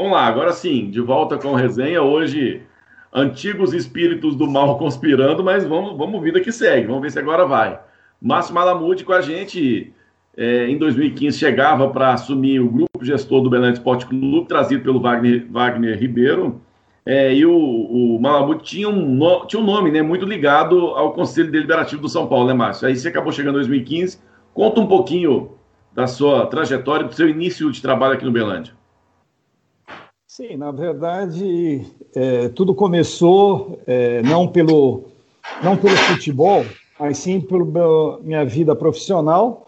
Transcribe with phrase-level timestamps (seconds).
[0.00, 2.00] Vamos lá, agora sim, de volta com resenha.
[2.00, 2.62] Hoje,
[3.12, 6.86] antigos espíritos do mal conspirando, mas vamos, vamos vida que segue.
[6.86, 7.78] Vamos ver se agora vai.
[8.18, 9.92] Márcio Malamute com a gente.
[10.34, 15.02] É, em 2015 chegava para assumir o grupo gestor do Belém Esporte Clube, trazido pelo
[15.02, 16.62] Wagner, Wagner Ribeiro.
[17.04, 21.52] É, e o, o tinha um, no, tinha um nome né, muito ligado ao Conselho
[21.52, 22.88] Deliberativo do São Paulo, né, Márcio?
[22.88, 24.18] Aí você acabou chegando em 2015.
[24.54, 25.50] Conta um pouquinho
[25.92, 28.79] da sua trajetória, do seu início de trabalho aqui no Belândia.
[30.40, 35.04] Sim, na verdade, é, tudo começou é, não, pelo,
[35.62, 36.64] não pelo futebol,
[36.98, 39.66] mas sim pela minha vida profissional.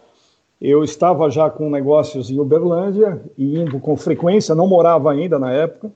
[0.59, 5.53] Eu estava já com negócios em Uberlândia e indo com frequência, não morava ainda na
[5.53, 5.93] época.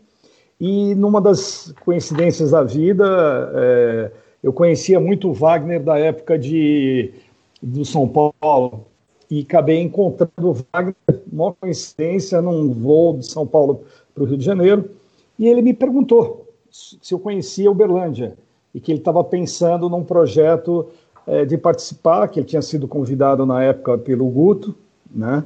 [0.61, 4.11] E numa das coincidências da vida, é,
[4.43, 7.15] eu conhecia muito Wagner da época de,
[7.63, 8.85] do São Paulo
[9.31, 10.95] e acabei encontrando o Wagner,
[11.33, 13.83] uma coincidência, num voo de São Paulo
[14.17, 14.91] para o Rio de Janeiro,
[15.39, 18.37] e ele me perguntou se eu conhecia Uberlândia
[18.75, 20.87] e que ele estava pensando num projeto
[21.27, 24.75] é, de participar, que ele tinha sido convidado na época pelo Guto,
[25.11, 25.45] né,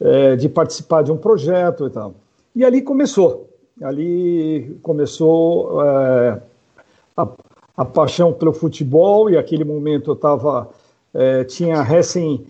[0.00, 2.14] é, de participar de um projeto e tal.
[2.54, 3.48] E ali começou,
[3.82, 6.40] ali começou é,
[7.16, 7.28] a,
[7.76, 10.68] a, paixão pelo futebol e aquele momento eu estava
[11.46, 12.46] tinha recém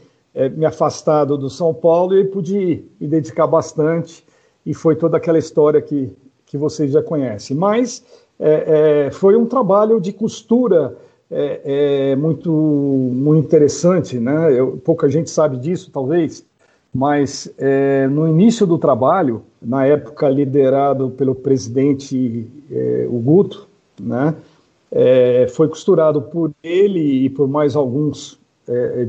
[0.57, 4.25] me afastado do São Paulo e pude me dedicar bastante
[4.65, 6.15] e foi toda aquela história que,
[6.47, 7.57] que vocês já conhecem.
[7.57, 8.05] Mas
[8.39, 10.97] é, é, foi um trabalho de costura
[11.31, 14.53] é, é muito, muito interessante, né?
[14.53, 16.45] Eu, pouca gente sabe disso, talvez,
[16.93, 23.69] mas é, no início do trabalho, na época liderado pelo presidente é, Guto,
[24.01, 24.35] né?
[25.55, 28.39] foi costurado por ele e por mais alguns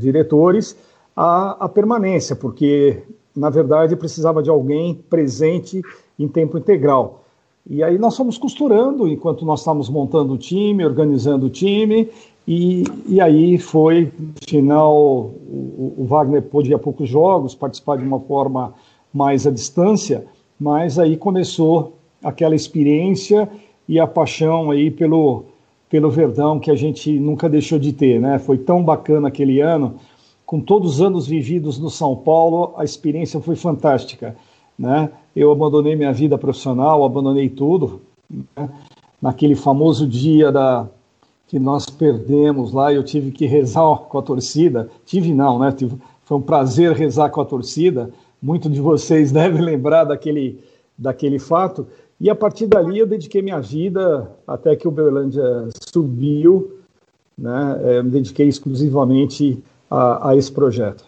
[0.00, 0.74] diretores
[1.14, 3.02] a, a permanência, porque
[3.36, 5.82] na verdade, precisava de alguém presente
[6.18, 7.24] em tempo integral.
[7.68, 12.08] E aí nós fomos costurando enquanto nós estávamos montando o time, organizando o time,
[12.46, 17.96] e, e aí foi, no final, o, o Wagner pôde ir a poucos jogos, participar
[17.96, 18.74] de uma forma
[19.12, 20.26] mais à distância,
[20.60, 23.48] mas aí começou aquela experiência
[23.88, 25.44] e a paixão aí pelo,
[25.88, 28.38] pelo Verdão que a gente nunca deixou de ter, né?
[28.38, 29.94] Foi tão bacana aquele ano,
[30.46, 34.36] com todos os anos vividos no São Paulo, a experiência foi fantástica.
[34.78, 35.10] Né?
[35.34, 38.02] Eu abandonei minha vida profissional, abandonei tudo.
[38.30, 38.68] Né?
[39.20, 40.86] Naquele famoso dia da,
[41.46, 44.88] que nós perdemos lá, eu tive que rezar com a torcida.
[45.06, 45.74] Tive não, né?
[46.24, 48.10] Foi um prazer rezar com a torcida.
[48.42, 50.58] Muitos de vocês devem lembrar daquele,
[50.98, 51.86] daquele fato.
[52.20, 56.78] E a partir dali eu dediquei minha vida até que o Berlândia subiu.
[57.36, 57.80] Né?
[57.98, 59.62] Eu me dediquei exclusivamente
[59.94, 61.04] a, a esse projeto.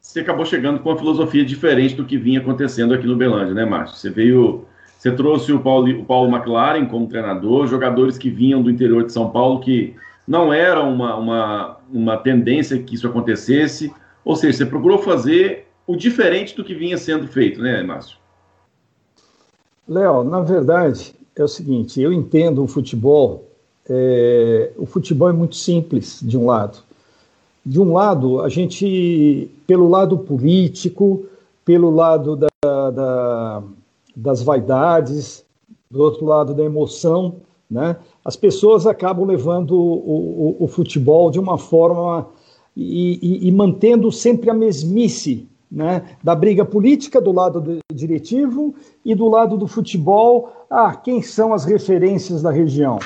[0.00, 3.66] Você acabou chegando com uma filosofia diferente do que vinha acontecendo aqui no Belândia, né,
[3.66, 3.98] Márcio?
[3.98, 4.64] Você veio,
[4.96, 9.12] você trouxe o Paulo, o Paulo McLaren como treinador, jogadores que vinham do interior de
[9.12, 9.94] São Paulo que
[10.26, 13.92] não era uma, uma, uma tendência que isso acontecesse,
[14.24, 18.16] ou seja, você procurou fazer o diferente do que vinha sendo feito, né, Márcio?
[19.86, 23.50] Léo, na verdade, é o seguinte, eu entendo o futebol,
[23.88, 26.87] é, o futebol é muito simples, de um lado
[27.68, 31.26] de um lado, a gente, pelo lado político,
[31.66, 33.62] pelo lado da, da,
[34.16, 35.44] das vaidades,
[35.90, 37.36] do outro lado da emoção,
[37.70, 37.96] né?
[38.24, 42.26] as pessoas acabam levando o, o, o futebol de uma forma
[42.74, 46.16] e, e, e, mantendo sempre a mesmice né?
[46.24, 48.74] da briga política do lado do diretivo
[49.04, 50.50] e do lado do futebol.
[50.70, 52.98] Ah, quem são as referências da região?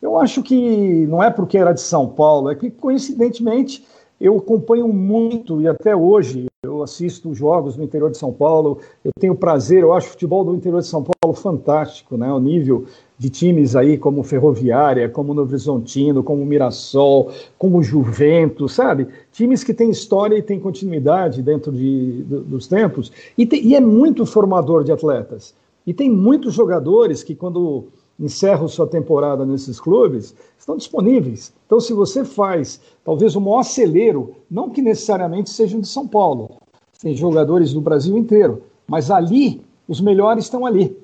[0.00, 3.84] Eu acho que não é porque era de São Paulo, é que coincidentemente
[4.20, 8.78] eu acompanho muito e até hoje eu assisto jogos no interior de São Paulo.
[9.02, 12.30] Eu tenho prazer, eu acho o futebol do interior de São Paulo fantástico, né?
[12.30, 12.84] O nível
[13.16, 19.08] de times aí como Ferroviária, como Novo Horizontino, como Mirassol, como Juventus, sabe?
[19.32, 24.26] Times que têm história e têm continuidade dentro de, dos tempos e, e é muito
[24.26, 25.54] formador de atletas.
[25.86, 27.86] E tem muitos jogadores que quando
[28.20, 31.52] encerram sua temporada nesses clubes, estão disponíveis.
[31.64, 36.58] Então, se você faz talvez o maior celeiro, não que necessariamente sejam de São Paulo,
[37.00, 40.96] tem jogadores do Brasil inteiro, mas ali, os melhores estão ali,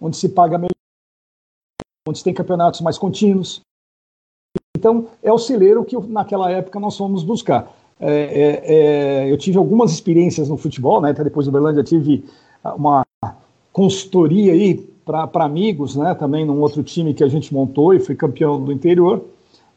[0.00, 0.70] onde se paga melhor,
[2.08, 3.60] onde tem campeonatos mais contínuos.
[4.76, 7.72] Então, é o celeiro que naquela época nós fomos buscar.
[7.98, 8.74] É, é,
[9.24, 11.12] é, eu tive algumas experiências no futebol, né?
[11.12, 12.24] Até depois do Berlândia tive
[12.76, 13.06] uma
[13.72, 16.14] consultoria aí para amigos, né?
[16.14, 19.24] Também num outro time que a gente montou e fui campeão do interior,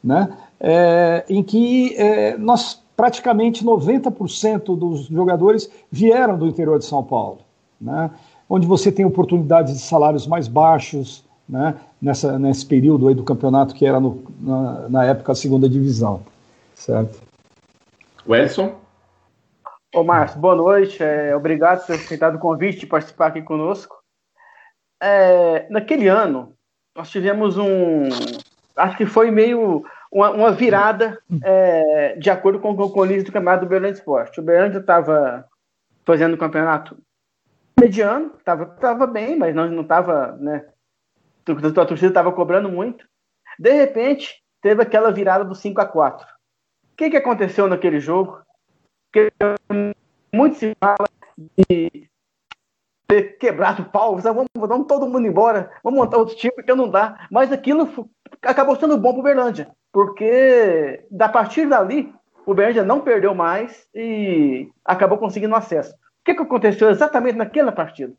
[0.02, 0.36] né?
[0.58, 7.38] É, em que é, nós praticamente 90% dos jogadores vieram do interior de São Paulo,
[7.80, 8.10] né?
[8.50, 13.74] onde você tem oportunidades de salários mais baixos, né, nessa, nesse período aí do campeonato
[13.74, 16.20] que era no, na, na época a segunda divisão,
[16.74, 17.20] certo?
[18.28, 18.74] Welson?
[19.94, 21.02] Ô, Márcio, boa noite.
[21.02, 23.99] É, obrigado por ter aceitado o convite de participar aqui conosco.
[25.00, 26.54] É, naquele ano,
[26.94, 28.08] nós tivemos um.
[28.76, 33.64] Acho que foi meio uma, uma virada é, de acordo com o colírio do campeonato
[33.64, 34.40] do Berlândia Esporte.
[34.40, 35.46] O Berlândia estava
[36.04, 36.98] fazendo o campeonato
[37.78, 40.36] mediano, estava tava bem, mas não estava.
[40.36, 40.64] Né,
[41.46, 43.08] a torcida estava cobrando muito.
[43.58, 48.40] De repente, teve aquela virada do 5 a 4 O que, que aconteceu naquele jogo?
[49.12, 49.32] Porque
[50.32, 51.08] muito se fala
[51.56, 52.08] de
[53.10, 56.88] ter quebrado o pau, vamos, vamos todo mundo embora, vamos montar outro time, porque não
[56.88, 57.26] dá.
[57.30, 57.88] Mas aquilo
[58.40, 62.12] acabou sendo bom para o Berlândia, porque da partir dali,
[62.46, 65.92] o Berlândia não perdeu mais e acabou conseguindo acesso.
[65.92, 68.12] O que, que aconteceu exatamente naquela partida?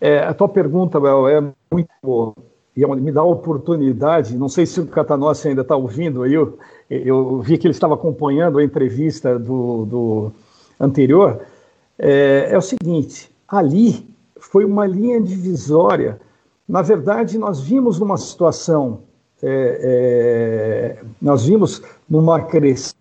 [0.00, 1.40] É, a tua pergunta, Bel, é
[1.72, 2.32] muito boa.
[2.76, 6.58] E me dá a oportunidade, não sei se o Catanossi ainda está ouvindo eu,
[6.90, 10.32] eu, vi que ele estava acompanhando a entrevista do, do
[10.80, 11.40] anterior,
[11.96, 14.08] é, é o seguinte, ali
[14.38, 16.20] foi uma linha divisória.
[16.68, 19.02] Na verdade, nós vimos numa situação,
[19.42, 22.94] é, é, nós vimos numa crescente,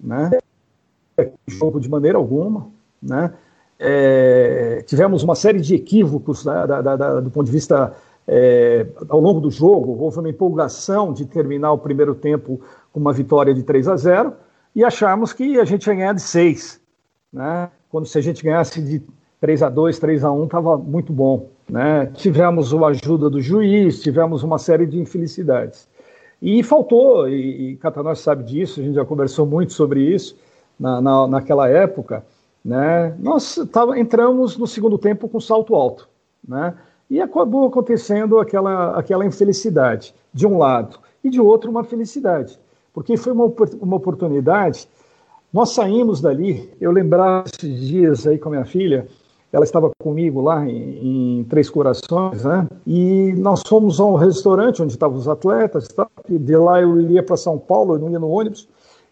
[0.00, 0.30] né?
[1.46, 2.68] jogo de maneira alguma,
[3.02, 3.32] né?
[3.78, 7.92] É, tivemos uma série de equívocos né, da, da, da, do ponto de vista
[8.28, 9.96] é, ao longo do jogo.
[9.98, 12.60] Houve uma empolgação de terminar o primeiro tempo
[12.92, 14.34] com uma vitória de 3 a 0
[14.74, 16.80] e acharmos que a gente ia ganhar de 6.
[17.32, 17.70] Né?
[17.90, 19.02] Quando se a gente ganhasse de
[19.40, 21.48] 3 a 2 3 a 1 estava muito bom.
[21.68, 22.06] Né?
[22.14, 25.88] Tivemos a ajuda do juiz, tivemos uma série de infelicidades.
[26.40, 30.36] E faltou, e, e Catanós sabe disso, a gente já conversou muito sobre isso
[30.78, 32.24] na, na, naquela época,
[32.64, 33.14] né?
[33.18, 36.08] Nós tava, entramos no segundo tempo com salto alto,
[36.46, 36.74] né?
[37.08, 42.58] E acabou acontecendo aquela, aquela infelicidade, de um lado, e de outro, uma felicidade,
[42.92, 44.88] porque foi uma, uma oportunidade.
[45.52, 49.06] Nós saímos dali, eu lembrava esses dias aí com a minha filha,
[49.52, 52.66] ela estava comigo lá em, em, Três Corações, né?
[52.86, 56.08] E nós fomos ao restaurante onde estavam os atletas, tá?
[56.26, 58.66] e de lá eu iria para São Paulo, eu não ia no ônibus,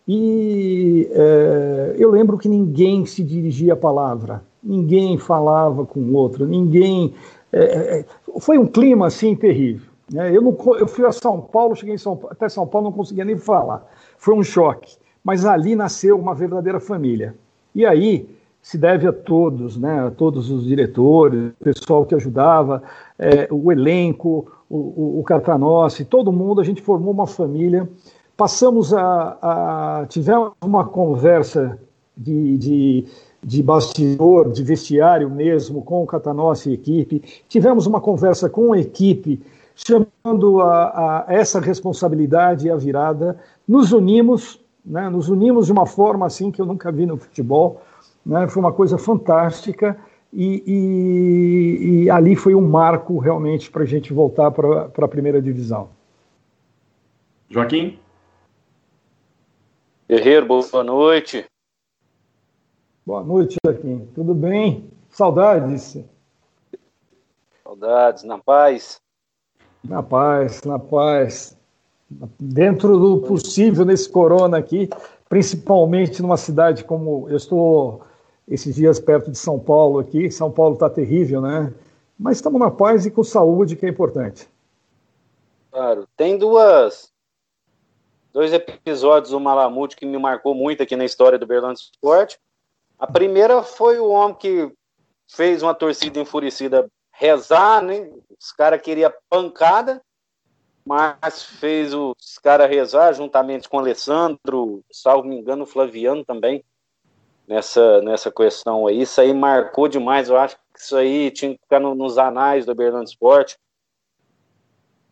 [0.08, 6.46] e é, eu lembro que ninguém se dirigia a palavra, ninguém falava com o outro,
[6.46, 7.12] ninguém.
[7.52, 8.04] É, é,
[8.38, 9.90] foi um clima assim terrível.
[10.10, 10.34] Né?
[10.34, 13.36] Eu, não, eu fui a São Paulo, cheguei São, até São Paulo, não conseguia nem
[13.36, 13.86] falar.
[14.16, 14.96] Foi um choque.
[15.22, 17.34] Mas ali nasceu uma verdadeira família.
[17.74, 18.28] E aí
[18.62, 22.82] se deve a todos, né, a todos os diretores, o pessoal que ajudava,
[23.18, 27.88] é, o elenco, o, o, o Catanossi, todo mundo, a gente formou uma família.
[28.36, 29.38] Passamos a,
[30.02, 31.78] a tivemos uma conversa
[32.16, 33.04] de, de,
[33.42, 38.78] de, bastidor, de vestiário mesmo, com o Catanossi e equipe, tivemos uma conversa com a
[38.78, 39.40] equipe,
[39.74, 46.26] chamando a, a essa responsabilidade a virada, nos unimos, né, nos unimos de uma forma
[46.26, 47.80] assim que eu nunca vi no futebol,
[48.26, 49.96] né, foi uma coisa fantástica,
[50.32, 55.40] e, e, e ali foi um marco realmente para a gente voltar para a primeira
[55.40, 55.90] divisão.
[57.48, 57.98] Joaquim?
[60.08, 61.46] Guerreiro, boa noite.
[63.06, 64.08] Boa noite, Joaquim.
[64.14, 64.90] Tudo bem?
[65.08, 65.98] Saudades.
[67.62, 69.00] Saudades, na paz.
[69.82, 71.59] Na paz, na paz.
[72.38, 74.88] Dentro do possível nesse corona aqui,
[75.28, 78.02] principalmente numa cidade como eu estou
[78.48, 80.30] esses dias perto de São Paulo aqui.
[80.30, 81.72] São Paulo está terrível, né?
[82.18, 84.48] Mas estamos na paz e com saúde, que é importante.
[85.70, 86.06] Claro.
[86.16, 87.12] Tem duas
[88.32, 92.36] dois episódios do Malamute que me marcou muito aqui na história do Berlândia Sport.
[92.98, 94.70] A primeira foi o homem que
[95.26, 98.10] fez uma torcida enfurecida rezar, né?
[98.38, 100.02] Os caras queriam pancada,
[100.90, 106.64] mas fez os caras rezar juntamente com o Alessandro, salvo me engano, o Flaviano também,
[107.46, 109.02] nessa, nessa questão aí.
[109.02, 112.66] Isso aí marcou demais, eu acho que isso aí tinha que ficar no, nos anais
[112.66, 113.54] do Berlândia Sport.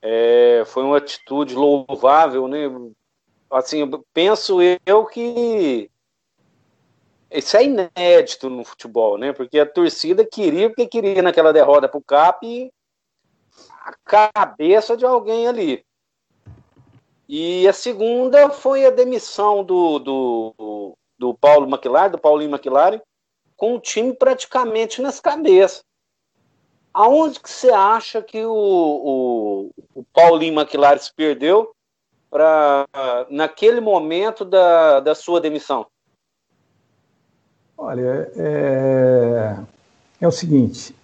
[0.02, 2.68] É, foi uma atitude louvável, né?
[3.48, 5.88] assim, penso eu que
[7.30, 9.32] isso é inédito no futebol, né?
[9.32, 12.72] Porque a torcida queria, porque queria naquela derrota para o CAP
[13.88, 15.84] a cabeça de alguém ali.
[17.28, 23.00] E a segunda foi a demissão do, do, do Paulo McLaren, do Paulinho McLaren,
[23.56, 25.82] com o time praticamente nas cabeças.
[26.92, 31.70] Aonde que você acha que o, o, o Paulinho McLaren se perdeu
[32.30, 32.86] para
[33.30, 35.86] naquele momento da, da sua demissão?
[37.76, 39.56] Olha, é,
[40.20, 40.94] é o seguinte,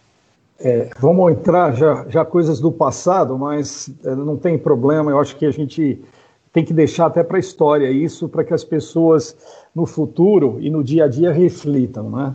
[0.64, 5.36] é, vamos entrar já, já coisas do passado, mas é, não tem problema, eu acho
[5.36, 6.02] que a gente
[6.50, 9.36] tem que deixar até para a história isso, para que as pessoas
[9.74, 12.08] no futuro e no dia a dia reflitam.
[12.08, 12.34] Né?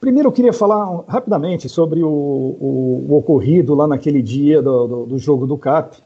[0.00, 5.06] Primeiro, eu queria falar rapidamente sobre o, o, o ocorrido lá naquele dia do, do,
[5.06, 5.98] do, jogo do CAP.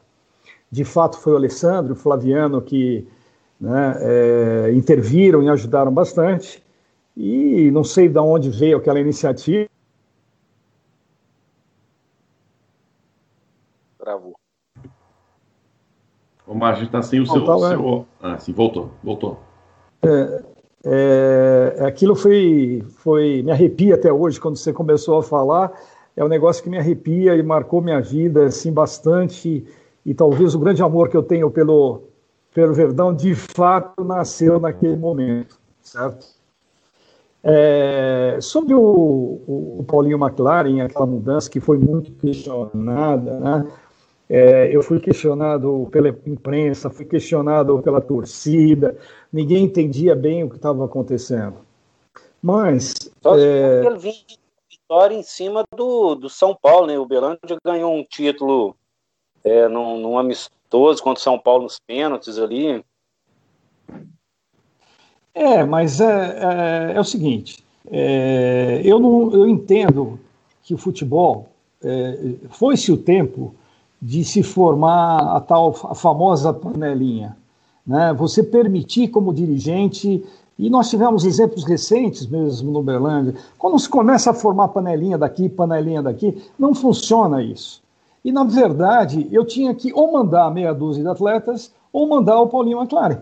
[0.69, 3.07] De fato, foi o Alessandro, o Flaviano que
[3.61, 6.61] né, é, interviram e ajudaram bastante.
[7.15, 9.69] E não sei de onde veio aquela iniciativa.
[14.03, 14.35] Travou.
[16.45, 17.45] O Márcio está sem o seu.
[17.45, 18.05] Tá seu...
[18.21, 19.39] Ah, sim, voltou, voltou.
[20.01, 20.43] É,
[20.85, 23.41] é, aquilo foi, foi.
[23.43, 25.71] Me arrepia até hoje quando você começou a falar.
[26.15, 29.65] É um negócio que me arrepia e marcou minha vida assim, bastante.
[30.05, 32.03] E talvez o grande amor que eu tenho pelo,
[32.53, 36.25] pelo Verdão de fato nasceu naquele momento, certo?
[37.45, 43.67] É, sobre o, o, o, Paulinho McLaren, aquela mudança que foi muito questionada, né?
[44.29, 48.97] É, eu fui questionado pela imprensa, fui questionado pela torcida,
[49.31, 51.57] ninguém entendia bem o que estava acontecendo.
[52.41, 52.93] Mas.
[53.21, 53.85] Só é...
[53.85, 54.15] ele vinha
[54.69, 56.97] vitória em cima do, do São Paulo, né?
[56.97, 58.75] O Belândia ganhou um título
[59.43, 62.83] é, num, num amistoso contra o São Paulo nos pênaltis ali.
[65.33, 70.19] É, mas é, é, é o seguinte: é, eu, não, eu entendo
[70.63, 71.49] que o futebol
[71.83, 73.55] é, foi-se o tempo
[74.03, 77.37] de se formar a tal a famosa panelinha.
[77.87, 78.13] Né?
[78.13, 80.21] Você permitir como dirigente,
[80.59, 85.47] e nós tivemos exemplos recentes mesmo no Berlândia, quando se começa a formar panelinha daqui,
[85.47, 87.81] panelinha daqui, não funciona isso.
[88.25, 92.47] E, na verdade, eu tinha que ou mandar meia dúzia de atletas ou mandar o
[92.47, 93.21] Paulinho McLaren.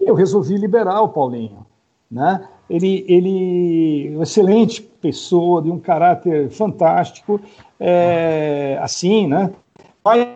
[0.00, 1.66] Eu resolvi liberar o Paulinho.
[2.10, 2.42] Né?
[2.70, 7.38] Ele, ele excelente pessoa, de um caráter fantástico,
[7.78, 9.52] é, assim, né?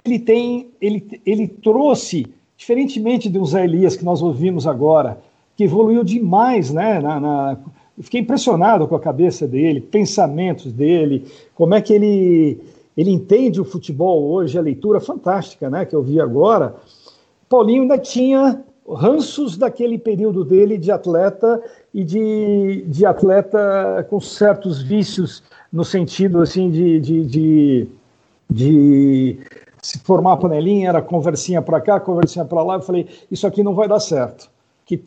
[0.04, 5.20] Ele tem, ele, ele trouxe, diferentemente de um Zé Elias que nós ouvimos agora,
[5.56, 7.00] que evoluiu demais, né?
[7.00, 7.58] Na, na,
[8.00, 12.58] fiquei impressionado com a cabeça dele, pensamentos dele, como é que ele,
[12.96, 15.84] ele entende o futebol hoje, a leitura fantástica, né?
[15.84, 16.74] Que eu vi agora.
[17.48, 21.62] Paulinho ainda tinha ranços daquele período dele de atleta
[21.94, 27.88] e de, de atleta com certos vícios no sentido assim de, de, de
[28.50, 29.38] de
[29.82, 32.74] se formar a panelinha, era conversinha para cá, conversinha para lá.
[32.74, 34.50] Eu falei, isso aqui não vai dar certo.
[34.84, 35.02] Que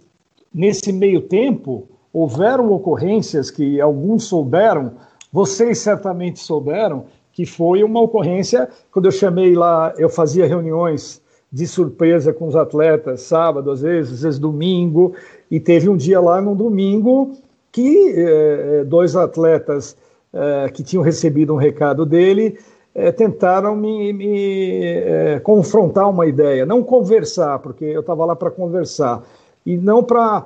[0.53, 4.93] nesse meio tempo houveram ocorrências que alguns souberam,
[5.31, 11.21] vocês certamente souberam, que foi uma ocorrência quando eu chamei lá, eu fazia reuniões
[11.51, 15.13] de surpresa com os atletas, sábado às vezes, às vezes domingo,
[15.49, 17.33] e teve um dia lá no domingo
[17.71, 19.95] que eh, dois atletas
[20.31, 22.57] eh, que tinham recebido um recado dele
[22.95, 28.51] é, tentaram me, me é, confrontar uma ideia, não conversar, porque eu estava lá para
[28.51, 29.23] conversar,
[29.65, 30.45] e não para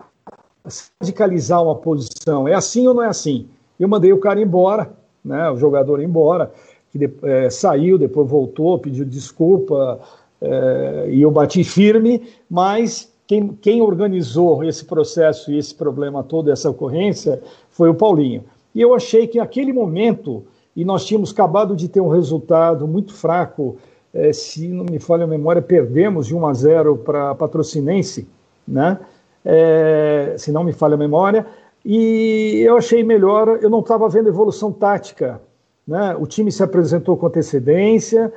[1.01, 2.47] radicalizar uma posição.
[2.47, 3.47] É assim ou não é assim?
[3.79, 4.91] Eu mandei o cara embora,
[5.23, 6.51] né, o jogador embora,
[6.91, 9.99] que de, é, saiu, depois voltou, pediu desculpa,
[10.41, 16.49] é, e eu bati firme, mas quem, quem organizou esse processo e esse problema todo,
[16.49, 18.43] essa ocorrência, foi o Paulinho.
[18.73, 20.45] E eu achei que naquele momento
[20.77, 23.77] e nós tínhamos acabado de ter um resultado muito fraco.
[24.13, 28.27] É, se não me falha a memória, perdemos de 1 a 0 para Patrocinense,
[28.65, 29.00] né?
[29.43, 31.48] É, se não me falha a memória.
[31.84, 35.41] E eu achei melhor, eu não estava vendo evolução tática.
[35.88, 36.15] Né?
[36.19, 38.31] O time se apresentou com antecedência,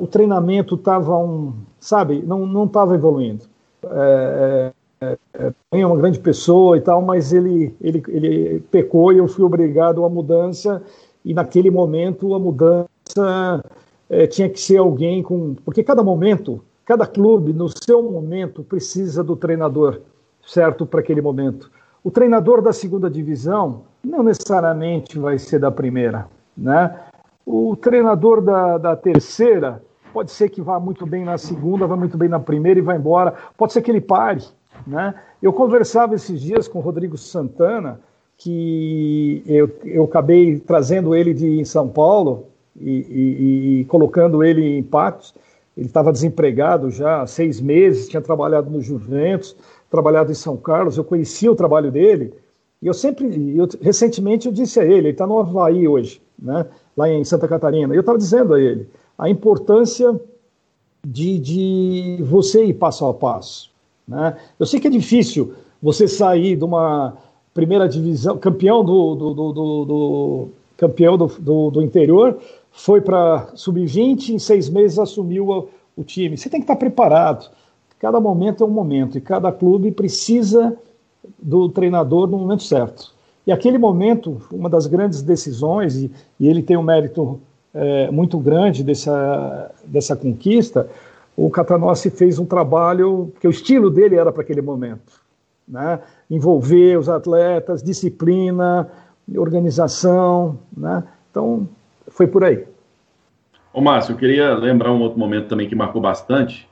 [0.00, 3.44] o treinamento estava um, sabe, não estava evoluindo.
[3.84, 5.16] É, é,
[5.72, 10.04] é uma grande pessoa e tal, mas ele, ele, ele pecou e eu fui obrigado
[10.04, 10.82] à mudança,
[11.24, 13.64] e naquele momento a mudança
[14.08, 15.54] é, tinha que ser alguém com.
[15.64, 20.00] Porque cada momento, cada clube, no seu momento, precisa do treinador
[20.46, 21.70] certo para aquele momento.
[22.02, 26.26] O treinador da segunda divisão não necessariamente vai ser da primeira,
[26.56, 26.98] né?
[27.44, 32.16] O treinador da, da terceira pode ser que vá muito bem na segunda, vá muito
[32.16, 33.34] bem na primeira e vá embora.
[33.56, 34.42] Pode ser que ele pare,
[34.86, 35.14] né?
[35.42, 38.00] Eu conversava esses dias com o Rodrigo Santana,
[38.36, 42.46] que eu, eu acabei trazendo ele de São Paulo
[42.80, 45.34] e, e, e colocando ele em Patos.
[45.76, 49.56] Ele estava desempregado já há seis meses, tinha trabalhado no Juventus,
[49.90, 50.96] trabalhado em São Carlos.
[50.96, 52.32] Eu conhecia o trabalho dele
[52.80, 56.66] e eu sempre, eu, recentemente eu disse a ele, ele está no Havaí hoje, né?
[56.96, 57.92] lá em Santa Catarina.
[57.92, 60.18] E eu estava dizendo a ele a importância
[61.04, 63.70] de, de você ir passo a passo.
[64.08, 64.36] Né?
[64.58, 67.16] Eu sei que é difícil você sair de uma,
[67.58, 69.52] primeira divisão, campeão do, do, do,
[69.84, 72.38] do campeão do, do, interior,
[72.70, 76.36] foi para sub-20, em seis meses assumiu o, o time.
[76.38, 77.50] Você tem que estar preparado.
[77.98, 80.76] Cada momento é um momento e cada clube precisa
[81.36, 83.12] do treinador no momento certo.
[83.44, 87.40] E aquele momento, uma das grandes decisões, e, e ele tem um mérito
[87.74, 90.88] é, muito grande dessa, dessa conquista,
[91.38, 95.22] o Catanossi fez um trabalho que o estilo dele era para aquele momento.
[95.68, 96.00] Né?
[96.28, 98.90] Envolver os atletas, disciplina,
[99.36, 100.58] organização.
[100.76, 101.04] Né?
[101.30, 101.68] Então,
[102.08, 102.66] foi por aí.
[103.72, 106.68] Ô, Márcio, eu queria lembrar um outro momento também que marcou bastante,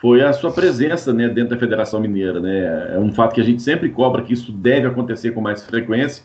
[0.00, 2.40] foi a sua presença né, dentro da Federação Mineira.
[2.40, 2.96] Né?
[2.96, 6.24] É um fato que a gente sempre cobra que isso deve acontecer com mais frequência,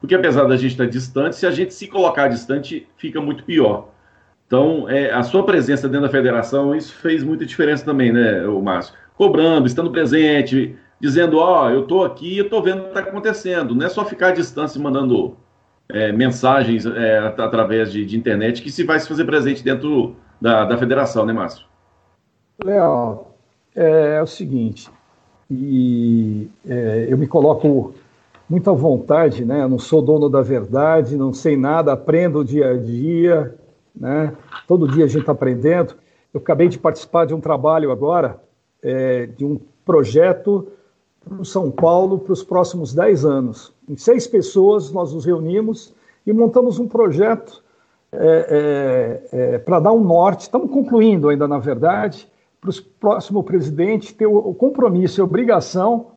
[0.00, 3.88] porque apesar da gente estar distante, se a gente se colocar distante, fica muito pior.
[4.46, 8.60] Então, é, a sua presença dentro da federação, isso fez muita diferença também, né, o
[8.60, 8.94] Márcio?
[9.16, 13.00] Cobrando, estando presente, dizendo, ó, oh, eu estou aqui, eu estou vendo o que está
[13.00, 13.74] acontecendo.
[13.74, 15.36] Não é só ficar à distância mandando
[15.88, 20.64] é, mensagens é, através de, de, internet que se vai se fazer presente dentro da,
[20.64, 21.66] da federação, né, Márcio?
[22.62, 23.26] Léo,
[23.74, 24.90] é, é, o seguinte,
[25.50, 27.94] e é, eu me coloco
[28.48, 29.66] muito à vontade, né?
[29.66, 33.54] Não sou dono da verdade, não sei nada, aprendo dia a dia,
[33.94, 34.32] né?
[34.66, 35.94] Todo dia a gente está aprendendo.
[36.32, 38.40] Eu acabei de participar de um trabalho agora,
[38.82, 40.68] é, de um projeto
[41.24, 43.72] para São Paulo para os próximos 10 anos.
[43.88, 45.94] Em seis pessoas nós nos reunimos
[46.26, 47.62] e montamos um projeto
[48.12, 50.42] é, é, é para dar um norte.
[50.42, 52.28] Estamos concluindo ainda, na verdade,
[52.60, 56.08] para o próximo presidente ter o, o compromisso e a obrigação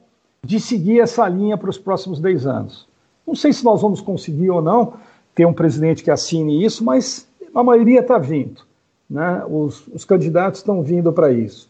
[0.43, 2.87] de seguir essa linha para os próximos 10 anos.
[3.25, 4.93] Não sei se nós vamos conseguir ou não
[5.35, 7.26] ter um presidente que assine isso, mas
[7.59, 8.61] a maioria está vindo.
[9.09, 9.43] Né?
[9.49, 11.69] Os, os candidatos estão vindo para isso.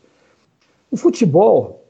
[0.92, 1.82] O futebol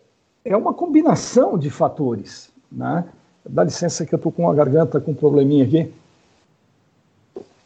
[0.46, 2.50] é uma combinação de fatores.
[2.72, 3.06] Né?
[3.48, 5.92] Dá licença que eu estou com a garganta com um probleminha aqui.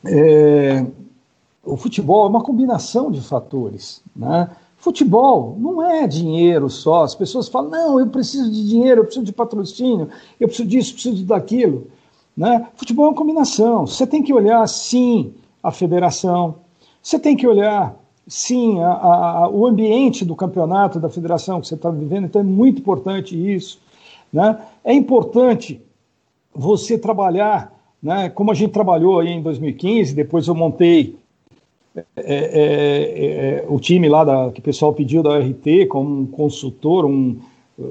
[0.06, 0.86] É,
[1.64, 4.02] o futebol é uma combinação de fatores.
[4.16, 4.50] Né?
[4.78, 7.04] Futebol não é dinheiro só.
[7.04, 10.94] As pessoas falam, não, eu preciso de dinheiro, eu preciso de patrocínio, eu preciso disso,
[10.94, 11.88] preciso daquilo.
[12.38, 12.68] Né?
[12.76, 13.86] Futebol é uma combinação.
[13.86, 16.56] Você tem que olhar, sim, a federação,
[17.02, 17.96] você tem que olhar,
[18.28, 22.44] sim, a, a, o ambiente do campeonato, da federação que você está vivendo, então é
[22.44, 23.80] muito importante isso.
[24.32, 24.58] Né?
[24.84, 25.82] É importante
[26.54, 31.16] você trabalhar, né, como a gente trabalhou aí em 2015, depois eu montei
[31.96, 36.26] é, é, é, o time lá da, que o pessoal pediu da RT como um
[36.26, 37.38] consultor, um,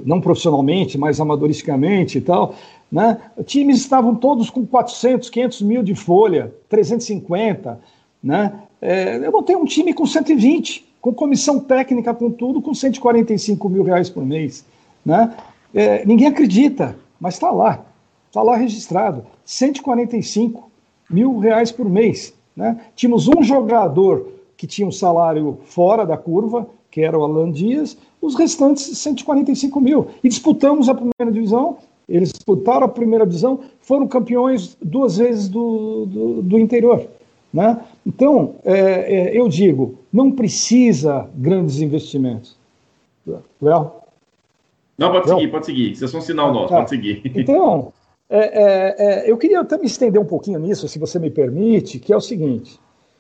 [0.05, 2.55] não profissionalmente, mas amadoristicamente e tal,
[2.91, 3.19] né?
[3.45, 7.81] Times estavam todos com 400, 500 mil de folha, 350,
[8.23, 8.53] né?
[8.81, 13.83] É, eu montei um time com 120, com comissão técnica, com tudo, com 145 mil
[13.83, 14.65] reais por mês,
[15.05, 15.35] né?
[15.73, 17.85] É, ninguém acredita, mas está lá,
[18.29, 20.71] está lá registrado, 145
[21.09, 22.33] mil reais por mês.
[22.57, 22.79] Né?
[22.95, 27.97] Tínhamos um jogador que tinha um salário fora da curva, que era o Alan Dias,
[28.21, 30.09] os restantes 145 mil.
[30.23, 31.79] E disputamos a primeira divisão,
[32.11, 37.07] eles disputaram a primeira divisão, foram campeões duas vezes do, do, do interior.
[37.55, 37.81] Né?
[38.05, 42.57] Então, é, é, eu digo, não precisa grandes investimentos.
[43.63, 43.93] Léo?
[44.99, 45.39] Não, pode Léo?
[45.39, 45.93] seguir, pode seguir.
[45.93, 46.77] Isso é só um sinal nosso, tá.
[46.77, 47.23] pode seguir.
[47.35, 47.93] Então,
[48.29, 51.99] é, é, é, eu queria até me estender um pouquinho nisso, se você me permite,
[51.99, 52.79] que é o seguinte: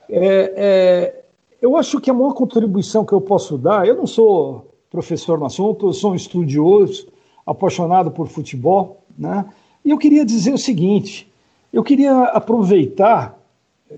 [0.08, 1.14] é,
[1.60, 5.46] eu acho que a maior contribuição que eu posso dar, eu não sou professor no
[5.46, 7.08] assunto, eu sou um estudioso,
[7.50, 9.44] apaixonado por futebol, né?
[9.84, 11.30] E eu queria dizer o seguinte:
[11.72, 13.38] eu queria aproveitar,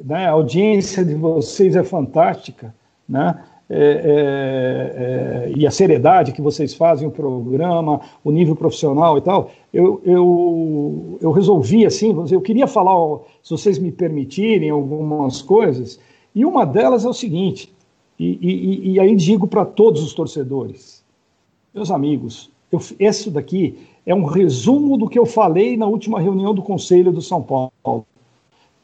[0.05, 2.75] né, a audiência de vocês é fantástica,
[3.09, 3.43] né?
[3.75, 9.23] É, é, é, e a seriedade que vocês fazem o programa, o nível profissional e
[9.23, 12.95] tal, eu, eu, eu resolvi assim, eu queria falar,
[13.43, 15.99] se vocês me permitirem, algumas coisas,
[16.35, 17.73] e uma delas é o seguinte,
[18.19, 21.03] e, e, e aí digo para todos os torcedores,
[21.73, 26.55] meus amigos, eu, isso daqui é um resumo do que eu falei na última reunião
[26.55, 28.07] do Conselho do São Paulo.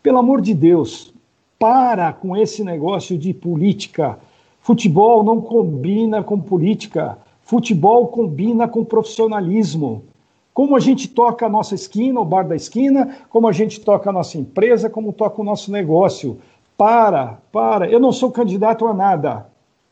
[0.02, 1.12] Pelo amor de Deus,
[1.58, 4.18] para com esse negócio de política
[4.68, 7.16] Futebol não combina com política.
[7.40, 10.04] Futebol combina com profissionalismo.
[10.52, 14.10] Como a gente toca a nossa esquina, o bar da esquina, como a gente toca
[14.10, 16.36] a nossa empresa, como toca o nosso negócio.
[16.76, 17.88] Para, para.
[17.88, 19.46] Eu não sou candidato a nada.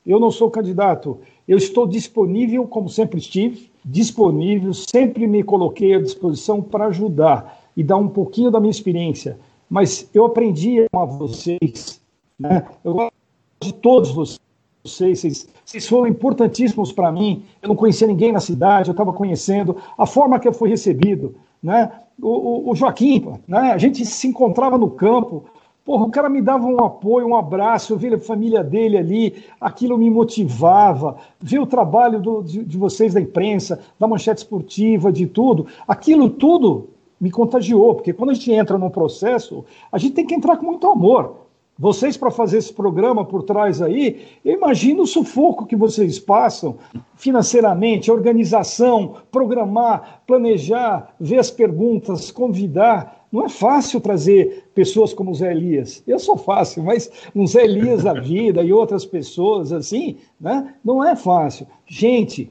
[0.04, 1.20] Eu não sou candidato.
[1.48, 7.84] Eu estou disponível, como sempre estive, disponível, sempre me coloquei à disposição para ajudar e
[7.84, 9.38] dar um pouquinho da minha experiência.
[9.70, 12.00] Mas eu aprendi a vocês,
[12.38, 12.66] né?
[12.84, 13.12] eu gosto
[13.60, 14.40] de todos vocês,
[14.84, 17.44] vocês, vocês foram importantíssimos para mim.
[17.62, 21.36] Eu não conhecia ninguém na cidade, eu estava conhecendo a forma que eu fui recebido.
[21.62, 21.90] né?
[22.20, 23.72] O, o, o Joaquim, né?
[23.72, 25.44] A gente se encontrava no campo,
[25.86, 29.44] Porra, o cara me dava um apoio, um abraço, eu via a família dele ali,
[29.60, 31.16] aquilo me motivava.
[31.40, 36.28] Ver o trabalho do, de, de, vocês da imprensa, da manchete esportiva, de tudo, aquilo
[36.28, 36.88] tudo
[37.20, 40.66] me contagiou, porque quando a gente entra num processo, a gente tem que entrar com
[40.66, 41.45] muito amor.
[41.78, 46.78] Vocês, para fazer esse programa por trás aí, eu imagino o sufoco que vocês passam
[47.16, 53.26] financeiramente, organização, programar, planejar, ver as perguntas, convidar.
[53.30, 56.02] Não é fácil trazer pessoas como o Zé Elias.
[56.06, 60.74] Eu sou fácil, mas um Zé Elias da vida e outras pessoas assim, né?
[60.82, 61.66] não é fácil.
[61.86, 62.50] Gente,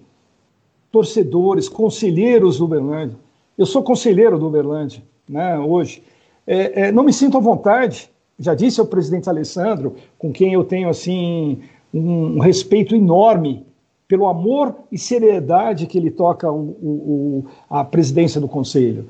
[0.91, 3.17] torcedores, conselheiros do Uberlândia.
[3.57, 6.03] Eu sou conselheiro do Uberlândia né, hoje.
[6.45, 10.63] É, é, não me sinto à vontade já disse ao presidente Alessandro, com quem eu
[10.63, 11.60] tenho assim
[11.93, 13.65] um respeito enorme
[14.08, 19.08] pelo amor e seriedade que ele toca o, o, a presidência do conselho.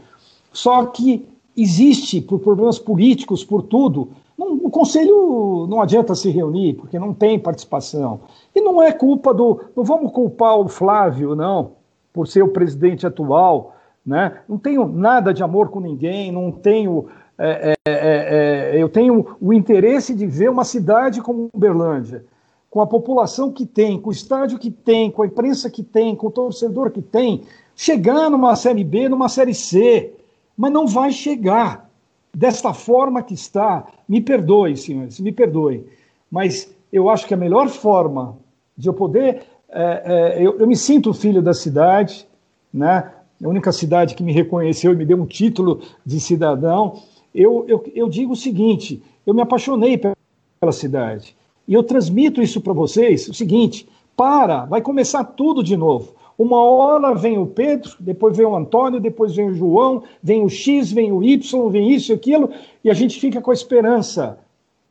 [0.54, 6.74] Só que existe, por problemas políticos, por tudo, não, o conselho não adianta se reunir,
[6.74, 8.22] porque não tem participação.
[8.54, 9.62] E não é culpa do.
[9.76, 11.72] Não vamos culpar o Flávio, não,
[12.14, 13.76] por ser o presidente atual.
[14.06, 14.40] Né?
[14.48, 17.08] Não tenho nada de amor com ninguém, não tenho
[17.38, 22.26] é é, é, é, eu tenho o interesse de ver uma cidade como Uberlândia,
[22.70, 26.16] com a população que tem, com o estádio que tem, com a imprensa que tem,
[26.16, 27.44] com o torcedor que tem,
[27.76, 30.14] chegar numa Série B, numa Série C.
[30.58, 31.90] Mas não vai chegar
[32.34, 33.88] desta forma que está.
[34.08, 35.86] Me perdoe, senhores, me perdoe.
[36.30, 38.38] Mas eu acho que a melhor forma
[38.78, 39.44] de eu poder.
[39.70, 42.28] É, é, eu, eu, me sinto filho da cidade,
[42.74, 43.12] né?
[43.44, 47.02] a única cidade que me reconheceu e me deu um título de cidadão
[47.36, 51.36] eu, eu, eu digo o seguinte: eu me apaixonei pela cidade.
[51.68, 56.16] E eu transmito isso para vocês: o seguinte, para, vai começar tudo de novo.
[56.38, 60.50] Uma hora vem o Pedro, depois vem o Antônio, depois vem o João, vem o
[60.50, 62.50] X, vem o Y, vem isso e aquilo,
[62.84, 64.38] e a gente fica com a esperança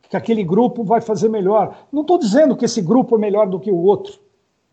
[0.08, 1.76] que aquele grupo vai fazer melhor.
[1.92, 4.18] Não estou dizendo que esse grupo é melhor do que o outro.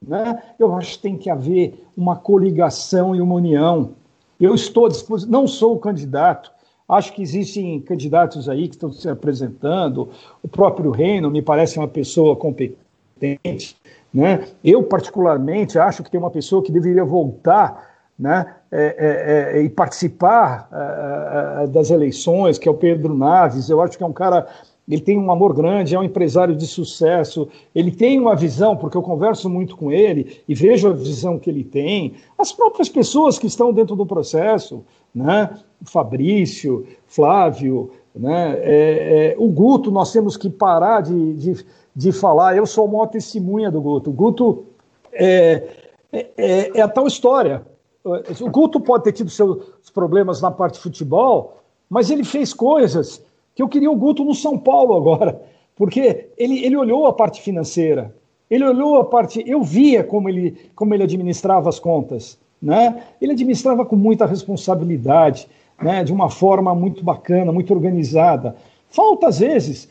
[0.06, 0.42] Né?
[0.58, 3.92] Eu acho que tem que haver uma coligação e uma união.
[4.40, 6.52] Eu estou disposto, não sou o candidato,
[6.92, 10.10] Acho que existem candidatos aí que estão se apresentando.
[10.44, 13.78] O próprio Reino me parece uma pessoa competente.
[14.14, 14.46] Né?
[14.62, 19.70] Eu, particularmente, acho que tem uma pessoa que deveria voltar né, é, é, é, e
[19.70, 23.70] participar é, é, das eleições, que é o Pedro Naves.
[23.70, 24.46] Eu acho que é um cara
[24.90, 28.98] ele tem um amor grande, é um empresário de sucesso, ele tem uma visão, porque
[28.98, 33.40] eu converso muito com ele e vejo a visão que ele tem, as próprias pessoas
[33.40, 34.84] que estão dentro do processo,
[35.16, 35.50] né?
[35.84, 38.58] Fabrício, Flávio, né?
[38.62, 41.66] É, é, o Guto, nós temos que parar de, de,
[41.96, 44.10] de falar, eu sou a maior testemunha do Guto.
[44.10, 44.66] O Guto
[45.14, 45.64] é,
[46.12, 47.66] é, é, é a tal história.
[48.04, 51.58] O Guto pode ter tido seus problemas na parte de futebol,
[51.90, 55.42] mas ele fez coisas que eu queria o Guto no São Paulo agora,
[55.76, 58.14] porque ele, ele olhou a parte financeira,
[58.50, 59.44] ele olhou a parte.
[59.48, 62.38] Eu via como ele, como ele administrava as contas.
[62.62, 63.04] Né?
[63.22, 65.48] Ele administrava com muita responsabilidade,
[65.82, 66.04] né?
[66.04, 68.56] de uma forma muito bacana, muito organizada.
[68.90, 69.90] Falta, às vezes,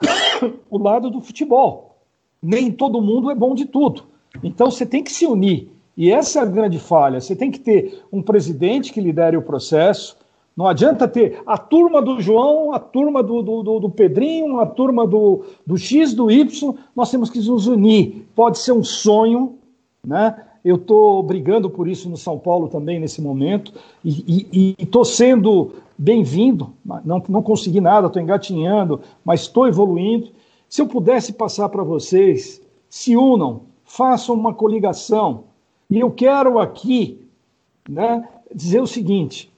[0.70, 1.96] o lado do futebol.
[2.42, 4.04] Nem todo mundo é bom de tudo.
[4.42, 5.70] Então você tem que se unir.
[5.96, 7.20] E essa é a grande falha.
[7.20, 10.16] Você tem que ter um presidente que lidere o processo,
[10.56, 15.06] não adianta ter a turma do João, a turma do, do, do, Pedrinho, a turma
[15.06, 16.74] do, do X, do Y.
[16.94, 18.26] Nós temos que nos unir.
[18.34, 19.58] Pode ser um sonho,
[20.06, 20.36] né?
[20.64, 23.72] Eu estou brigando por isso no São Paulo também nesse momento
[24.04, 26.72] e estou sendo bem-vindo.
[27.04, 30.28] Não, não consegui nada, estou engatinhando, mas estou evoluindo.
[30.68, 35.44] Se eu pudesse passar para vocês, se unam, façam uma coligação.
[35.90, 37.20] E eu quero aqui
[37.88, 39.50] né, dizer o seguinte: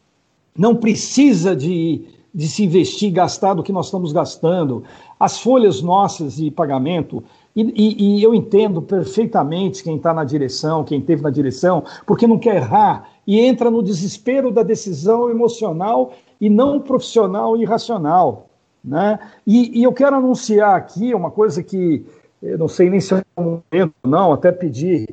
[0.56, 4.84] não precisa de, de se investir, gastar do que nós estamos gastando.
[5.20, 7.22] As folhas nossas de pagamento,
[7.54, 12.26] e, e, e eu entendo perfeitamente quem está na direção, quem esteve na direção, porque
[12.26, 18.48] não quer errar e entra no desespero da decisão emocional e não profissional e racional.
[18.82, 19.18] Né?
[19.46, 22.04] E, e eu quero anunciar aqui uma coisa que
[22.42, 25.06] eu não sei nem se é um momento, não, até pedir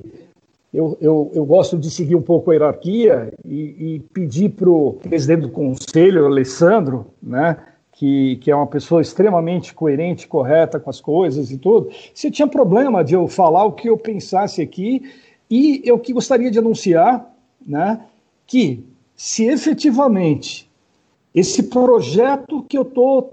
[0.74, 4.94] eu, eu, eu, gosto de seguir um pouco a hierarquia e, e pedir para o
[4.94, 7.58] presidente do conselho, Alessandro, né,
[8.00, 12.48] que, que é uma pessoa extremamente coerente, correta com as coisas e tudo, se tinha
[12.48, 15.04] problema de eu falar o que eu pensasse aqui
[15.50, 17.30] e eu que gostaria de anunciar
[17.68, 18.00] né,
[18.48, 18.86] que
[19.18, 20.72] se efetivamente
[21.36, 23.32] esse projeto que eu tô,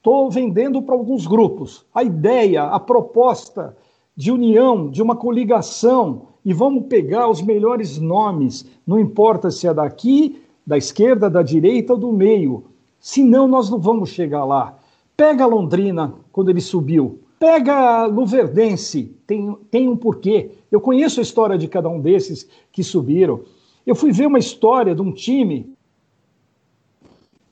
[0.00, 3.76] tô vendendo para alguns grupos, a ideia, a proposta
[4.14, 9.74] de união, de uma coligação, e vamos pegar os melhores nomes, não importa se é
[9.74, 12.69] daqui da esquerda, da direita ou do meio.
[13.00, 14.78] Senão nós não vamos chegar lá.
[15.16, 17.20] Pega Londrina quando ele subiu.
[17.38, 20.50] Pega Luverdense, tem, tem um porquê.
[20.70, 23.42] Eu conheço a história de cada um desses que subiram.
[23.86, 25.74] Eu fui ver uma história de um time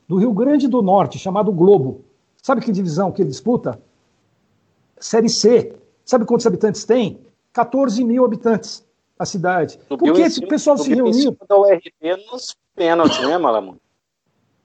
[0.07, 2.05] do Rio Grande do Norte, chamado Globo.
[2.41, 3.81] Sabe que divisão que ele disputa?
[4.99, 5.75] Série C.
[6.05, 7.19] Sabe quantos habitantes tem?
[7.51, 8.85] 14 mil habitantes
[9.17, 9.79] a cidade.
[9.87, 11.35] Subiu Por que esse pessoal se reuniu?
[11.47, 11.91] da URT
[12.31, 13.77] nos pênaltis, né, Malamu?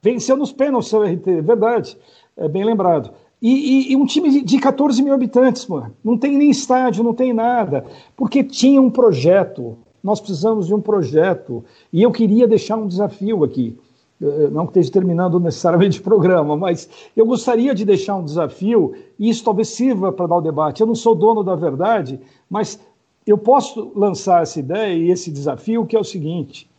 [0.05, 1.97] Venceu nos pênaltis o URT, é verdade.
[2.37, 3.09] É bem lembrado.
[3.41, 5.95] E, e, e, um time de 14 mil habitantes, mano.
[6.03, 7.83] Não tem nem estádio, não tem nada.
[8.15, 9.75] Porque tinha um projeto.
[10.03, 11.65] Nós precisamos de um projeto.
[11.91, 13.75] E eu queria deixar um desafio aqui.
[14.21, 16.87] Eh, não que esteja terminando necessariamente o programa, mas
[17.17, 20.81] eu gostaria de deixar um desafio, e isso talvez sirva para dar o debate.
[20.81, 22.79] Eu não sou dono da verdade, mas
[23.25, 26.69] eu posso lançar essa ideia e esse desafio, que é o seguinte: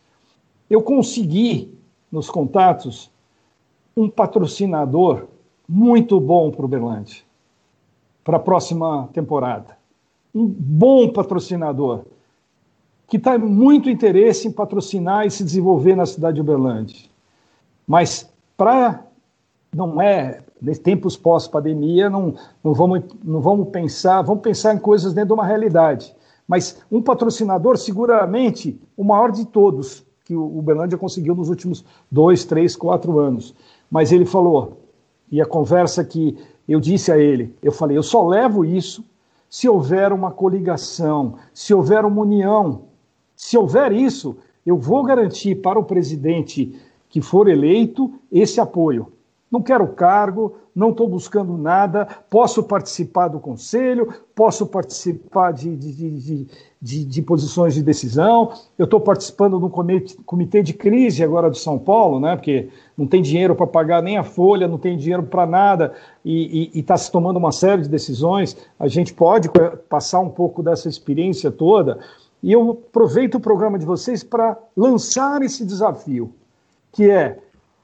[0.69, 1.75] eu consegui,
[2.11, 3.11] nos contatos,
[3.97, 5.25] um patrocinador
[5.67, 7.23] muito bom para o Berlândia,
[8.23, 9.75] para a próxima temporada.
[10.33, 12.03] Um bom patrocinador,
[13.07, 17.09] que está muito interesse em patrocinar e se desenvolver na cidade de Uberlândia.
[17.87, 19.03] Mas para
[19.73, 25.11] não é nesses tempos pós-pandemia, não, não, vamos, não vamos pensar, vamos pensar em coisas
[25.13, 26.15] dentro de uma realidade.
[26.47, 32.45] Mas um patrocinador, seguramente, o maior de todos, que o Uberlândia conseguiu nos últimos dois,
[32.45, 33.55] três, quatro anos.
[33.89, 34.81] Mas ele falou,
[35.31, 39.03] e a conversa que eu disse a ele, eu falei, eu só levo isso
[39.49, 42.83] se houver uma coligação, se houver uma união.
[43.35, 49.11] Se houver isso, eu vou garantir para o presidente que for eleito esse apoio.
[49.49, 55.93] Não quero cargo, não estou buscando nada, posso participar do conselho, posso participar de, de,
[55.93, 56.47] de,
[56.81, 58.53] de posições de decisão.
[58.77, 62.35] Eu estou participando do comitê, comitê de crise agora de São Paulo, né?
[62.35, 66.71] Porque não tem dinheiro para pagar nem a folha, não tem dinheiro para nada e
[66.73, 68.55] está se tomando uma série de decisões.
[68.79, 69.49] A gente pode
[69.89, 71.99] passar um pouco dessa experiência toda.
[72.43, 76.31] E eu aproveito o programa de vocês para lançar esse desafio
[76.97, 77.37] que é,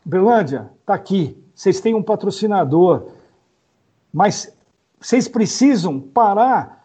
[0.04, 3.10] Belândia, está aqui, vocês têm um patrocinador,
[4.12, 4.52] mas
[5.00, 6.83] vocês precisam parar,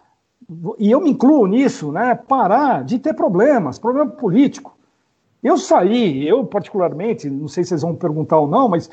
[0.79, 4.77] e eu me incluo nisso, né, parar de ter problemas, problema político.
[5.43, 8.91] Eu saí, eu particularmente, não sei se vocês vão perguntar ou não, mas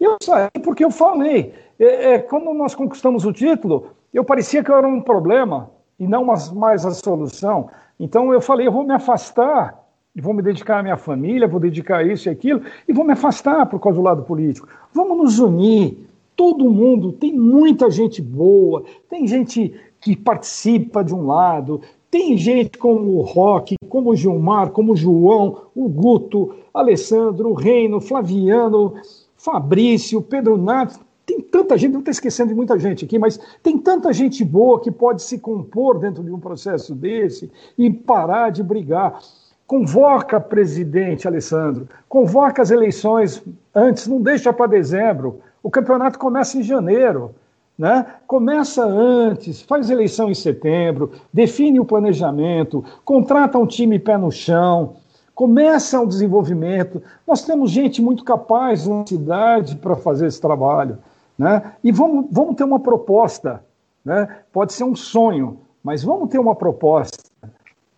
[0.00, 1.54] eu saí porque eu falei.
[1.78, 6.06] É, é, quando nós conquistamos o título, eu parecia que eu era um problema e
[6.06, 7.70] não mais, a solução.
[7.98, 9.86] Então eu falei, eu vou me afastar
[10.20, 13.66] vou me dedicar à minha família, vou dedicar isso e aquilo, e vou me afastar
[13.66, 14.66] por causa do lado político.
[14.92, 16.06] Vamos nos unir.
[16.34, 19.74] Todo mundo, tem muita gente boa, tem gente
[20.06, 24.96] que participa de um lado, tem gente como o Roque, como o Gilmar, como o
[24.96, 28.94] João, o Guto, Alessandro, o Reino, Flaviano,
[29.36, 31.00] Fabrício, Pedro Nato.
[31.26, 34.80] Tem tanta gente, não estou esquecendo de muita gente aqui, mas tem tanta gente boa
[34.80, 39.18] que pode se compor dentro de um processo desse e parar de brigar.
[39.66, 43.42] Convoca, presidente Alessandro, convoca as eleições
[43.74, 45.40] antes, não deixa para dezembro.
[45.64, 47.34] O campeonato começa em janeiro.
[47.78, 48.06] Né?
[48.26, 54.94] Começa antes, faz eleição em setembro, define o planejamento, contrata um time pé no chão,
[55.34, 57.02] começa o desenvolvimento.
[57.26, 60.98] Nós temos gente muito capaz na cidade para fazer esse trabalho.
[61.38, 61.72] Né?
[61.84, 63.62] E vamos, vamos ter uma proposta.
[64.04, 64.26] Né?
[64.52, 67.26] Pode ser um sonho, mas vamos ter uma proposta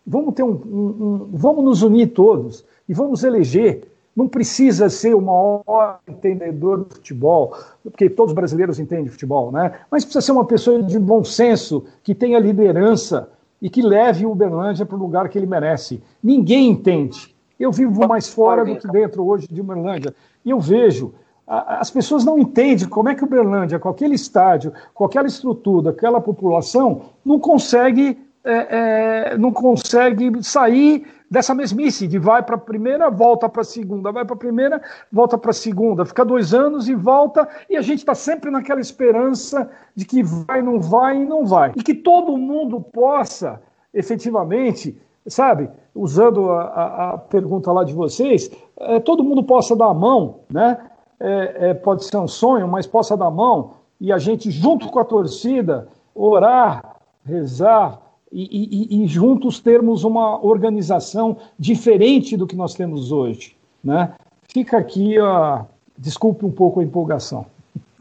[0.08, 3.86] vamos ter um, um, um, vamos nos unir todos e vamos eleger.
[4.18, 9.78] Não precisa ser o maior entendedor do futebol, porque todos os brasileiros entendem futebol, né?
[9.88, 13.30] Mas precisa ser uma pessoa de bom senso, que tenha liderança
[13.62, 16.02] e que leve o Uberlândia para o lugar que ele merece.
[16.20, 17.32] Ninguém entende.
[17.60, 20.12] Eu vivo mais fora do que dentro hoje de Uberlândia.
[20.44, 21.14] E eu vejo,
[21.46, 26.20] as pessoas não entendem como é que Uberlândia, com aquele estádio, com aquela estrutura, aquela
[26.20, 33.10] população, não consegue é, é, não consegue sair dessa mesmice, de vai para a primeira,
[33.10, 34.80] volta para a segunda, vai para a primeira,
[35.12, 38.80] volta para a segunda, fica dois anos e volta, e a gente está sempre naquela
[38.80, 41.72] esperança de que vai, não vai e não vai.
[41.76, 43.60] E que todo mundo possa,
[43.92, 49.88] efetivamente, sabe, usando a, a, a pergunta lá de vocês, é, todo mundo possa dar
[49.88, 50.78] a mão, né?
[51.20, 54.88] É, é, pode ser um sonho, mas possa dar a mão, e a gente, junto
[54.88, 58.00] com a torcida, orar, rezar,
[58.32, 63.56] e, e, e, juntos termos uma organização diferente do que nós temos hoje.
[63.82, 64.12] Né?
[64.52, 65.64] Fica aqui, ó,
[65.96, 67.46] desculpe um pouco a empolgação.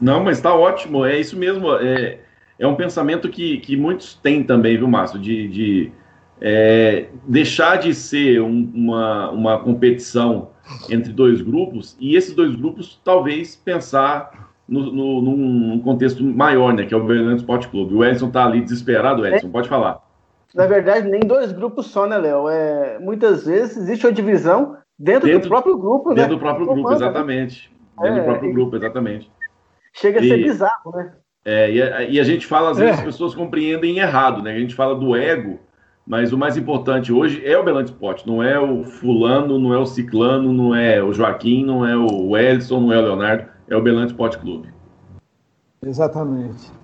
[0.00, 1.72] Não, mas está ótimo, é isso mesmo.
[1.74, 2.18] É,
[2.58, 5.18] é um pensamento que, que muitos têm também, viu, Márcio?
[5.18, 5.92] De, de
[6.40, 10.50] é, deixar de ser um, uma, uma competição
[10.90, 16.84] entre dois grupos e esses dois grupos talvez pensar no, no, num contexto maior, né,
[16.84, 17.94] que é o Belândia Esporte Clube.
[17.94, 19.50] O Edson está ali desesperado, Edson, é.
[19.50, 20.07] pode falar.
[20.54, 22.48] Na verdade, nem dois grupos só, né, Léo?
[22.48, 26.16] É, muitas vezes existe uma divisão dentro, dentro do próprio grupo, né?
[26.16, 27.70] Dentro do próprio grupo, exatamente.
[28.00, 29.30] Dentro é, do próprio grupo, exatamente.
[29.92, 31.12] Chega a ser bizarro, né?
[31.44, 32.98] É, e, a, e a gente fala, às vezes, é.
[32.98, 34.52] as pessoas compreendem errado, né?
[34.52, 35.58] A gente fala do ego,
[36.06, 39.78] mas o mais importante hoje é o Belante Sport, não é o fulano, não é
[39.78, 43.76] o ciclano, não é o Joaquim, não é o Edson, não é o Leonardo, é
[43.76, 44.68] o Belante Sport Clube.
[45.84, 46.77] Exatamente.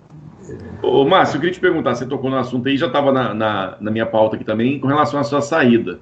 [0.82, 3.76] Ô, Márcio, eu queria te perguntar, você tocou no assunto aí, já estava na, na,
[3.80, 6.00] na, minha pauta aqui também, com relação à sua saída.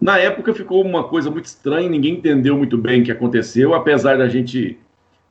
[0.00, 4.18] Na época ficou uma coisa muito estranha, ninguém entendeu muito bem o que aconteceu, apesar
[4.18, 4.78] da gente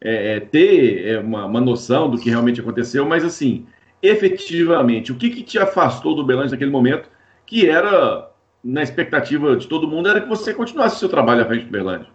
[0.02, 3.66] é, é ter é, uma, uma, noção do que realmente aconteceu, mas assim,
[4.02, 7.10] efetivamente, o que, que te afastou do Belândia naquele momento,
[7.46, 8.32] que era,
[8.64, 11.72] na expectativa de todo mundo, era que você continuasse o seu trabalho à frente do
[11.72, 12.08] Belândia?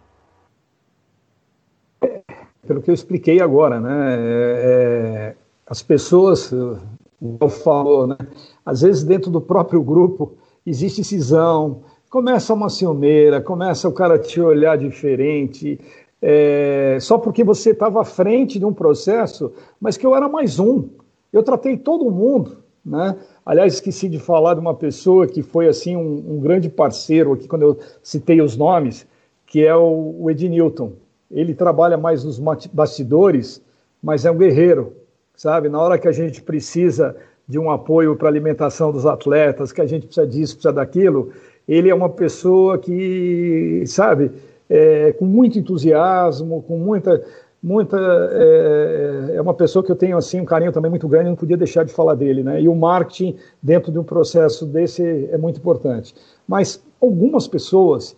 [2.67, 4.15] Pelo que eu expliquei agora, né?
[4.17, 5.40] É, é
[5.71, 8.17] as pessoas, eu falou, né?
[8.65, 10.33] Às vezes dentro do próprio grupo
[10.65, 15.79] existe cisão, começa uma ciumeira, começa o cara te olhar diferente,
[16.21, 20.59] é, só porque você estava à frente de um processo, mas que eu era mais
[20.59, 20.89] um.
[21.31, 23.15] Eu tratei todo mundo, né?
[23.45, 27.47] Aliás, esqueci de falar de uma pessoa que foi assim um, um grande parceiro aqui
[27.47, 29.07] quando eu citei os nomes,
[29.45, 30.91] que é o, o Ed Newton.
[31.31, 32.41] Ele trabalha mais nos
[32.73, 33.61] bastidores,
[34.03, 34.99] mas é um guerreiro
[35.41, 35.69] sabe?
[35.69, 37.15] Na hora que a gente precisa
[37.47, 41.31] de um apoio para a alimentação dos atletas, que a gente precisa disso, precisa daquilo,
[41.67, 44.31] ele é uma pessoa que, sabe,
[44.69, 47.25] é, com muito entusiasmo, com muita,
[47.61, 47.97] muita,
[48.33, 51.57] é, é, uma pessoa que eu tenho assim um carinho também muito grande, não podia
[51.57, 52.61] deixar de falar dele, né?
[52.61, 56.13] E o marketing dentro de um processo desse é muito importante.
[56.47, 58.15] Mas algumas pessoas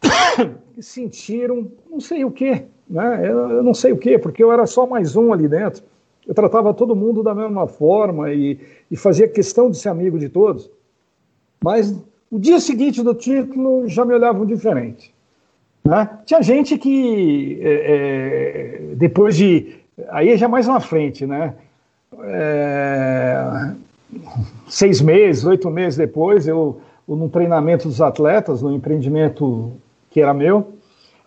[0.80, 3.30] sentiram, não sei o quê, né?
[3.30, 5.84] Eu, eu não sei o quê, porque eu era só mais um ali dentro
[6.26, 8.58] eu tratava todo mundo da mesma forma e,
[8.90, 10.68] e fazia questão de ser amigo de todos.
[11.62, 11.94] Mas
[12.30, 15.14] o dia seguinte do título já me olhavam diferente.
[15.84, 16.08] Né?
[16.24, 19.76] Tinha gente que, é, é, depois de.
[20.08, 21.54] Aí já mais na frente, né?
[22.24, 23.72] É,
[24.68, 29.72] seis meses, oito meses depois, eu, num treinamento dos atletas, no empreendimento
[30.10, 30.72] que era meu,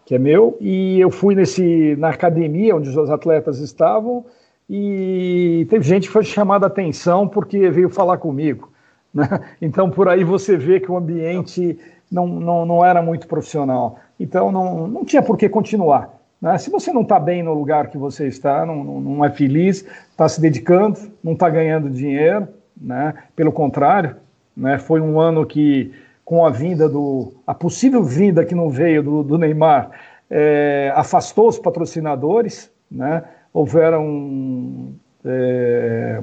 [0.05, 4.25] que é meu, e eu fui nesse, na academia onde os atletas estavam
[4.69, 8.71] e teve gente que foi chamada atenção porque veio falar comigo.
[9.11, 9.27] Né?
[9.59, 11.79] Então, por aí você vê que o ambiente
[12.11, 13.97] não, não, não era muito profissional.
[14.19, 16.13] Então, não, não tinha por que continuar.
[16.39, 16.55] Né?
[16.59, 19.83] Se você não está bem no lugar que você está, não, não, não é feliz,
[20.11, 22.47] está se dedicando, não está ganhando dinheiro,
[22.79, 23.15] né?
[23.35, 24.15] pelo contrário,
[24.55, 24.77] né?
[24.77, 25.91] foi um ano que,
[26.23, 27.33] com a vinda do.
[27.47, 29.89] a possível vinda que não veio do, do Neymar,
[30.29, 33.23] é, afastou os patrocinadores, né?
[33.59, 34.93] Houveram,
[35.25, 36.21] é,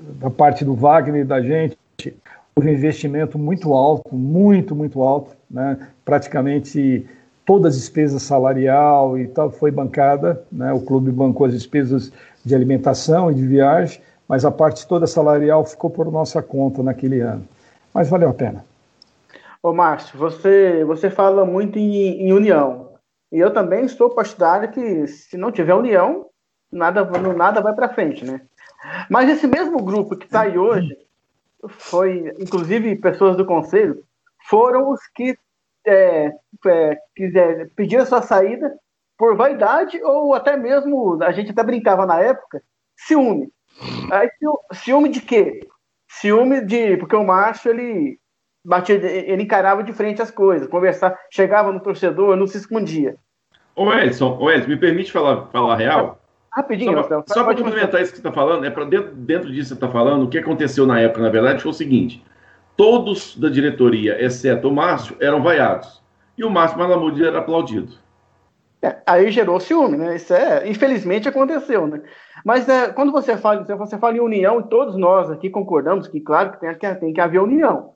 [0.00, 1.76] da parte do Wagner e da gente,
[2.56, 5.88] um investimento muito alto, muito, muito alto, né?
[6.04, 7.04] praticamente
[7.44, 10.72] toda a despesa salarial e tal foi bancada, né?
[10.72, 12.12] o clube bancou as despesas
[12.44, 17.20] de alimentação e de viagem, mas a parte toda salarial ficou por nossa conta naquele
[17.20, 17.44] ano.
[17.92, 18.64] Mas valeu a pena.
[19.60, 22.90] Ô Márcio, você, você fala muito em, em união.
[23.32, 26.29] E eu também estou partidário que se não tiver união,
[26.70, 27.04] nada,
[27.34, 28.40] nada vai para frente, né?
[29.08, 30.96] Mas esse mesmo grupo que está aí hoje,
[31.68, 34.02] foi, inclusive, pessoas do conselho,
[34.48, 35.36] foram os que
[35.86, 36.32] é,
[36.66, 38.72] é, quiser, pediram sua saída
[39.18, 42.62] por vaidade ou até mesmo, a gente até brincava na época,
[42.96, 43.50] ciúme.
[44.10, 44.30] Aí,
[44.72, 45.60] ciúme de quê?
[46.08, 46.96] Ciúme de.
[46.96, 48.18] Porque o macho, ele
[48.64, 53.16] batia, ele encarava de frente as coisas, conversar, chegava no torcedor, não se escondia.
[53.76, 56.19] Ô Edson, ô Edson, me permite falar, falar real?
[56.52, 59.74] Rapidinho, Só, só para complementar isso que você está falando, é para dentro, dentro disso
[59.74, 62.24] que você está falando, o que aconteceu na época, na verdade, foi o seguinte:
[62.76, 66.02] todos da diretoria, exceto o Márcio, eram vaiados.
[66.36, 67.92] E o Márcio Malamudi era aplaudido.
[68.82, 70.16] É, aí gerou ciúme, né?
[70.16, 72.02] Isso é, infelizmente aconteceu, né?
[72.44, 76.52] Mas é, quando você fala, você fala em união, todos nós aqui concordamos que, claro,
[76.52, 77.92] que tem, tem que haver união.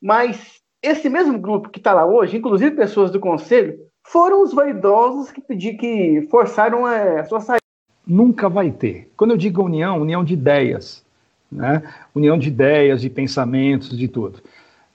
[0.00, 5.32] Mas esse mesmo grupo que está lá hoje, inclusive pessoas do conselho, foram os vaidosos
[5.32, 7.67] que pedi, que forçaram é, a sua saída
[8.08, 9.10] nunca vai ter.
[9.16, 11.04] Quando eu digo união, união de ideias,
[11.50, 11.82] né?
[12.14, 14.40] união de ideias, de pensamentos, de tudo.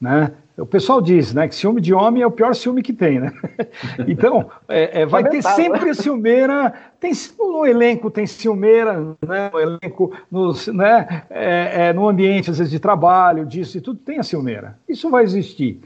[0.01, 0.31] Né?
[0.57, 3.19] O pessoal diz né, que ciúme de homem é o pior ciúme que tem.
[3.19, 3.31] Né?
[4.07, 6.73] Então, é, é, vai ter sempre ciumeira.
[6.99, 9.49] Tem, no elenco tem ciumeira, né?
[9.51, 11.23] no elenco, no, né?
[11.29, 14.77] É, é, no ambiente, às vezes, de trabalho, disso e tudo, tem a ciumeira.
[14.89, 15.79] Isso vai existir.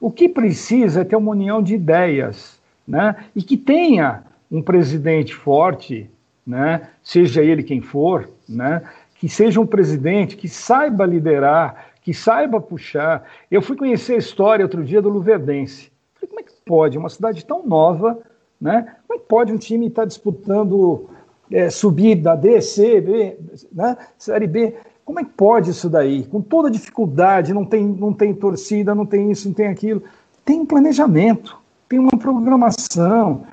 [0.00, 3.16] O que precisa é ter uma união de ideias né?
[3.34, 6.08] E que tenha um presidente forte,
[6.46, 6.88] né?
[7.02, 8.82] Seja ele quem for, né?
[9.14, 13.24] Que seja um presidente que saiba liderar, que saiba puxar.
[13.50, 15.90] Eu fui conhecer a história outro dia do Luverdense.
[16.14, 16.98] Falei, como é que pode?
[16.98, 18.18] Uma cidade tão nova,
[18.60, 18.96] né?
[19.06, 21.08] Como é que pode um time estar disputando
[21.50, 23.38] é, subir da D, C, B,
[23.72, 23.96] né?
[24.18, 24.74] Série B?
[25.04, 26.24] Como é que pode isso daí?
[26.24, 30.02] Com toda dificuldade, não tem, não tem torcida, não tem isso, não tem aquilo.
[30.44, 33.44] Tem um planejamento, tem uma programação,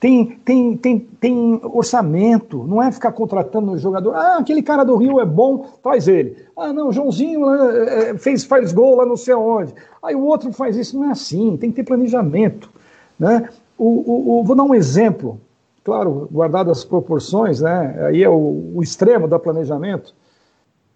[0.00, 4.14] tem, tem, tem, tem orçamento, não é ficar contratando jogador.
[4.16, 6.36] Ah, aquele cara do Rio é bom, traz ele.
[6.56, 9.74] Ah, não, Joãozinho é, fez, faz gol lá não sei aonde.
[10.02, 12.70] Aí o outro faz isso, não é assim, tem que ter planejamento.
[13.18, 13.48] Né?
[13.76, 15.38] O, o, o vou dar um exemplo,
[15.84, 18.06] claro, guardado as proporções, né?
[18.06, 20.14] aí é o, o extremo do planejamento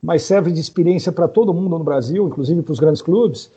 [0.04, 3.50] mas serve de experiência para todo mundo no Brasil, inclusive para os grandes clubes.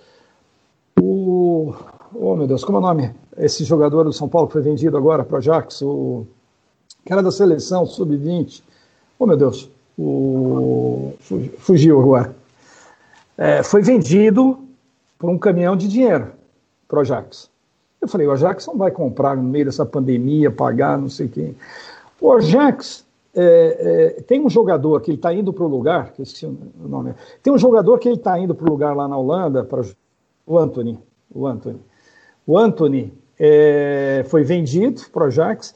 [0.97, 1.73] O.
[2.19, 3.13] Oh, meu Deus, como é o nome?
[3.37, 6.25] Esse jogador do São Paulo que foi vendido agora para o Ajax, o.
[7.05, 8.63] que era da seleção, sub-20.
[9.19, 11.13] Oh, meu Deus, o.
[11.59, 12.35] Fugiu agora.
[13.37, 14.57] É, foi vendido
[15.19, 16.31] por um caminhão de dinheiro
[16.87, 17.51] para o Ajax.
[18.01, 21.53] Eu falei, o Ajax não vai comprar no meio dessa pandemia, pagar, não sei quê.
[22.19, 23.05] O Ajax
[23.35, 26.87] é, é, tem um jogador que ele está indo para o lugar, que esqueci o
[26.87, 27.13] nome,
[27.43, 29.81] tem um jogador que ele está indo para o lugar lá na Holanda, para
[30.47, 30.97] o Anthony,
[31.31, 31.79] o Anthony.
[32.47, 35.75] O Anthony é, foi vendido para o Ajax.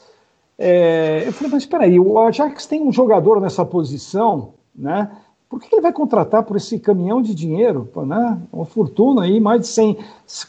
[0.57, 5.11] É, eu falei, mas espera aí, o Ajax tem um jogador nessa posição, né?
[5.49, 8.41] Por que ele vai contratar por esse caminhão de dinheiro, né?
[8.53, 9.97] Uma fortuna aí, mais de 100,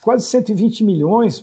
[0.01, 1.43] quase 120 milhões,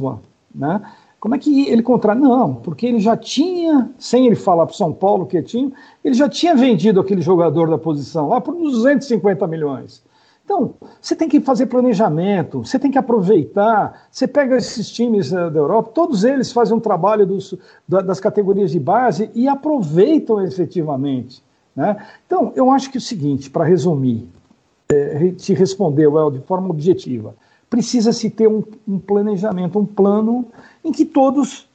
[0.56, 0.82] né?
[1.20, 2.18] Como é que ele contrata?
[2.18, 5.70] Não, porque ele já tinha, sem ele falar para São Paulo que tinha,
[6.02, 10.02] ele já tinha vendido aquele jogador da posição lá por 250 milhões.
[10.50, 14.08] Então, você tem que fazer planejamento, você tem que aproveitar.
[14.10, 17.54] Você pega esses times uh, da Europa, todos eles fazem um trabalho dos,
[17.88, 21.43] da, das categorias de base e aproveitam efetivamente.
[21.76, 22.04] Né?
[22.26, 24.28] Então, eu acho que é o seguinte, para resumir,
[24.91, 27.36] é, te responder, Well, de forma objetiva,
[27.70, 30.47] precisa-se ter um, um planejamento, um plano
[30.84, 31.70] em que todos.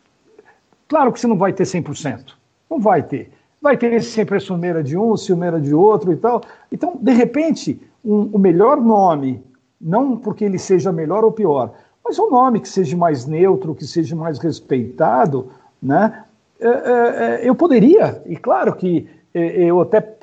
[0.89, 2.33] Claro que você não vai ter 100%,
[2.69, 3.31] não vai ter.
[3.63, 6.43] Vai ter sempre a ciumeira de um, ciumeira de outro e tal.
[6.73, 9.43] Então, de repente, um, o melhor nome,
[9.81, 11.73] não porque ele seja melhor ou pior,
[12.05, 15.51] mas um nome que seja mais neutro, que seja mais respeitado,
[15.83, 16.25] né?
[16.61, 20.17] É, é, é eu poderia, e claro que é, eu até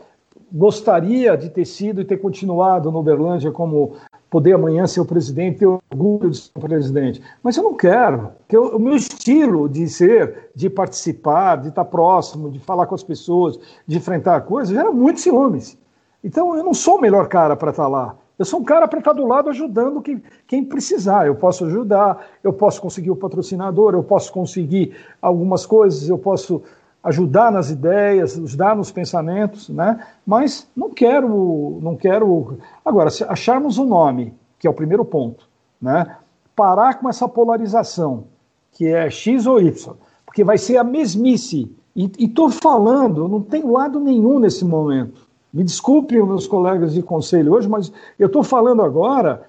[0.51, 3.93] gostaria de ter sido e ter continuado no Uberlândia como
[4.29, 7.21] poder amanhã ser o presidente, ter orgulho de ser o presidente.
[7.43, 12.49] Mas eu não quero, porque o meu estilo de ser, de participar, de estar próximo,
[12.49, 15.77] de falar com as pessoas, de enfrentar coisas, gera muitos ciúmes.
[16.23, 18.15] Então eu não sou o melhor cara para estar lá.
[18.37, 21.27] Eu sou um cara para estar do lado ajudando quem, quem precisar.
[21.27, 26.63] Eu posso ajudar, eu posso conseguir o patrocinador, eu posso conseguir algumas coisas, eu posso
[27.03, 30.05] ajudar nas ideias, ajudar nos pensamentos, né?
[30.25, 32.57] Mas não quero, não quero.
[32.85, 35.47] Agora, se acharmos um nome, que é o primeiro ponto,
[35.81, 36.17] né?
[36.55, 38.25] Parar com essa polarização,
[38.71, 39.95] que é X ou Y,
[40.25, 41.71] porque vai ser a mesmice.
[41.95, 45.29] E estou falando, não tem lado nenhum nesse momento.
[45.53, 49.47] Me desculpem os meus colegas de conselho hoje, mas eu estou falando agora,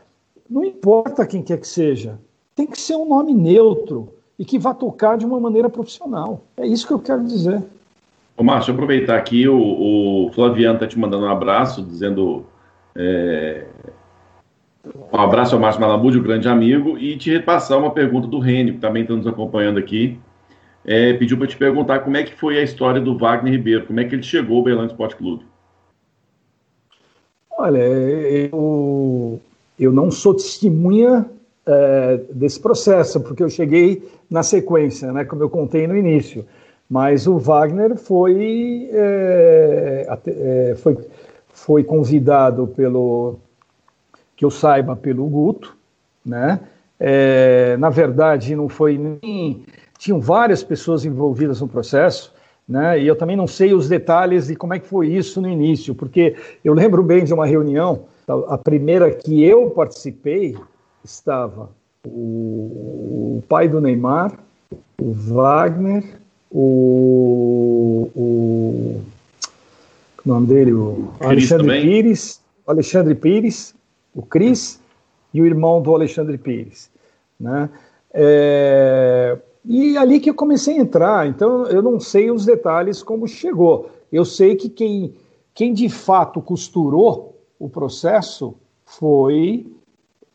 [0.48, 2.18] não importa quem quer que seja,
[2.55, 4.09] tem que ser um nome neutro,
[4.42, 6.42] e que vá tocar de uma maneira profissional.
[6.57, 7.62] É isso que eu quero dizer.
[8.36, 12.44] Ô, Márcio, aproveitar aqui, o, o Flaviano está te mandando um abraço, dizendo
[12.96, 13.66] é,
[15.12, 18.74] um abraço ao Márcio Malamude, um grande amigo, e te repassar uma pergunta do Rênio,
[18.74, 20.18] que também está nos acompanhando aqui.
[20.84, 24.00] É, pediu para te perguntar como é que foi a história do Wagner Ribeiro, como
[24.00, 25.44] é que ele chegou ao Belândia Esporte Clube.
[27.59, 29.40] Olha, eu,
[29.78, 31.26] eu não sou testemunha
[31.66, 36.44] é, desse processo, porque eu cheguei na sequência, né, como eu contei no início.
[36.88, 40.98] Mas o Wagner foi, é, é, foi,
[41.48, 43.38] foi convidado pelo,
[44.36, 45.76] que eu saiba, pelo Guto,
[46.24, 46.61] né?
[46.98, 49.64] É, na verdade, não foi nem.
[49.98, 52.32] Tinham várias pessoas envolvidas no processo,
[52.68, 53.00] né?
[53.00, 55.94] E eu também não sei os detalhes de como é que foi isso no início,
[55.94, 58.04] porque eu lembro bem de uma reunião,
[58.48, 60.56] a primeira que eu participei,
[61.04, 61.70] estava
[62.06, 64.38] o, o pai do Neymar,
[65.00, 66.04] o Wagner,
[66.50, 69.00] o, o,
[70.24, 71.82] o nome dele, o Alexandre também.
[71.82, 73.74] Pires, o Alexandre Pires,
[74.14, 74.80] o Cris
[75.34, 76.90] e o irmão do Alexandre Pires,
[77.40, 77.68] né?
[78.14, 83.28] É, e ali que eu comecei a entrar, então eu não sei os detalhes como
[83.28, 83.90] chegou.
[84.10, 85.14] Eu sei que quem,
[85.54, 88.54] quem de fato costurou o processo
[88.84, 89.66] foi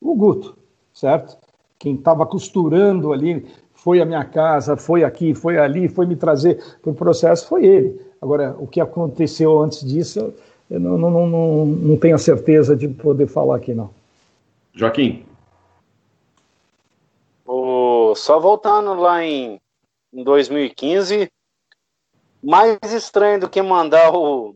[0.02, 0.56] o Guto,
[0.94, 1.38] certo?
[1.78, 6.60] Quem estava costurando ali foi à minha casa, foi aqui, foi ali, foi me trazer
[6.82, 8.02] para o processo, foi ele.
[8.22, 10.34] Agora, o que aconteceu antes disso,
[10.70, 13.90] eu não, não, não, não tenho a certeza de poder falar aqui, não.
[14.74, 15.24] Joaquim.
[18.28, 19.58] Só voltando lá em,
[20.12, 21.32] em 2015,
[22.44, 24.54] mais estranho do que mandar o,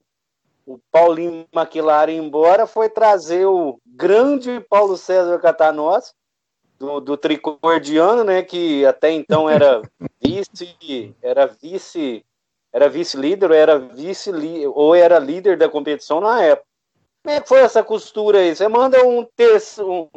[0.66, 6.14] o Paulinho McLaren embora foi trazer o grande Paulo César Catanós,
[6.78, 9.82] do, do tricordiano, né, que até então era
[10.22, 12.26] vice, era vice,
[12.74, 14.32] era vice-líder, ou era vice
[14.68, 16.68] ou era líder da competição na época.
[17.24, 18.54] Como é que foi essa costura aí?
[18.54, 20.10] Você manda um, um,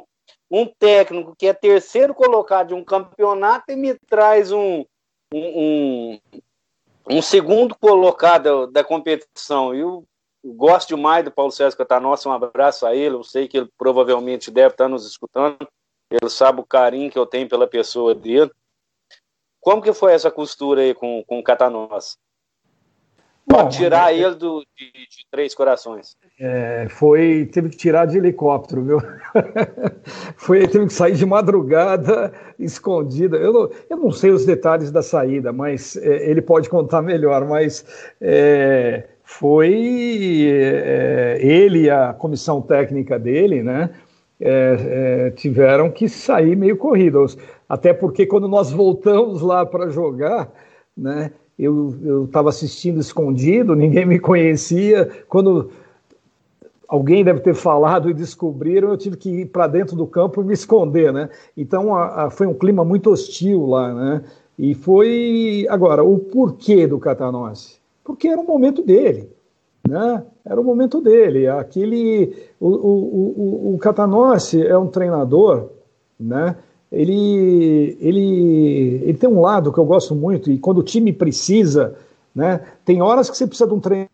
[0.51, 4.85] um técnico que é terceiro colocado de um campeonato e me traz um,
[5.33, 6.19] um,
[7.09, 9.75] um segundo colocado da, competição.
[9.75, 10.05] Eu,
[10.45, 14.51] gosto demais do Paulo César Catanós, um abraço a ele, eu sei que ele provavelmente
[14.51, 15.67] deve estar nos escutando.
[16.11, 18.51] Ele sabe o carinho que eu tenho pela pessoa dele.
[19.61, 22.19] Como que foi essa costura aí com, com o Catanós?
[23.47, 24.19] Para tirar é...
[24.19, 26.17] ele do, de, de, Três Corações.
[26.41, 28.99] É, foi, teve que tirar de helicóptero, viu?
[30.37, 33.37] foi, teve que sair de madrugada, escondida.
[33.37, 37.47] Eu não, eu não sei os detalhes da saída, mas é, ele pode contar melhor.
[37.47, 37.85] Mas
[38.21, 43.91] é, foi é, ele e a comissão técnica dele, né?
[44.41, 47.37] é, tiveram que sair meio corridos.
[47.69, 50.53] Até porque quando nós voltamos lá para jogar,
[50.97, 55.11] né, eu estava assistindo escondido, ninguém me conhecia.
[55.29, 55.71] Quando
[56.89, 60.45] alguém deve ter falado e descobriram, eu tive que ir para dentro do campo e
[60.45, 61.29] me esconder, né?
[61.57, 64.25] Então a, a, foi um clima muito hostil lá, né?
[64.59, 67.77] E foi agora o porquê do Catanose?
[68.05, 69.35] Porque era o momento dele
[69.89, 70.25] né?
[70.45, 71.47] Era o momento dele.
[71.47, 75.71] Aquele, o, o, o, o Catanossi é um treinador,
[76.19, 76.57] né?
[76.95, 81.97] Ele, ele, ele tem um lado que eu gosto muito e quando o time precisa,
[82.35, 82.61] né?
[82.85, 84.11] Tem horas que você precisa de um treinador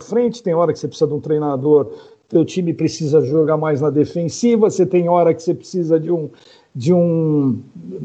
[0.00, 1.90] frente, tem hora que você precisa de um treinador,
[2.28, 6.30] teu time precisa jogar mais na defensiva, você tem hora que você precisa de um
[6.74, 7.58] de um,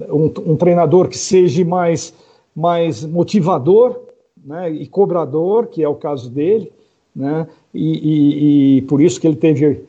[0.10, 2.14] um, um treinador que seja mais
[2.56, 4.00] mais motivador,
[4.44, 4.70] né?
[4.70, 6.72] E cobrador, que é o caso dele
[7.16, 7.48] né?
[7.74, 9.84] E, e, e, por isso que ele teve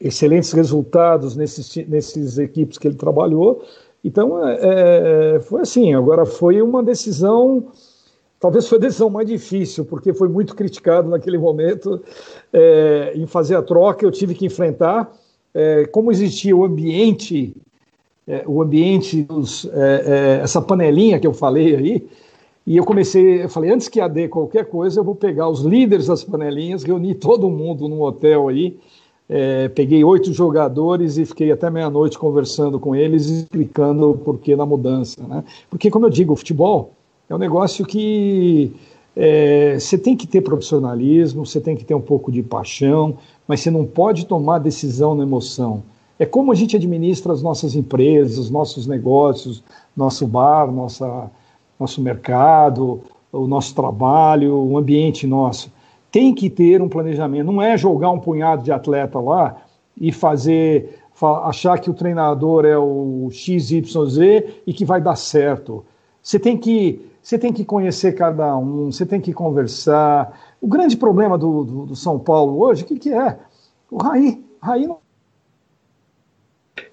[0.00, 3.62] excelentes resultados nesses, nesses equipes que ele trabalhou.
[4.04, 4.58] Então, é,
[5.36, 5.94] é, foi assim.
[5.94, 7.68] Agora, foi uma decisão,
[8.38, 12.02] talvez foi a decisão mais difícil, porque foi muito criticado naquele momento
[12.52, 14.04] é, em fazer a troca.
[14.04, 15.12] Eu tive que enfrentar
[15.52, 17.56] é, como existia o ambiente,
[18.28, 22.08] é, o ambiente, dos, é, essa panelinha que eu falei aí,
[22.66, 26.08] e eu comecei, eu falei, antes que AD qualquer coisa, eu vou pegar os líderes
[26.08, 28.76] das panelinhas, reuni todo mundo num hotel aí,
[29.28, 34.64] é, peguei oito jogadores e fiquei até meia-noite conversando com eles, explicando o porquê da
[34.64, 35.22] mudança.
[35.26, 35.42] Né?
[35.68, 36.92] Porque, como eu digo, o futebol
[37.28, 38.72] é um negócio que
[39.16, 43.16] é, você tem que ter profissionalismo, você tem que ter um pouco de paixão,
[43.48, 45.82] mas você não pode tomar decisão na emoção.
[46.18, 49.62] É como a gente administra as nossas empresas, os nossos negócios,
[49.96, 51.30] nosso bar, nossa
[51.78, 55.70] nosso mercado, o nosso trabalho, o ambiente nosso.
[56.16, 59.58] Tem que ter um planejamento, não é jogar um punhado de atleta lá
[60.00, 60.98] e fazer
[61.44, 63.82] achar que o treinador é o XYZ
[64.66, 65.84] e que vai dar certo.
[66.22, 70.40] Você tem que você tem que conhecer cada um, você tem que conversar.
[70.58, 73.38] O grande problema do, do, do São Paulo hoje, o que, que é?
[73.90, 74.42] O Raí.
[74.58, 74.96] Raí não...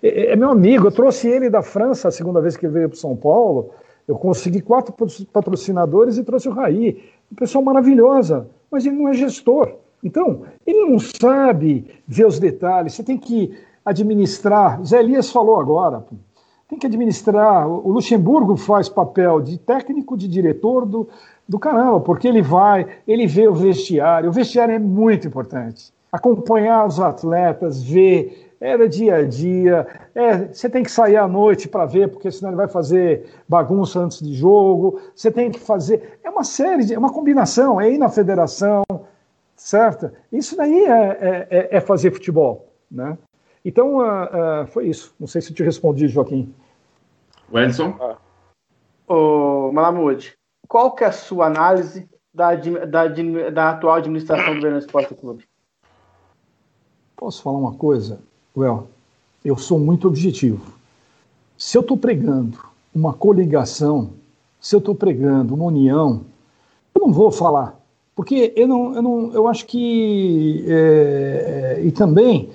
[0.04, 2.90] é, é, meu amigo, eu trouxe ele da França a segunda vez que ele veio
[2.90, 3.70] para São Paulo.
[4.06, 4.94] Eu consegui quatro
[5.32, 7.02] patrocinadores e trouxe o Raí.
[7.32, 9.76] Uma pessoa maravilhosa, mas ele não é gestor.
[10.04, 12.94] Então, ele não sabe ver os detalhes.
[12.94, 13.56] Você tem que
[13.86, 14.84] administrar.
[14.84, 16.04] Zé Elias falou agora.
[16.68, 17.68] Tem que administrar.
[17.70, 21.08] O Luxemburgo faz papel de técnico, de diretor do,
[21.48, 24.30] do caramba, porque ele vai, ele vê o vestiário.
[24.30, 25.94] O vestiário é muito importante.
[26.12, 29.86] Acompanhar os atletas, ver era dia a dia.
[30.16, 34.00] É, você tem que sair à noite para ver, porque senão ele vai fazer bagunça
[34.00, 35.02] antes de jogo.
[35.14, 36.20] Você tem que fazer.
[36.24, 38.84] É uma série, de, é uma combinação, é ir na federação,
[39.54, 40.10] certo?
[40.32, 43.18] Isso daí é, é, é, é fazer futebol, né?
[43.66, 45.14] Então, uh, uh, foi isso.
[45.20, 46.54] Não sei se eu te respondi, Joaquim.
[47.52, 47.98] Wenson?
[48.00, 48.18] Ah.
[49.08, 50.38] Ô, Malamude,
[50.70, 53.08] qual que é a sua análise da, da,
[53.52, 55.46] da atual administração do Verão Esporte Clube?
[57.16, 58.22] Posso falar uma coisa?
[58.56, 58.88] Well,
[59.44, 60.62] eu sou muito objetivo.
[61.58, 62.60] Se eu estou pregando
[62.94, 64.12] uma coligação,
[64.62, 66.22] se eu estou pregando uma união,
[66.94, 67.80] eu não vou falar,
[68.16, 72.52] porque eu não, eu não, eu acho que é, é, e também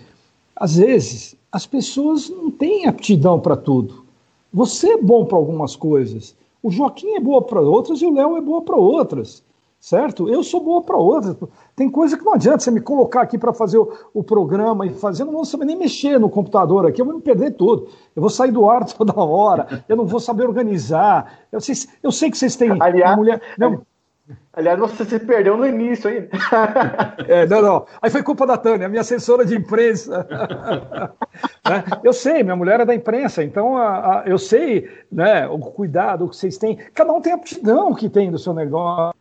[0.55, 4.05] às vezes as pessoas não têm aptidão para tudo.
[4.53, 6.35] Você é bom para algumas coisas.
[6.63, 9.43] O Joaquim é boa para outras e o Léo é boa para outras,
[9.81, 10.29] certo?
[10.29, 11.37] Eu sou boa para outras.
[11.77, 14.91] Tem coisa que não adianta você me colocar aqui para fazer o, o, programa e
[14.91, 17.89] fazer, eu não vou saber nem mexer no computador aqui, eu vou me perder tudo.
[18.15, 21.41] Eu vou sair do ar toda hora, eu não vou saber organizar.
[21.53, 23.41] Eu sei, eu sei que vocês têm Aliás, mulher.
[23.57, 23.83] Não,
[24.53, 26.29] Aliás, você se perdeu no início aí.
[27.29, 27.87] É, não, não.
[28.01, 30.27] Aí foi culpa da Tânia, minha assessora de imprensa.
[31.69, 31.85] né?
[32.03, 36.29] Eu sei, minha mulher é da imprensa, então a, a, eu sei né, o cuidado
[36.29, 36.77] que vocês têm.
[36.95, 39.15] Cada um tem a aptidão que tem do seu negócio.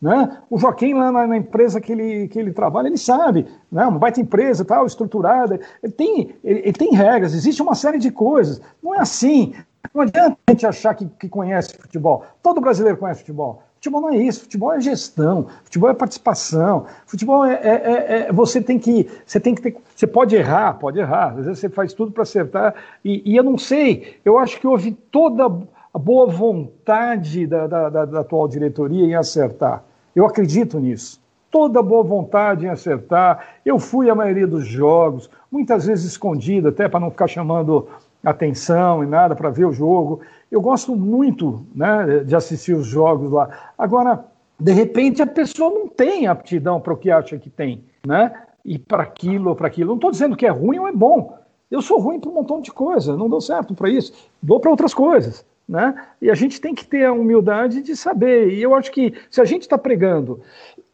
[0.00, 0.38] Né?
[0.48, 3.86] O Joaquim, lá na, na, empresa que ele, que ele trabalha, ele sabe, né?
[3.86, 8.10] uma baita empresa, tal, estruturada, ele tem, ele, ele tem regras, existe uma série de
[8.10, 8.62] coisas.
[8.82, 9.52] Não é assim.
[9.94, 12.24] Não adianta a gente achar que, que conhece futebol.
[12.42, 13.62] Todo brasileiro conhece futebol.
[13.80, 18.32] Futebol não é isso, futebol é gestão, futebol é participação, futebol é, é, é, é
[18.32, 21.68] você tem que você tem que ter, você pode errar, pode errar, às vezes você
[21.70, 25.48] faz tudo para acertar e, e, eu não sei, eu acho que houve toda
[25.92, 29.82] a boa vontade da, da, da, da atual diretoria em acertar,
[30.14, 31.20] eu acredito nisso,
[31.50, 36.88] toda boa vontade em acertar, eu fui à maioria dos jogos, muitas vezes escondido até
[36.88, 37.88] para não ficar chamando
[38.24, 40.20] atenção e nada para ver o jogo.
[40.50, 43.72] Eu gosto muito né, de assistir os jogos lá.
[43.76, 44.24] Agora,
[44.58, 48.32] de repente, a pessoa não tem aptidão para o que acha que tem, né?
[48.64, 49.88] E para aquilo ou para aquilo.
[49.88, 51.38] Não estou dizendo que é ruim ou é bom.
[51.70, 54.12] Eu sou ruim para um montão de coisa, não dou certo para isso,
[54.42, 55.46] dou para outras coisas.
[55.70, 55.94] Né?
[56.20, 58.52] E a gente tem que ter a humildade de saber.
[58.52, 60.40] E eu acho que se a gente está pregando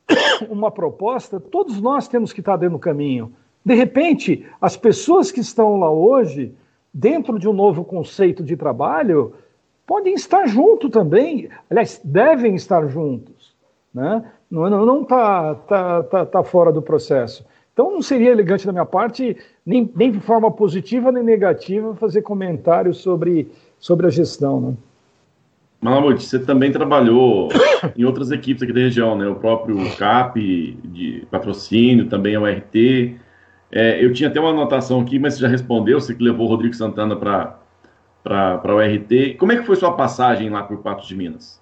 [0.51, 3.33] uma proposta, todos nós temos que estar tá dentro do caminho.
[3.65, 6.55] De repente, as pessoas que estão lá hoje
[6.93, 9.33] dentro de um novo conceito de trabalho,
[9.87, 13.55] podem estar junto também, aliás, devem estar juntos,
[13.95, 14.25] né?
[14.51, 17.47] Não está tá, tá, tá fora do processo.
[17.73, 22.23] Então não seria elegante da minha parte, nem, nem de forma positiva nem negativa, fazer
[22.23, 24.61] comentários sobre, sobre a gestão.
[24.61, 24.75] Né?
[25.81, 27.49] Malamute, você também trabalhou
[27.97, 29.27] em outras equipes aqui da região, né?
[29.29, 33.17] O próprio CAP de patrocínio, também é o RT.
[33.71, 36.49] É, eu tinha até uma anotação aqui, mas você já respondeu, você que levou o
[36.49, 39.37] Rodrigo Santana para o RT.
[39.39, 41.61] Como é que foi sua passagem lá por Patos de Minas?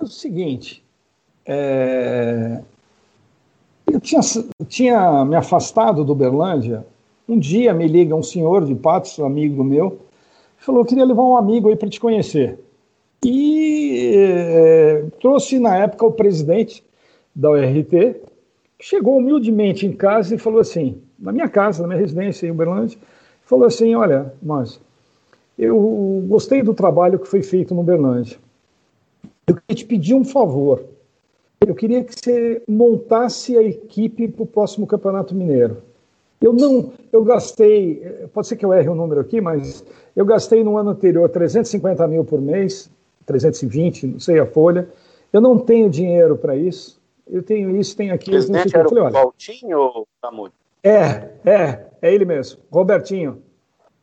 [0.00, 0.82] É o seguinte,
[1.44, 2.60] é...
[3.90, 4.20] eu tinha,
[4.66, 6.86] tinha me afastado do Berlândia.
[7.28, 9.98] Um dia me liga um senhor de Patos, um amigo meu,
[10.62, 12.58] falou: queria levar um amigo aí para te conhecer.
[13.24, 16.84] E é, trouxe na época o presidente
[17.34, 17.90] da URT,
[18.78, 22.50] que chegou humildemente em casa e falou assim: na minha casa, na minha residência em
[22.50, 22.98] Uberlândia,
[23.44, 24.80] falou assim: Olha, mas
[25.58, 28.38] eu gostei do trabalho que foi feito no Uberlândia.
[29.46, 30.84] Eu queria te pedir um favor.
[31.60, 35.76] Eu queria que você montasse a equipe para o próximo Campeonato Mineiro.
[36.42, 38.00] Eu não, eu gastei,
[38.34, 39.84] pode ser que eu erre o número aqui, mas
[40.16, 42.90] eu gastei no ano anterior 350 mil por mês,
[43.24, 44.88] 320, não sei a folha.
[45.32, 47.00] Eu não tenho dinheiro para isso.
[47.26, 48.36] Eu tenho isso, tenho aquilo.
[48.36, 50.52] O presidente era o Valtinho ou Tamudo?
[50.82, 53.40] É, é, é ele mesmo, Robertinho.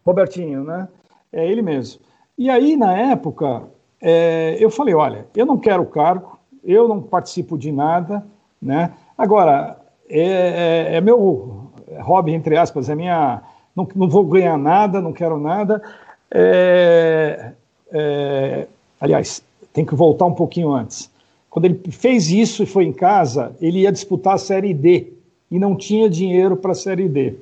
[0.05, 0.87] Robertinho, né?
[1.31, 2.01] É ele mesmo.
[2.37, 3.63] E aí, na época,
[4.01, 8.25] é, eu falei: olha, eu não quero cargo, eu não participo de nada,
[8.61, 8.93] né?
[9.17, 9.77] Agora,
[10.09, 11.68] é, é, é meu
[11.99, 13.41] hobby, entre aspas, é minha.
[13.75, 15.81] Não, não vou ganhar nada, não quero nada.
[16.31, 17.53] É,
[17.91, 18.67] é,
[18.99, 21.09] aliás, tem que voltar um pouquinho antes.
[21.49, 25.13] Quando ele fez isso e foi em casa, ele ia disputar a Série D
[25.49, 27.35] e não tinha dinheiro para a Série D.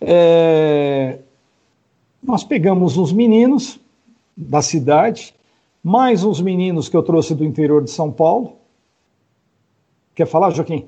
[0.00, 1.18] É,
[2.22, 3.78] nós pegamos uns meninos
[4.36, 5.34] da cidade,
[5.82, 8.56] mais uns meninos que eu trouxe do interior de São Paulo.
[10.14, 10.86] Quer falar, Joaquim?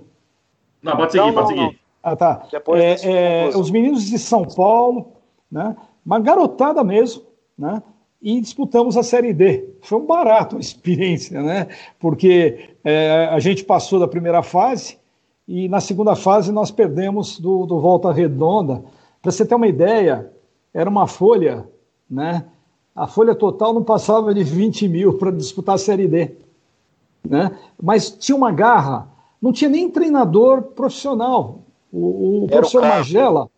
[0.83, 1.80] Não, pode seguir, não, pode seguir.
[2.03, 2.47] Ah, tá.
[2.77, 5.13] É, é, os meninos de São Paulo,
[5.51, 5.77] né?
[6.05, 7.23] Uma garotada mesmo,
[7.57, 7.83] né?
[8.23, 9.69] E disputamos a Série D.
[9.83, 11.69] Foi um barato a experiência, né?
[11.99, 14.99] Porque é, a gente passou da primeira fase,
[15.47, 18.83] e na segunda fase nós perdemos do, do Volta Redonda.
[19.21, 20.31] Para você ter uma ideia,
[20.73, 21.69] era uma folha,
[22.09, 22.45] né?
[22.95, 26.33] A folha total não passava de 20 mil para disputar a Série D.
[27.27, 27.57] Né?
[27.81, 29.09] Mas tinha uma garra,
[29.41, 31.61] não tinha nem treinador profissional.
[31.93, 33.51] O, o professor o Magela,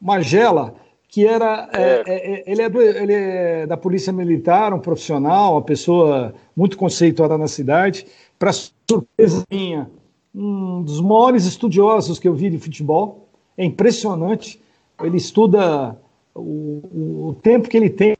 [0.00, 0.74] Magela,
[1.08, 1.68] que era.
[1.72, 1.80] É.
[1.80, 6.76] É, é, ele, é do, ele é da Polícia Militar, um profissional, uma pessoa muito
[6.76, 8.06] conceituada na cidade.
[8.38, 9.90] Para surpresa minha,
[10.34, 13.28] um dos maiores estudiosos que eu vi de futebol.
[13.56, 14.60] É impressionante.
[15.02, 15.96] Ele estuda
[16.34, 18.16] o, o tempo que ele tem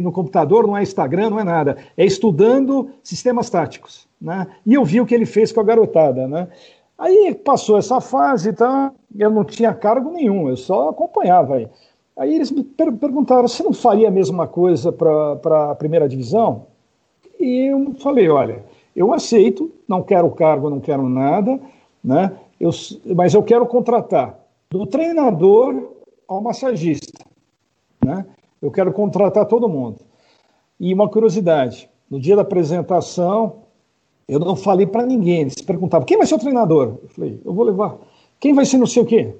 [0.00, 1.78] no computador, não é Instagram, não é nada.
[1.96, 4.06] É estudando sistemas táticos.
[4.20, 4.46] Né?
[4.64, 6.26] E eu vi o que ele fez com a garotada.
[6.28, 6.48] Né?
[6.98, 11.68] Aí passou essa fase, então eu não tinha cargo nenhum, eu só acompanhava aí.
[12.18, 16.66] Eles me per perguntaram: você não faria a mesma coisa para a primeira divisão?
[17.38, 21.60] E eu falei: olha, eu aceito, não quero cargo, não quero nada,
[22.02, 22.32] né?
[22.58, 22.70] Eu,
[23.14, 24.38] mas eu quero contratar
[24.70, 25.92] do treinador
[26.26, 27.22] ao massagista,
[28.02, 28.24] né?
[28.62, 29.98] Eu quero contratar todo mundo.
[30.80, 33.65] E uma curiosidade: no dia da apresentação,
[34.28, 35.42] eu não falei para ninguém.
[35.42, 36.98] Eles perguntavam: quem vai ser o treinador?
[37.02, 37.96] Eu falei: eu vou levar.
[38.40, 39.34] Quem vai ser não sei o quê?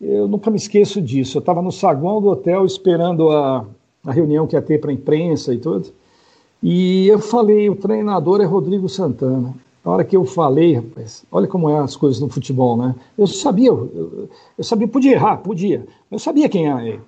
[0.00, 1.38] Eu nunca me esqueço disso.
[1.38, 3.66] Eu estava no saguão do hotel esperando a,
[4.04, 5.92] a reunião que ia ter para a imprensa e tudo.
[6.62, 9.54] E eu falei: o treinador é Rodrigo Santana.
[9.84, 12.94] Na hora que eu falei, rapaz, olha como é as coisas no futebol, né?
[13.16, 17.00] Eu sabia, eu, eu sabia, podia errar, podia, eu sabia quem era ele.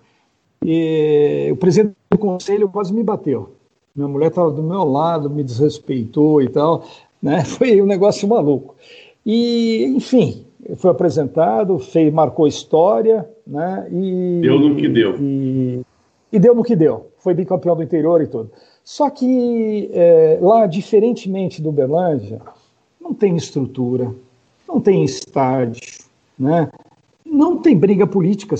[0.64, 3.50] E o presidente do conselho quase me bateu.
[3.94, 6.84] Minha mulher estava do meu lado, me desrespeitou e tal,
[7.22, 7.44] né?
[7.46, 8.74] Foi um negócio maluco.
[9.24, 10.46] E, enfim,
[10.76, 13.86] foi apresentado, fez, marcou história, né?
[13.92, 15.16] E, deu no que deu.
[15.20, 15.80] E,
[16.32, 17.10] e deu no que deu.
[17.18, 18.50] Foi bicampeão do interior e tudo.
[18.82, 22.40] Só que é, lá, diferentemente do Berlândia,
[23.00, 24.12] não tem estrutura,
[24.66, 25.82] não tem estádio,
[26.38, 26.70] né?
[27.24, 28.56] não tem briga política,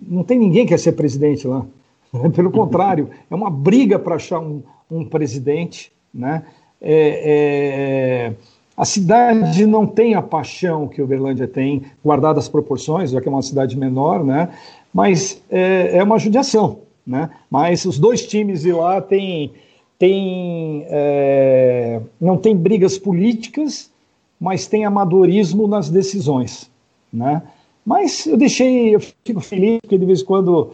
[0.00, 1.64] não tem ninguém que quer ser presidente lá.
[2.34, 5.92] Pelo contrário, é uma briga para achar um, um, presidente.
[6.12, 6.44] Né?
[6.82, 8.32] É, é,
[8.76, 13.30] a cidade não tem a paixão que Uberlândia tem, guardadas as proporções, já que é
[13.30, 14.48] uma cidade menor, né?
[14.92, 16.80] mas é, é uma judiação.
[17.06, 17.30] Né?
[17.50, 19.52] Mas os dois times de lá têm
[20.02, 23.88] tem, é, não tem brigas políticas,
[24.40, 26.68] mas tem amadorismo nas decisões,
[27.12, 27.40] né?
[27.86, 30.72] Mas eu deixei, eu fico feliz porque de vez em quando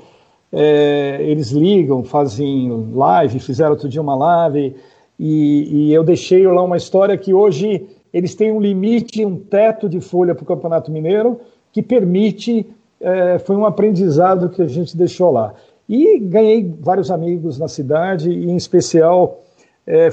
[0.51, 4.75] é, eles ligam, fazem live, fizeram outro dia uma live,
[5.19, 9.89] e, e, eu deixei lá uma história que hoje eles têm um limite, um teto
[9.89, 11.41] de folha para o Campeonato Mineiro
[11.73, 12.67] que permite,
[13.01, 15.55] é, foi um aprendizado que a gente deixou lá.
[15.89, 19.43] E ganhei vários amigos na cidade, e em especial,
[19.87, 20.11] é,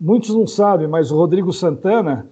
[0.00, 2.26] muitos não sabem, mas o Rodrigo Santana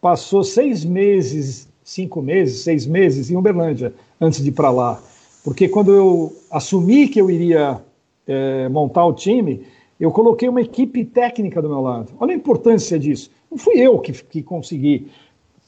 [0.00, 5.00] passou seis meses, cinco meses, seis meses em Uberlândia antes de ir para lá.
[5.44, 7.80] Porque quando eu assumi que eu iria
[8.26, 9.62] é, montar o time,
[10.00, 12.12] eu coloquei uma equipe técnica do meu lado.
[12.18, 13.30] Olha a importância disso.
[13.50, 15.08] Não fui eu que, que consegui.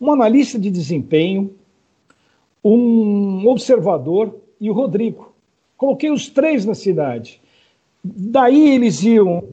[0.01, 1.53] Um analista de desempenho,
[2.65, 5.33] um observador e o Rodrigo.
[5.77, 7.41] Coloquei os três na cidade.
[8.03, 9.45] Daí eles iam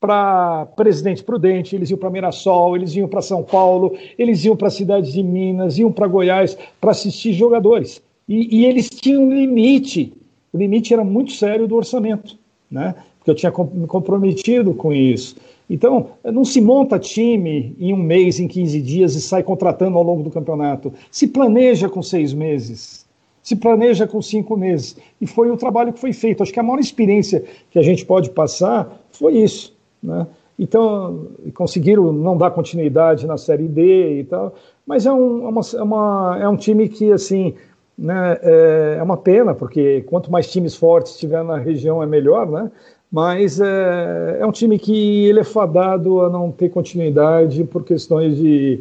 [0.00, 4.68] para Presidente Prudente, eles iam para Mirassol, eles iam para São Paulo, eles iam para
[4.68, 8.02] a cidade de Minas, iam para Goiás para assistir jogadores.
[8.28, 10.12] E, e, eles tinham um limite.
[10.52, 12.38] O limite era muito sério do orçamento,
[12.70, 12.94] né?
[13.24, 15.36] Porque eu tinha me comprometido com isso.
[15.68, 20.04] Então, não se monta time em um mês, em 15 dias e sai contratando ao
[20.04, 20.92] longo do campeonato.
[21.10, 23.04] Se planeja com seis meses
[23.44, 24.96] se planeja com cinco meses.
[25.20, 26.42] E foi o trabalho que foi feito.
[26.42, 29.76] Acho que a maior experiência que a gente pode passar foi isso.
[30.02, 30.26] Né?
[30.58, 34.54] Então, conseguiram não dar continuidade na Série D e tal,
[34.86, 37.54] mas é um, é uma, é, uma, é um time que, assim,
[37.98, 42.50] né, é, é, uma pena, porque quanto mais times fortes tiver na região é melhor,
[42.50, 42.70] né?
[43.14, 48.36] Mas é, é um time que ele é fadado a não ter continuidade por questões
[48.36, 48.80] de,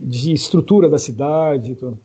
[0.00, 1.98] de estrutura da cidade tudo.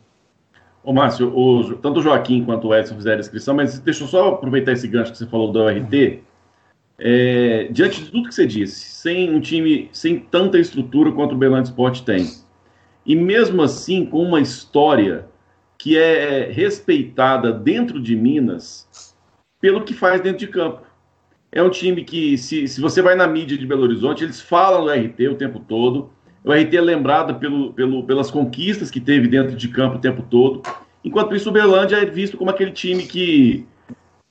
[0.82, 4.08] Ô, Márcio, o, tanto o Joaquim quanto o Edson fizeram a inscrição, mas deixa eu
[4.08, 6.24] só aproveitar esse gancho que você falou do RT.
[6.98, 11.38] É, diante de tudo que você disse, sem um time, sem tanta estrutura quanto o
[11.38, 12.32] Belândia Sport tem,
[13.06, 15.26] e mesmo assim com uma história
[15.78, 19.14] que é respeitada dentro de Minas
[19.60, 20.82] pelo que faz dentro de campo.
[21.54, 24.84] É um time que, se, se você vai na mídia de Belo Horizonte, eles falam
[24.84, 26.10] do RT o tempo todo.
[26.42, 30.20] O RT é lembrado pelo, pelo, pelas conquistas que teve dentro de campo o tempo
[30.28, 30.62] todo.
[31.04, 33.64] Enquanto isso, o Belândia é visto como aquele time que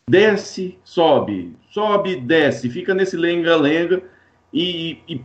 [0.05, 4.03] desce, sobe, sobe, desce, fica nesse lenga-lenga.
[4.53, 5.21] E, e,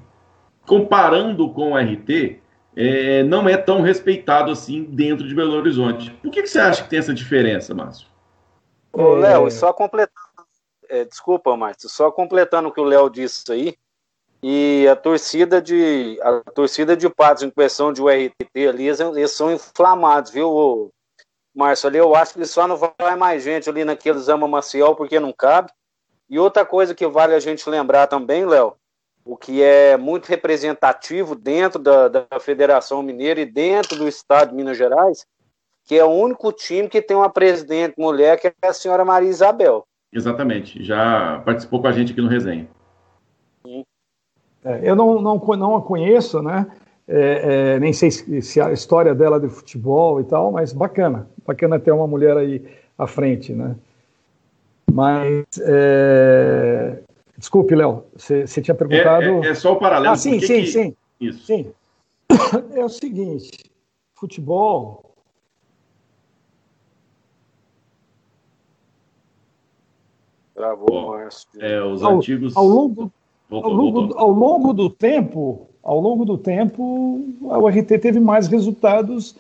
[0.65, 2.39] comparando com o RT,
[2.77, 6.13] é, não é tão respeitado assim dentro de Belo Horizonte.
[6.23, 8.07] Por que, que você acha que tem essa diferença, Márcio?
[8.93, 10.28] Ô, Léo, só completando.
[10.89, 13.77] É, desculpa, Márcio, só completando o que o Léo disse aí,
[14.43, 19.33] e a torcida de a torcida de Patos em questão de URT ali, eles, eles
[19.33, 20.93] são inflamados, viu,
[21.55, 21.89] Márcio?
[21.89, 25.33] Ali eu acho que só não vai mais gente ali naqueles ama Maciel porque não
[25.33, 25.71] cabe.
[26.31, 28.77] E outra coisa que vale a gente lembrar também, Léo,
[29.25, 34.55] o que é muito representativo dentro da, da Federação Mineira e dentro do Estado de
[34.55, 35.27] Minas Gerais,
[35.85, 39.29] que é o único time que tem uma presidente mulher, que é a senhora Maria
[39.29, 39.87] Isabel.
[40.13, 42.69] Exatamente, já participou com a gente aqui no Resenha.
[44.65, 46.67] É, eu não, não, não a conheço, né?
[47.07, 51.27] É, é, nem sei se, se, a história dela de futebol e tal, mas bacana,
[51.47, 52.63] bacana ter uma mulher aí
[52.99, 53.77] à frente, né?
[54.93, 56.99] Mas, é...
[57.37, 59.25] desculpe, Léo, você tinha perguntado.
[59.25, 60.13] É, é, é, só o paralelo.
[60.13, 60.67] Ah, sim, sim, que...
[60.67, 60.97] sim.
[61.21, 61.47] Isso.
[61.47, 61.73] Sim.
[62.75, 63.51] É o seguinte:
[64.15, 65.08] futebol.
[70.59, 71.49] Travou, Márcio.
[71.61, 72.57] É, os ao, antigos.
[72.57, 73.13] Ao longo,
[73.49, 78.49] voltou, ao, longo, ao longo do tempo, ao longo do tempo, a URT teve mais
[78.49, 79.37] resultados,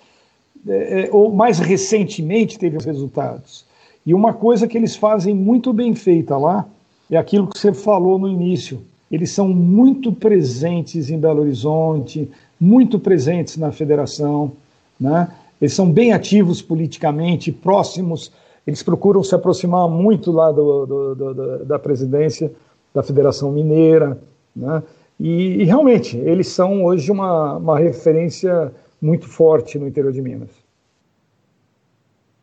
[0.67, 3.65] é, é, ou mais recentemente teve resultados.
[4.07, 6.65] E uma coisa que eles fazem muito bem feita lá
[7.11, 8.81] é aquilo que você falou no início.
[9.11, 14.53] Eles são muito presentes em Belo Horizonte, muito presentes na federação,
[15.01, 15.29] né?
[15.61, 18.31] eles são bem ativos politicamente, próximos,
[18.69, 22.53] eles procuram se aproximar muito lá do, do, do, da presidência
[22.93, 24.21] da Federação Mineira,
[24.55, 24.83] né?
[25.19, 30.51] e, e, realmente eles são hoje uma, uma referência muito forte no interior de Minas.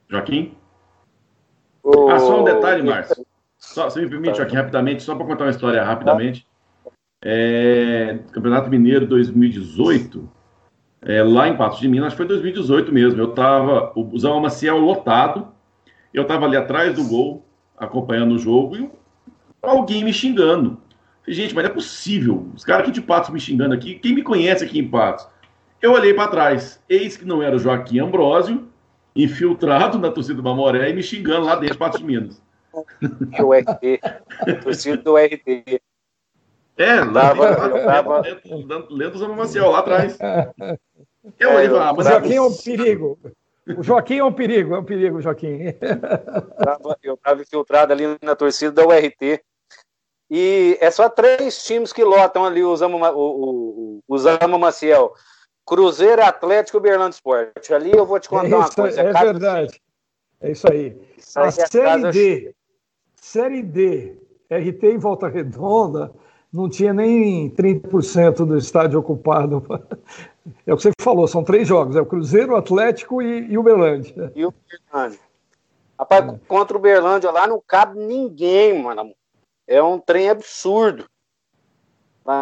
[0.09, 0.53] Joaquim?
[1.83, 3.23] Oh, ah, só um detalhe, Márcio.
[3.59, 6.47] Só, se me permite, Joaquim, rapidamente, só para contar uma história rapidamente.
[7.23, 10.27] É, Campeonato Mineiro 2018,
[11.03, 13.21] é, lá em Patos de Minas, acho que foi 2018 mesmo.
[13.21, 15.53] Eu estava, o Zão Maciel lotado,
[16.15, 17.45] eu estava ali atrás do gol,
[17.77, 18.89] acompanhando o jogo, e
[19.61, 20.79] alguém me xingando.
[21.27, 22.47] Gente, mas não é possível.
[22.55, 23.95] Os caras aqui de Patos me xingando aqui.
[23.95, 25.27] Quem me conhece aqui em Patos?
[25.81, 26.81] Eu olhei para trás.
[26.87, 28.67] Eis que não era o Joaquim Ambrósio,
[29.15, 32.41] infiltrado na torcida do Mamoré e me xingando lá dentro de Patos de Minas.
[33.33, 33.99] É o RT.
[34.63, 35.81] Torcida do RT.
[36.77, 40.17] É, lá tava, lendo, lendo o Maciel lá atrás.
[41.39, 43.19] Eu é, olhei ah, mas o Joaquim é, é um perigo.
[43.77, 45.73] O Joaquim é um perigo, é um perigo, Joaquim.
[47.01, 49.41] Eu estava infiltrado ali na torcida da URT.
[50.29, 55.13] E é só três times que lotam ali o Zama, o, o, o Zama Maciel.
[55.65, 57.73] Cruzeiro, Atlético e Berlândia Esporte.
[57.73, 59.01] Ali eu vou te contar é uma coisa.
[59.01, 59.81] É verdade.
[60.39, 60.95] É isso aí.
[61.17, 62.55] Isso aí a é Série D,
[63.15, 64.17] Série D,
[64.51, 66.13] RT em Volta Redonda,
[66.53, 69.65] não tinha nem 30% do estádio ocupado.
[70.65, 73.57] É o que você falou, são três jogos: é o Cruzeiro, o Atlético e, e
[73.57, 74.31] o Berlândia.
[74.35, 75.19] E o Berlândia.
[75.97, 76.39] Rapaz, é.
[76.47, 79.13] contra o Berlândia lá não cabe ninguém, mano.
[79.67, 81.05] É um trem absurdo.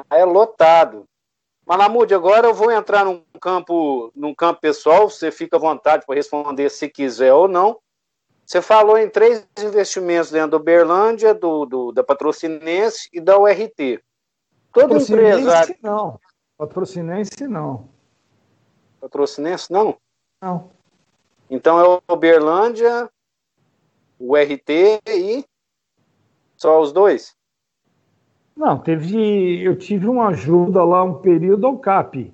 [0.09, 1.05] É lotado.
[1.65, 6.15] Malamude, agora eu vou entrar num campo, num campo pessoal, você fica à vontade para
[6.15, 7.79] responder se quiser ou não.
[8.45, 14.01] Você falou em três investimentos dentro do Berlândia, do, do da Patrocinense e da URT.
[14.73, 15.75] Todo Patrocinense empresário.
[15.81, 16.19] Não.
[16.57, 17.92] Patrocinense não.
[19.03, 19.97] Patrocinense não?
[20.41, 20.69] Não.
[21.49, 23.09] Então é o Berlândia,
[24.17, 25.45] o RT e
[26.55, 27.35] só os dois?
[28.55, 29.61] Não, teve.
[29.61, 32.33] Eu tive uma ajuda lá um período ao CAP.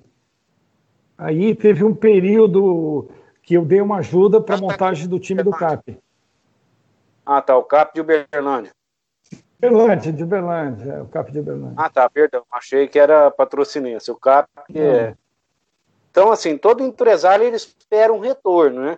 [1.18, 3.10] Aí teve um período
[3.42, 5.98] que eu dei uma ajuda para a montagem do time do CAP.
[7.26, 7.58] Ah, tá.
[7.58, 8.72] O CAP de Uberlândia.
[9.58, 11.76] Uberlândia, de Uberlândia, é, o CAP de Uberlândia.
[11.78, 12.44] Ah, tá, perdão.
[12.52, 14.12] Achei que era patrocinense.
[14.12, 15.16] O CAP é.
[16.12, 18.97] Então, assim, todo empresário ele espera um retorno, né?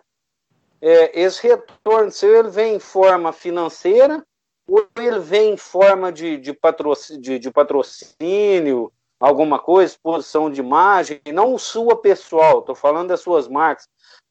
[0.81, 4.25] É, esse retorno, se ele vem em forma financeira,
[4.67, 10.59] ou ele vem em forma de, de, patrocínio, de, de patrocínio, alguma coisa, exposição de
[10.59, 13.87] imagem, não sua pessoal, estou falando das suas marcas.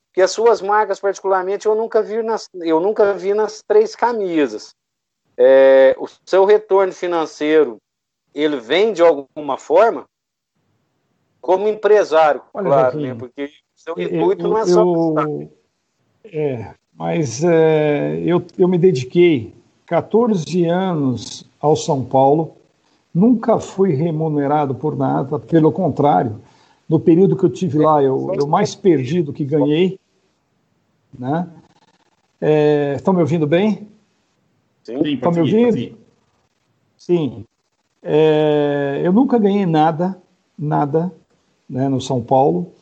[0.08, 4.74] Porque as suas marcas, particularmente, eu nunca vi nas, eu nunca vi nas três camisas.
[5.36, 7.78] É, o seu retorno financeiro,
[8.34, 10.04] ele vem de alguma forma?
[11.41, 13.14] Como empresário, Olha, claro, né?
[13.14, 14.82] Porque o seu intuito não é só.
[14.82, 15.53] Eu,
[16.24, 19.55] é, mas é, eu, eu me dediquei
[19.86, 22.57] 14 anos ao São Paulo,
[23.12, 26.41] nunca fui remunerado por nada, pelo contrário,
[26.88, 29.99] no período que eu tive lá, eu, eu mais perdi do que ganhei.
[31.16, 31.49] Né?
[32.41, 33.88] É, estão me ouvindo bem?
[34.82, 35.72] Sim, estão me ouvindo?
[35.72, 35.97] Sim.
[36.97, 37.45] sim.
[38.03, 40.20] É, eu nunca ganhei nada,
[40.59, 41.12] nada,
[41.70, 42.72] né, no São Paulo.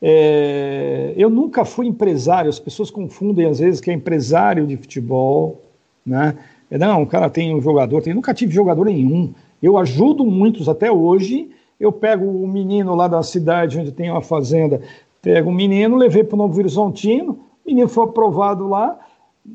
[0.00, 5.62] É, eu nunca fui empresário, as pessoas confundem às vezes que é empresário de futebol,
[6.04, 6.36] né?
[6.70, 9.32] É, não, o cara tem um jogador, tem, nunca tive jogador nenhum.
[9.62, 11.50] Eu ajudo muitos até hoje.
[11.80, 14.80] Eu pego o menino lá da cidade onde tem uma fazenda,
[15.22, 17.32] pego o menino, levei para o Novo Horizontino,
[17.64, 18.98] o menino foi aprovado lá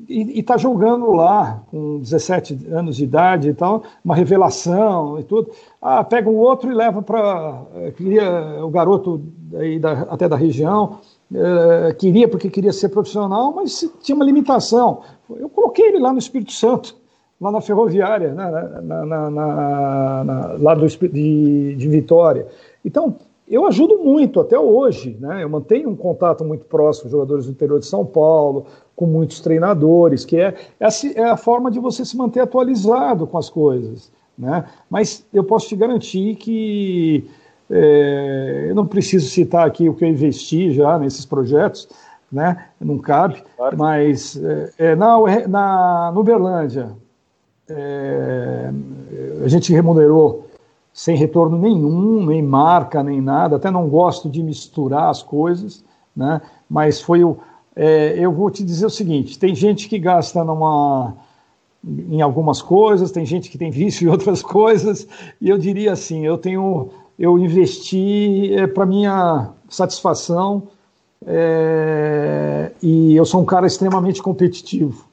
[0.07, 5.51] e está jogando lá com 17 anos de idade e tal, uma revelação e tudo.
[5.81, 7.63] Ah, pega um outro e leva para.
[7.75, 9.21] Eh, queria o garoto
[9.55, 10.99] aí da, até da região,
[11.33, 15.01] eh, queria porque queria ser profissional, mas tinha uma limitação.
[15.29, 16.95] Eu coloquei ele lá no Espírito Santo
[17.39, 18.51] lá na ferroviária, né,
[18.83, 22.45] na, na, na, lá do, de, de Vitória.
[22.83, 23.15] Então,
[23.49, 25.43] eu ajudo muito até hoje, né?
[25.43, 29.39] Eu mantenho um contato muito próximo com jogadores do interior de São Paulo, com muitos
[29.39, 34.11] treinadores, que é, é, é a forma de você se manter atualizado com as coisas,
[34.37, 34.65] né?
[34.89, 37.27] Mas eu posso te garantir que
[37.69, 41.89] é, eu não preciso citar aqui o que eu investi já nesses projetos,
[42.31, 42.65] né?
[42.79, 43.77] Não cabe, claro.
[43.77, 46.91] mas é, é na, na, no Uberlândia
[47.69, 48.71] é,
[49.43, 50.48] a gente remunerou
[50.99, 53.55] sem retorno nenhum, nem marca, nem nada.
[53.55, 55.81] Até não gosto de misturar as coisas,
[56.13, 56.41] né?
[56.69, 57.37] Mas foi o.
[57.73, 61.15] É, eu vou te dizer o seguinte: tem gente que gasta numa,
[61.85, 65.07] em algumas coisas, tem gente que tem vício em outras coisas,
[65.39, 70.63] e eu diria assim: eu tenho, eu investi é, para minha satisfação,
[71.25, 75.05] é, e eu sou um cara extremamente competitivo.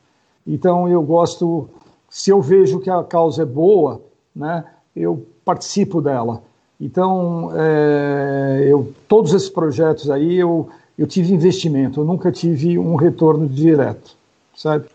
[0.44, 1.68] Então eu gosto,
[2.10, 4.02] se eu vejo que a causa é boa,
[4.34, 4.64] né?
[4.92, 6.42] Eu participo dela.
[6.78, 10.68] Então, é, eu, todos esses projetos aí eu,
[10.98, 14.16] eu tive investimento, eu nunca tive um retorno direto,
[14.54, 14.88] sabe?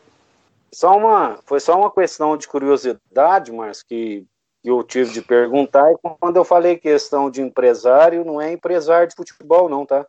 [0.73, 4.25] Só uma, foi só uma questão de curiosidade, Márcio, que,
[4.61, 5.91] que eu tive de perguntar.
[5.91, 10.05] E quando eu falei questão de empresário, não é empresário de futebol, não, tá?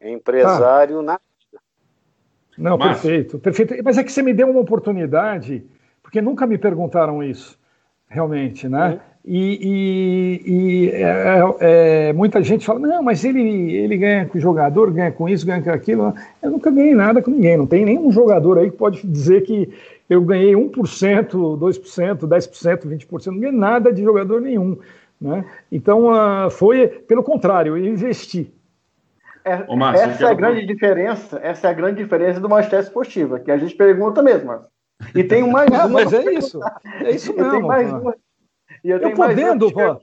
[0.00, 1.02] É empresário ah.
[1.02, 1.20] na
[2.56, 3.00] Não, Mas...
[3.00, 3.74] perfeito, perfeito.
[3.84, 5.64] Mas é que você me deu uma oportunidade,
[6.02, 7.58] porque nunca me perguntaram isso,
[8.08, 8.92] realmente, né?
[8.94, 9.09] Uhum.
[9.24, 14.40] E, e, e é, é, muita gente fala, não, mas ele, ele ganha com o
[14.40, 16.14] jogador, ganha com isso, ganha com aquilo.
[16.42, 17.56] Eu nunca ganhei nada com ninguém.
[17.56, 19.70] Não tem nenhum jogador aí que pode dizer que
[20.08, 23.26] eu ganhei 1%, 2%, 10%, 20%.
[23.26, 24.78] Não ganhei nada de jogador nenhum.
[25.20, 25.44] Né?
[25.70, 28.52] Então, uh, foi pelo contrário, eu investi.
[29.44, 32.80] É, Ô, Márcio, essa é a grande diferença, essa é a grande diferença do Manchester
[32.80, 34.60] Esportiva, que a gente pergunta mesmo.
[35.14, 35.88] E tem mais uma.
[35.88, 36.58] Mas é isso.
[37.02, 37.50] É isso mesmo.
[37.50, 38.14] Tem mais uma
[38.84, 40.00] e eu, eu podendo, pô.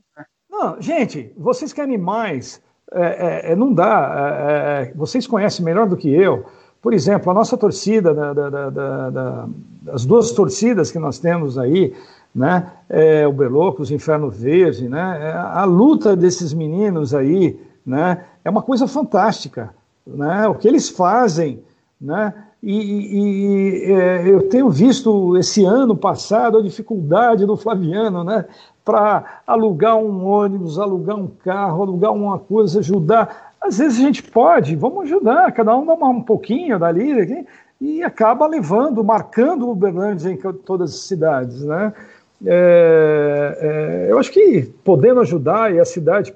[0.49, 2.61] Não, gente, vocês querem mais.
[2.91, 4.35] É, é, é não dá.
[4.49, 6.45] É, é, vocês conhecem melhor do que eu.
[6.81, 8.69] Por exemplo, a nossa torcida, da, da,
[9.09, 9.47] da,
[9.91, 11.93] as duas torcidas que nós temos aí,
[12.33, 12.71] né?
[12.87, 15.33] É, o Belocos, o Inferno Verde, né?
[15.33, 18.25] a luta desses meninos aí, né?
[18.45, 19.73] É uma coisa fantástica,
[20.05, 20.47] né?
[20.47, 21.61] O que eles fazem,
[21.99, 22.33] né?
[22.61, 28.45] E, e, é, eu tenho visto esse ano passado a dificuldade do Flaviano, né?
[28.83, 33.53] Para alugar um ônibus, alugar um carro, alugar uma coisa, ajudar.
[33.61, 37.45] Às vezes a gente pode, vamos ajudar, cada um dá um pouquinho dali aqui,
[37.79, 41.93] e acaba levando, marcando o Uberlândia em todas as cidades, né?
[42.45, 43.57] É,
[44.07, 46.33] é, eu acho que podendo ajudar, e a cidade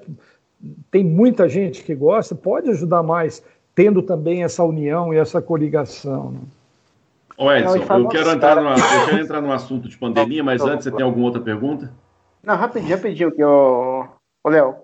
[0.90, 3.42] tem muita gente que gosta, pode ajudar mais
[3.74, 6.32] tendo também essa união e essa coligação.
[6.32, 6.40] Né?
[7.36, 10.84] Ô Edson, eu quero, entrar numa, eu quero entrar no assunto de pandemia, mas antes
[10.84, 11.90] você tem alguma outra pergunta?
[12.42, 14.08] Não, rapidinho, rapidinho, que o
[14.46, 14.76] Léo.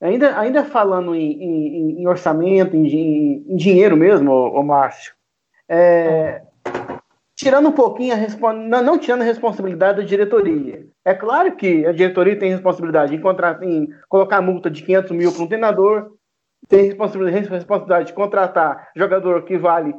[0.00, 5.12] Ainda, ainda falando em, em, em orçamento, em, em, dinheiro mesmo, o Márcio,
[5.68, 6.42] é,
[7.34, 10.86] tirando um pouquinho a não, não tirando a responsabilidade da diretoria.
[11.04, 15.32] É claro que a diretoria tem responsabilidade em, contratar, em colocar multa de 500 mil
[15.32, 16.12] para um treinador,
[16.66, 19.94] tem responsabilidade, responsabilidade de contratar jogador que vale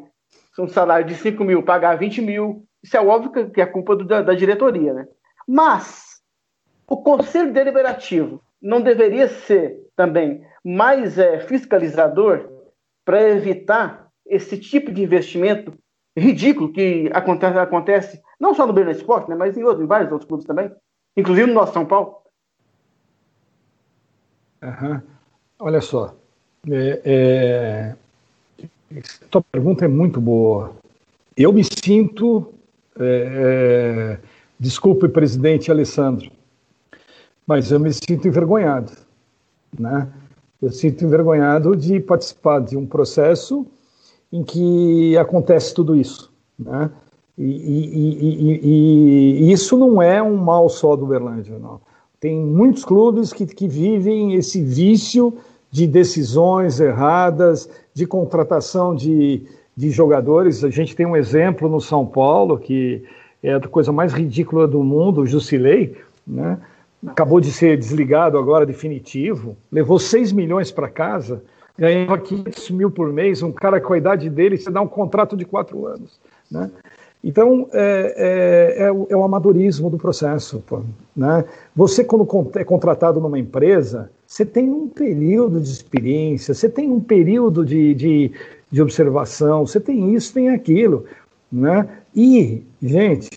[0.59, 2.65] um salário de 5 mil, pagar 20 mil.
[2.83, 5.07] Isso é óbvio que é culpa do, da, da, diretoria, né?
[5.47, 6.21] Mas
[6.87, 12.49] o Conselho Deliberativo não deveria ser também mais é, fiscalizador
[13.05, 15.73] para evitar esse tipo de investimento
[16.15, 20.11] ridículo que acontece, acontece não só no Belo Esporte, né, mas em, outros, em vários
[20.11, 20.71] outros clubes também,
[21.15, 22.17] inclusive no nosso São Paulo.
[24.61, 25.01] Uhum.
[25.59, 26.18] Olha só,
[26.67, 27.95] é, é...
[29.29, 30.73] Tua pergunta é muito boa.
[31.37, 32.51] Eu me sinto,
[32.99, 34.19] é, é,
[34.59, 36.31] desculpe, presidente Alessandro,
[37.45, 38.91] mas eu me sinto envergonhado,
[39.79, 40.07] né?
[40.61, 43.65] Eu sinto envergonhado de participar de um processo
[44.31, 46.91] em que acontece tudo isso, né?
[47.37, 51.79] E, e, e, e, isso não é um mal só do Berlândia, não.
[52.19, 55.37] Tem muitos clubes que, que vivem esse vício
[55.71, 59.43] de decisões erradas, de contratação de,
[59.75, 60.63] de jogadores.
[60.63, 63.03] A gente tem um exemplo no São Paulo, que
[63.43, 65.95] é a coisa mais ridícula do mundo, o Jusilei,
[66.25, 66.57] né?
[67.07, 71.41] acabou de ser desligado agora, definitivo, levou 6 milhões para casa,
[71.77, 75.37] ganhava 500 mil por mês, um cara com a idade dele, você dá um contrato
[75.37, 76.19] de quatro anos.
[76.51, 76.69] Né?
[77.23, 80.63] Então, é, é, é, o, é, o, amadorismo do processo.
[80.65, 80.81] Pô,
[81.15, 81.43] né?
[81.75, 87.01] Você, quando é contratado numa empresa, você tem um período de experiência, você tem um
[87.01, 88.31] período de, de,
[88.71, 91.05] de observação, você tem isso, tem aquilo.
[91.51, 91.89] Né?
[92.15, 93.29] E, gente,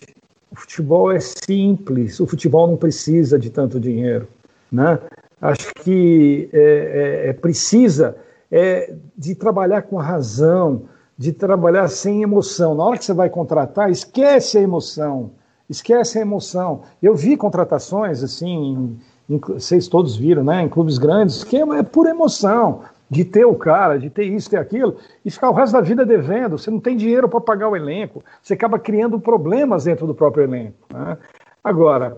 [0.49, 4.27] o futebol é simples, o futebol não precisa de tanto dinheiro.
[4.71, 4.97] Né?
[5.41, 8.15] Acho que é, é, é precisa
[8.49, 10.83] é, de trabalhar com a razão,
[11.23, 12.75] de trabalhar sem emoção.
[12.75, 15.31] Na hora que você vai contratar, esquece a emoção.
[15.69, 16.81] Esquece a emoção.
[17.01, 18.97] Eu vi contratações assim,
[19.29, 20.61] em, em, vocês todos viram, né?
[20.63, 24.49] Em clubes grandes, que é, é pura emoção de ter o cara, de ter isso,
[24.49, 26.57] ter aquilo, e ficar o resto da vida devendo.
[26.57, 30.43] Você não tem dinheiro para pagar o elenco, você acaba criando problemas dentro do próprio
[30.43, 30.75] elenco.
[30.91, 31.17] Né?
[31.63, 32.17] Agora,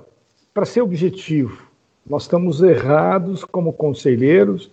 [0.52, 1.62] para ser objetivo,
[2.10, 4.72] nós estamos errados como conselheiros,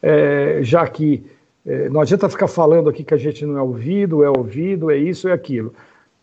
[0.00, 1.35] é, já que
[1.66, 4.96] é, não adianta ficar falando aqui que a gente não é ouvido, é ouvido, é
[4.96, 5.74] isso, é aquilo.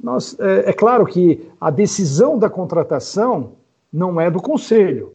[0.01, 3.53] Nós, é, é claro que a decisão da contratação
[3.91, 5.13] não é do conselho.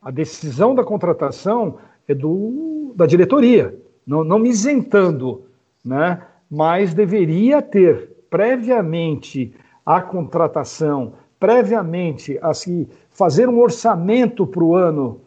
[0.00, 5.42] A decisão da contratação é do, da diretoria, não, não me isentando,
[5.84, 6.22] né?
[6.48, 9.52] mas deveria ter previamente
[9.84, 15.20] a contratação, previamente a se fazer um orçamento para o ano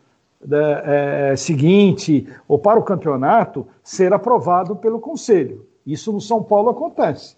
[0.50, 5.66] é, seguinte ou para o campeonato ser aprovado pelo Conselho.
[5.86, 7.36] Isso no São Paulo acontece.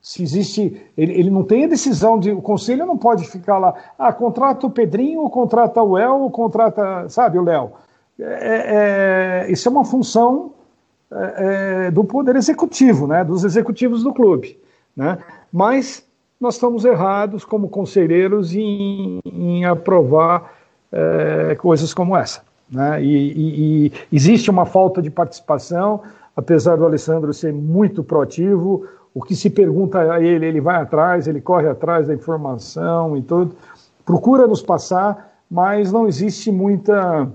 [0.00, 3.74] Se existe, ele, ele não tem a decisão de, o Conselho não pode ficar lá,
[3.96, 7.70] ah, contrata o Pedrinho, ou contrata o El, ou contrata, sabe, o Léo.
[8.18, 10.52] É, é, isso é uma função
[11.10, 14.58] é, é, do Poder Executivo, né, dos executivos do clube.
[14.96, 15.18] Né?
[15.52, 16.04] Mas
[16.40, 20.61] nós estamos errados como conselheiros em, em aprovar
[20.92, 22.42] é, coisas como essa.
[22.70, 23.02] Né?
[23.02, 26.02] E, e, e, existe uma falta de participação,
[26.36, 28.86] apesar do Alessandro ser muito proativo.
[29.14, 33.22] O que se pergunta a ele, ele vai atrás, ele corre atrás da informação e
[33.22, 33.54] tudo,
[34.04, 37.28] procura nos passar, mas não existe muita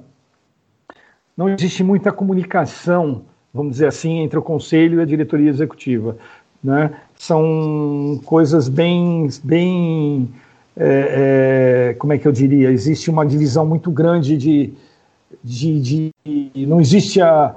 [1.36, 3.22] não existe muita comunicação,
[3.54, 6.18] vamos dizer assim, entre o conselho e a diretoria executiva.
[6.64, 6.92] Né?
[7.16, 10.34] São coisas bem, bem
[10.80, 12.72] é, é, como é que eu diria?
[12.72, 14.74] Existe uma divisão muito grande de,
[15.44, 17.56] de, de não existe a,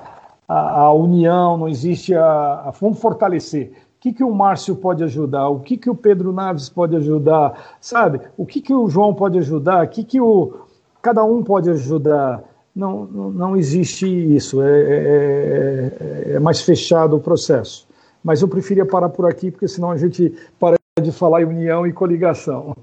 [0.48, 2.24] a, a, união, não existe a,
[2.66, 3.72] a vamos fortalecer.
[3.96, 5.48] O que, que o Márcio pode ajudar?
[5.48, 7.76] O que, que o Pedro Naves pode ajudar?
[7.80, 8.20] Sabe?
[8.36, 9.84] O que, que o João pode ajudar?
[9.84, 10.54] O que, que o
[11.02, 12.42] cada um pode ajudar?
[12.74, 15.92] não, não, existe isso, é, é,
[16.30, 17.86] é, é, mais fechado o processo.
[18.22, 21.86] Mas eu preferia parar por aqui, porque senão a gente para de falar em união
[21.86, 22.76] e coligação.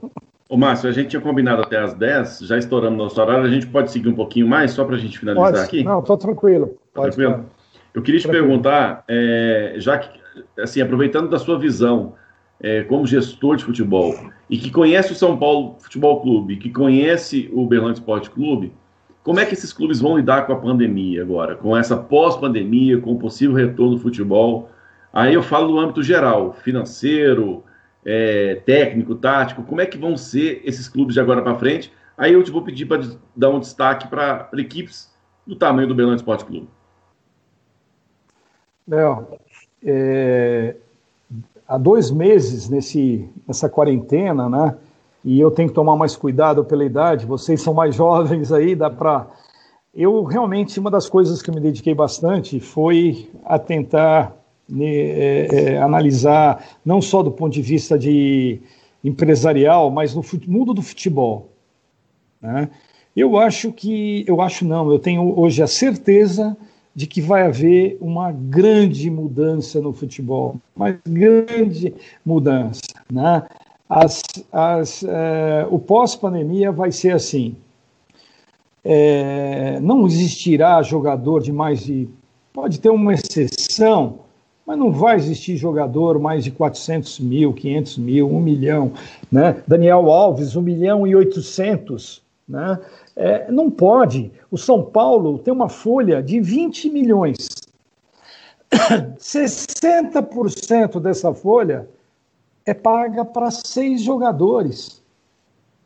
[0.50, 3.68] Ô Márcio, a gente tinha combinado até às 10, já estouramos nosso horário, a gente
[3.68, 5.64] pode seguir um pouquinho mais, só para a gente finalizar pode.
[5.64, 5.84] aqui?
[5.84, 6.78] Não, estou tranquilo.
[6.94, 7.46] Pode, tranquilo?
[7.94, 10.10] Eu queria te perguntar, é, já que,
[10.60, 12.14] assim, aproveitando da sua visão
[12.62, 14.16] é, como gestor de futebol,
[14.50, 18.72] e que conhece o São Paulo Futebol Clube, que conhece o Berlândia Esporte Clube,
[19.24, 23.12] como é que esses clubes vão lidar com a pandemia agora, com essa pós-pandemia, com
[23.12, 24.70] o possível retorno do futebol?
[25.12, 27.64] Aí eu falo no âmbito geral, financeiro,
[28.06, 31.92] é, técnico, tático, como é que vão ser esses clubes de agora para frente?
[32.18, 33.02] Aí eu te vou pedir para
[33.36, 35.14] dar um destaque para equipes
[35.46, 36.68] do tamanho do Belândia Esporte Clube.
[38.88, 39.28] Léo,
[39.84, 40.76] é,
[41.68, 44.78] há dois meses nesse, nessa quarentena, né?
[45.28, 47.26] e eu tenho que tomar mais cuidado pela idade.
[47.26, 49.28] Vocês são mais jovens aí, dá para.
[49.94, 54.37] Eu realmente, uma das coisas que me dediquei bastante foi a tentar
[54.80, 58.60] é, é, analisar, não só do ponto de vista de
[59.04, 61.50] empresarial, mas no mundo do futebol.
[62.42, 62.70] Né?
[63.16, 66.56] Eu acho que, eu acho não, eu tenho hoje a certeza
[66.94, 71.94] de que vai haver uma grande mudança no futebol, uma grande
[72.26, 72.82] mudança,
[73.12, 73.44] né?
[73.90, 74.22] as,
[74.52, 77.56] as, é, o pós-pandemia vai ser assim.
[78.84, 82.08] É, não existirá jogador de mais de.
[82.54, 84.20] Pode ter uma exceção,
[84.68, 88.92] mas não vai existir jogador mais de 400 mil, 500 mil, 1 milhão.
[89.32, 89.64] Né?
[89.66, 92.22] Daniel Alves, 1 milhão e 800.
[92.46, 92.78] Né?
[93.16, 94.30] É, não pode.
[94.52, 97.48] O São Paulo tem uma folha de 20 milhões.
[99.18, 101.88] 60% dessa folha
[102.66, 105.02] é paga para seis jogadores.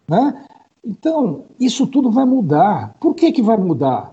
[0.07, 0.43] Né?
[0.83, 2.95] Então, isso tudo vai mudar.
[2.99, 4.11] Por que, que vai mudar?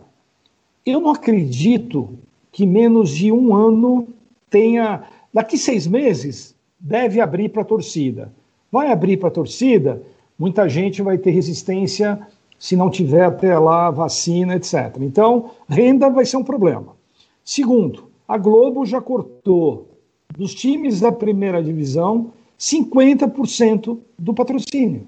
[0.84, 2.10] Eu não acredito
[2.52, 4.06] que menos de um ano
[4.50, 5.02] tenha.
[5.32, 8.32] Daqui seis meses, deve abrir para a torcida.
[8.70, 10.02] Vai abrir para a torcida,
[10.38, 12.18] muita gente vai ter resistência
[12.58, 14.96] se não tiver até lá vacina, etc.
[15.00, 16.96] Então, renda vai ser um problema.
[17.44, 19.88] Segundo, a Globo já cortou
[20.36, 25.06] dos times da primeira divisão 50% do patrocínio.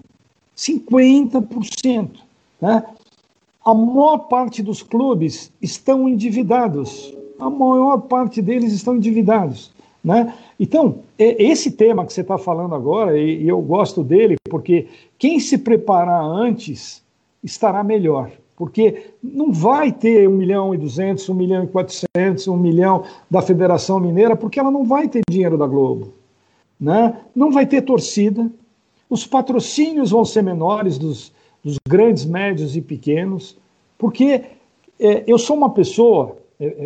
[0.56, 2.10] 50%.
[2.60, 2.84] Né?
[3.64, 7.14] A maior parte dos clubes estão endividados.
[7.40, 9.72] A maior parte deles estão endividados.
[10.02, 10.32] Né?
[10.58, 14.88] Então, esse tema que você está falando agora, e eu gosto dele, porque
[15.18, 17.02] quem se preparar antes
[17.42, 18.30] estará melhor.
[18.56, 23.40] porque não vai ter 1 milhão e 200, 1 milhão e 400, 1 milhão da
[23.40, 26.12] Federação Mineira, porque ela não vai ter dinheiro da Globo.
[26.78, 27.18] Né?
[27.34, 28.50] Não vai ter torcida,
[29.08, 31.32] os patrocínios vão ser menores dos,
[31.64, 33.56] dos grandes, médios e pequenos,
[33.96, 34.42] porque
[34.98, 36.39] é, eu sou uma pessoa, é, é,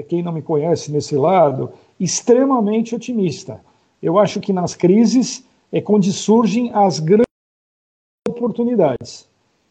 [0.09, 3.61] quem não me conhece nesse lado, extremamente otimista.
[4.03, 7.25] Eu acho que nas crises é quando surgem as grandes
[8.29, 9.29] oportunidades.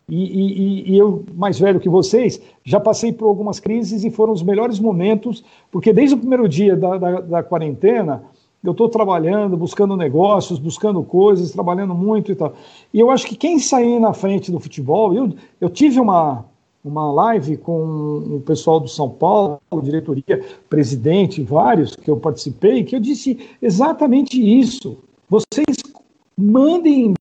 [0.09, 4.33] E, e, e, eu, mais velho que vocês, já passei por algumas crises e foram
[4.33, 8.23] os melhores momentos, porque desde o primeiro dia da, da, da quarentena,
[8.63, 12.53] eu estou trabalhando, buscando negócios, buscando coisas, trabalhando muito e tal.
[12.93, 16.45] E eu acho que quem sair na frente do futebol, eu, eu tive uma,
[16.83, 22.95] uma live com o pessoal do São Paulo, diretoria, presidente, vários que eu participei, que
[22.95, 24.97] eu disse exatamente isso.
[25.29, 25.77] Vocês
[26.37, 27.13] mandem,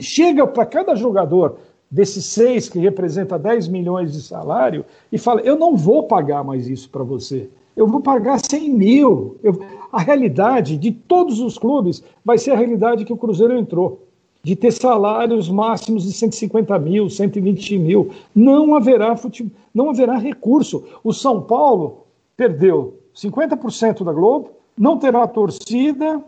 [0.00, 1.56] chega para cada jogador
[1.90, 6.68] desses seis que representa 10 milhões de salário e fala: eu não vou pagar mais
[6.68, 7.48] isso para você.
[7.76, 9.36] Eu vou pagar 100 mil.
[9.42, 9.60] Eu,
[9.92, 14.03] a realidade de todos os clubes vai ser a realidade que o Cruzeiro entrou
[14.44, 18.10] de ter salários máximos de 150 mil, 120 mil.
[18.34, 19.50] Não haverá, fute...
[19.74, 20.84] não haverá recurso.
[21.02, 22.04] O São Paulo
[22.36, 26.22] perdeu 50% da Globo, não terá torcida,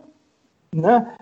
[0.73, 1.13] né?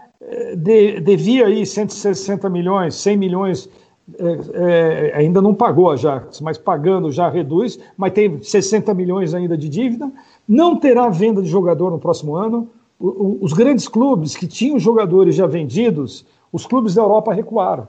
[0.58, 3.70] De, devia aí 160 milhões, 100 milhões,
[4.18, 9.34] é, é, ainda não pagou a Jax, mas pagando já reduz, mas tem 60 milhões
[9.34, 10.10] ainda de dívida.
[10.48, 12.70] Não terá venda de jogador no próximo ano.
[13.00, 17.86] O, o, os grandes clubes que tinham jogadores já vendidos os clubes da Europa recuaram.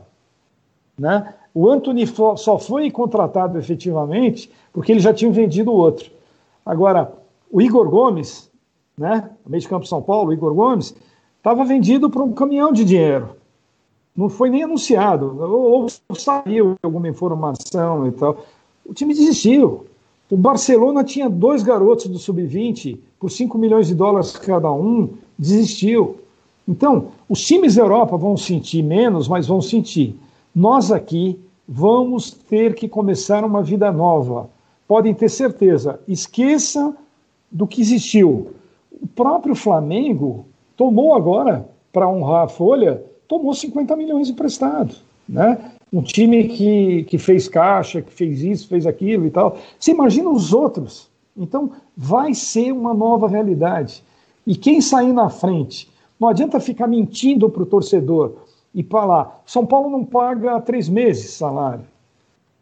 [0.98, 1.32] Né?
[1.54, 6.10] O Anthony só foi contratado efetivamente porque ele já tinha vendido o outro.
[6.64, 7.12] Agora,
[7.48, 8.50] o Igor Gomes,
[8.98, 10.96] né, meio de campo São Paulo, o Igor Gomes,
[11.36, 13.36] estava vendido por um caminhão de dinheiro.
[14.16, 18.44] Não foi nem anunciado, ou, ou saiu alguma informação e tal.
[18.84, 19.86] O time desistiu.
[20.28, 26.25] O Barcelona tinha dois garotos do sub-20 por 5 milhões de dólares cada um, desistiu.
[26.68, 30.18] Então, os times da Europa vão sentir menos, mas vão sentir.
[30.54, 31.38] Nós aqui
[31.68, 34.48] vamos ter que começar uma vida nova.
[34.86, 36.94] Podem ter certeza, esqueça
[37.50, 38.52] do que existiu.
[38.90, 44.94] O próprio Flamengo tomou agora, para honrar a folha, tomou 50 milhões emprestado.
[45.28, 45.58] Né?
[45.92, 49.56] Um time que, que fez caixa, que fez isso, fez aquilo e tal.
[49.78, 51.08] Você imagina os outros.
[51.36, 54.02] Então, vai ser uma nova realidade.
[54.46, 55.88] E quem sair na frente
[56.18, 58.36] não adianta ficar mentindo para o torcedor
[58.74, 61.84] e falar: São Paulo não paga três meses salário,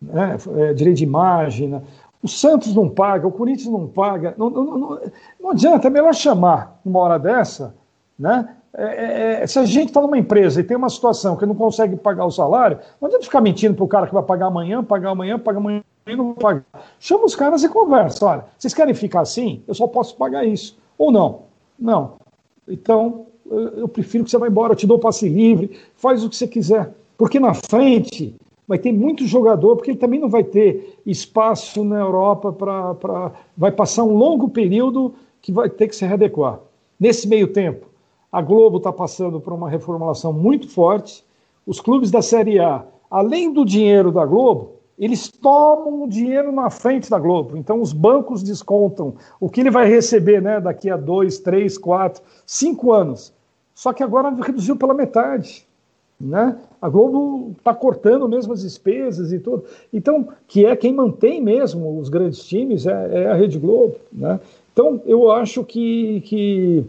[0.00, 0.36] né?
[0.56, 1.68] é, direito de imagem.
[1.68, 1.82] Né?
[2.22, 4.34] O Santos não paga, o Corinthians não paga.
[4.36, 5.00] Não, não, não,
[5.40, 7.74] não adianta, é melhor chamar uma hora dessa.
[8.18, 8.48] Né?
[8.76, 11.54] É, é, é se a gente está numa empresa e tem uma situação que não
[11.54, 14.82] consegue pagar o salário, não adianta ficar mentindo para o cara que vai pagar amanhã,
[14.82, 16.64] pagar amanhã, pagar amanhã e não pagar.
[16.98, 18.24] Chama os caras e conversa.
[18.26, 19.62] Olha, vocês querem ficar assim?
[19.66, 20.76] Eu só posso pagar isso.
[20.98, 21.42] Ou não?
[21.78, 22.14] Não.
[22.68, 26.36] Então, eu prefiro que você vá embora, eu te dou passe livre, faz o que
[26.36, 26.94] você quiser.
[27.16, 28.34] Porque na frente
[28.66, 33.32] vai ter muito jogador, porque ele também não vai ter espaço na Europa para.
[33.56, 36.58] Vai passar um longo período que vai ter que se readequar.
[36.98, 37.86] Nesse meio tempo,
[38.32, 41.24] a Globo está passando por uma reformulação muito forte.
[41.66, 46.70] Os clubes da Série A, além do dinheiro da Globo, eles tomam o dinheiro na
[46.70, 47.56] frente da Globo.
[47.56, 52.22] Então, os bancos descontam o que ele vai receber né, daqui a dois, três, quatro,
[52.46, 53.33] cinco anos.
[53.74, 55.66] Só que agora reduziu pela metade.
[56.20, 56.56] Né?
[56.80, 59.64] A Globo está cortando mesmo as despesas e tudo.
[59.92, 63.96] Então, que é quem mantém mesmo os grandes times é, é a Rede Globo.
[64.12, 64.38] Né?
[64.72, 66.84] Então, eu acho que, que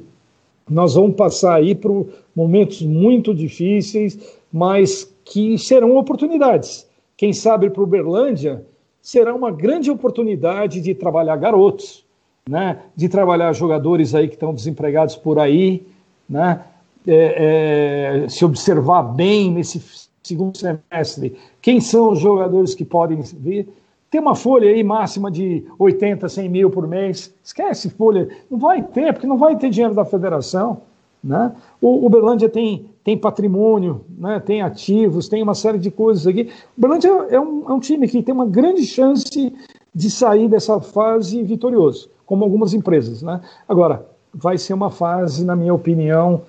[0.70, 6.88] nós vamos passar aí por momentos muito difíceis, mas que serão oportunidades
[7.18, 8.66] quem sabe para o Uberlândia,
[9.02, 12.04] será uma grande oportunidade de trabalhar garotos,
[12.48, 12.80] né?
[12.96, 15.86] de trabalhar jogadores aí que estão desempregados por aí,
[16.28, 16.64] né?
[17.08, 19.82] É, é, se observar bem nesse
[20.24, 23.68] segundo semestre quem são os jogadores que podem vir.
[24.10, 27.34] Tem uma folha aí máxima de 80, 100 mil por mês.
[27.44, 30.82] Esquece folha, não vai ter, porque não vai ter dinheiro da federação.
[31.24, 31.52] Né?
[31.82, 36.50] O Uberlândia tem tem patrimônio, né, tem ativos, tem uma série de coisas aqui.
[36.76, 39.54] O Berlândia é um, é um time que tem uma grande chance
[39.94, 43.22] de sair dessa fase vitorioso, como algumas empresas.
[43.22, 43.40] Né?
[43.70, 46.42] Agora, vai ser uma fase, na minha opinião,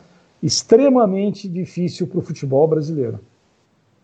[0.43, 3.21] extremamente difícil para o futebol brasileiro.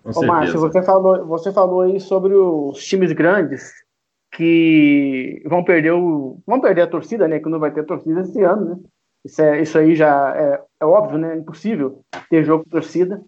[0.05, 3.73] Ô, Márcio, você falou, você falou aí sobre os times grandes
[4.33, 7.39] que vão perder o, vão perder a torcida, né?
[7.39, 8.77] Que não vai ter torcida esse ano, né?
[9.25, 11.35] Isso, é, isso aí já é, é óbvio, né?
[11.35, 13.23] É impossível ter jogo de torcida.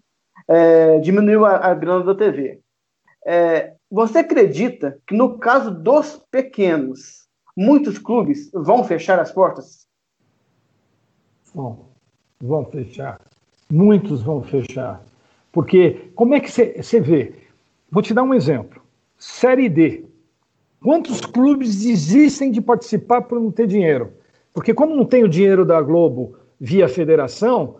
[0.47, 2.59] É, diminuiu a, a, grana da TV.
[3.25, 9.87] É, você acredita que no caso dos pequenos, muitos clubes vão fechar as portas?
[11.53, 11.94] Vão,
[12.41, 13.19] vão fechar.
[13.71, 15.03] Muitos vão fechar.
[15.51, 17.33] Porque como é que você vê?
[17.91, 18.81] Vou te dar um exemplo.
[19.17, 20.05] Série D.
[20.81, 24.11] Quantos clubes desistem de participar por não ter dinheiro?
[24.53, 27.77] Porque como não tem o dinheiro da Globo via federação,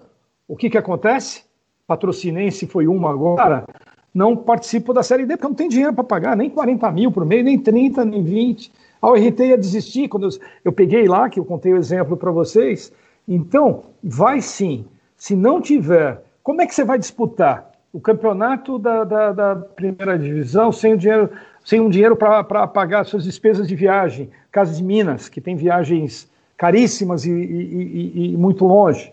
[0.48, 1.44] o que, que acontece?
[1.88, 3.66] Patrocinense foi uma agora,
[4.14, 7.26] não participa da Série D, porque não tem dinheiro para pagar, nem 40 mil por
[7.26, 8.72] mês, nem 30, nem 20.
[9.02, 10.30] A ORT ia desistir, quando eu,
[10.64, 12.92] eu peguei lá, que eu contei o exemplo para vocês.
[13.28, 14.86] Então, vai sim.
[15.18, 20.20] Se não tiver, como é que você vai disputar o campeonato da, da, da primeira
[20.20, 21.30] divisão sem o dinheiro,
[21.64, 24.30] sem um dinheiro para pagar suas despesas de viagem?
[24.52, 29.12] Casa de Minas, que tem viagens caríssimas e, e, e, e muito longe,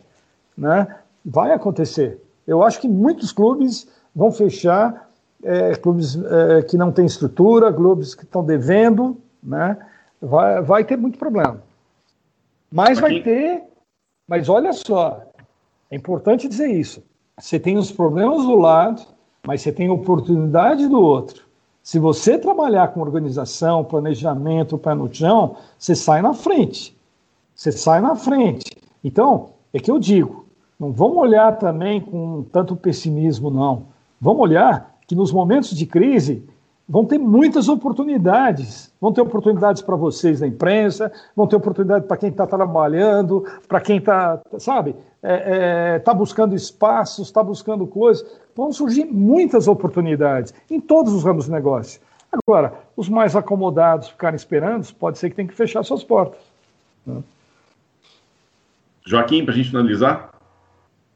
[0.57, 0.87] né?
[1.25, 2.19] Vai acontecer.
[2.47, 5.09] Eu acho que muitos clubes vão fechar,
[5.43, 9.77] é, clubes é, que não têm estrutura, clubes que estão devendo, né?
[10.21, 11.61] Vai, vai ter muito problema.
[12.71, 13.63] Mas vai ter,
[14.33, 15.21] mas olha só,
[15.91, 17.03] é importante dizer isso.
[17.39, 19.03] Você tem os problemas do lado,
[19.47, 21.45] mas você tem oportunidade do outro.
[21.83, 26.97] Se você trabalhar com organização, planejamento, pé no chão, você sai na frente.
[27.55, 28.75] Você sai na frente.
[29.05, 30.47] Então, é que eu digo,
[30.81, 33.89] não vamos olhar também com tanto pessimismo, não.
[34.19, 36.49] Vamos olhar que nos momentos de crise
[36.93, 38.93] vão ter muitas oportunidades.
[39.01, 43.81] Vão ter oportunidades para vocês na imprensa, vão ter oportunidade para quem está trabalhando, para
[43.81, 48.31] quem está, sabe, está é, é, tá buscando espaços, está buscando coisas.
[48.55, 51.98] Vão surgir muitas oportunidades em todos os ramos do negócio.
[52.31, 56.40] Agora, os mais acomodados ficarem esperando, pode ser que tenham que fechar suas portas.
[57.06, 57.23] Né?
[59.06, 60.31] Joaquim, para a gente finalizar?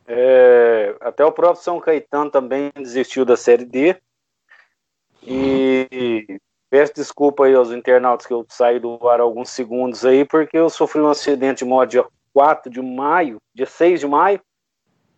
[0.09, 3.97] É, até o próprio São Caetano também desistiu da Série D.
[5.27, 6.39] E
[6.71, 10.71] peço desculpa aí aos internautas que eu saí do ar alguns segundos aí, porque eu
[10.71, 14.41] sofri um acidente de moto dia 4 de maio, dia 6 de maio.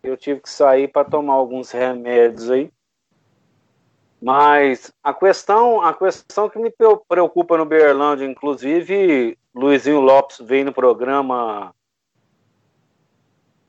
[0.02, 2.70] Eu tive que sair para tomar alguns remédios aí.
[4.20, 6.72] Mas a questão, a questão que me
[7.08, 11.74] preocupa no Berlândia, inclusive, Luizinho Lopes veio no programa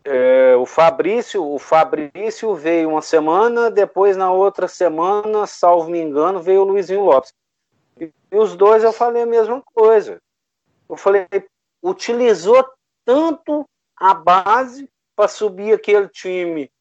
[0.04, 6.42] é, o Fabrício, o Fabrício veio uma semana, depois na outra semana, salvo me engano,
[6.42, 7.34] veio o Luizinho Lopes.
[8.00, 10.22] E, e os dois eu falei a mesma coisa.
[10.90, 11.28] Eu falei,
[11.84, 12.66] utilizou
[13.06, 13.66] tanto
[13.96, 16.72] a base para subir aquele time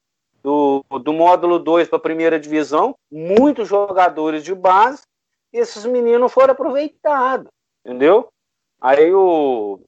[0.43, 5.03] do, do módulo 2 para a primeira divisão, muitos jogadores de base,
[5.53, 7.51] e esses meninos foram aproveitados,
[7.85, 8.29] entendeu?
[8.81, 9.81] Aí o,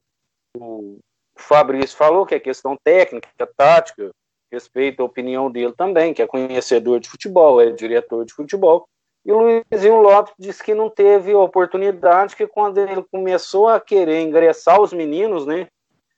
[0.57, 0.99] o
[1.41, 3.27] o Fabrício falou que é questão técnica,
[3.57, 4.11] tática,
[4.51, 8.87] respeito a opinião dele também, que é conhecedor de futebol, é diretor de futebol.
[9.25, 14.21] E o Luizinho Lopes disse que não teve oportunidade, que quando ele começou a querer
[14.21, 15.67] ingressar os meninos, né,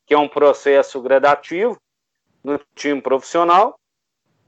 [0.06, 1.78] que é um processo gradativo
[2.44, 3.78] no time profissional,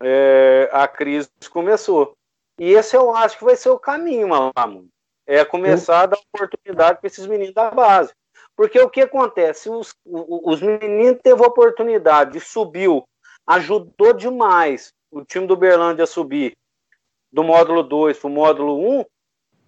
[0.02, 2.14] é, a crise começou.
[2.60, 4.88] E esse eu acho que vai ser o caminho, Malamu.
[5.28, 8.14] É começar a dar oportunidade para esses meninos da base.
[8.56, 9.70] Porque o que acontece?
[9.70, 13.04] Os, os meninos teve oportunidade, subiu,
[13.46, 16.56] ajudou demais o time do Berlândia a subir
[17.32, 19.00] do módulo 2 para o módulo 1.
[19.00, 19.06] Um,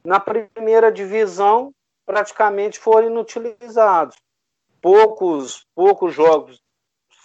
[0.06, 1.74] na primeira divisão,
[2.06, 4.16] praticamente foram inutilizados.
[4.82, 6.62] Poucos, poucos jogos,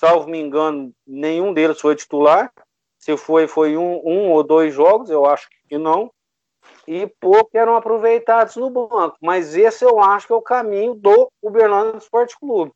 [0.00, 2.52] salvo me engano, nenhum deles foi titular.
[2.98, 6.10] Se foi, foi um, um ou dois jogos, eu acho que não
[6.86, 9.16] e pouco eram aproveitados no banco.
[9.20, 12.72] Mas esse eu acho que é o caminho do Uberlândia Esporte Clube.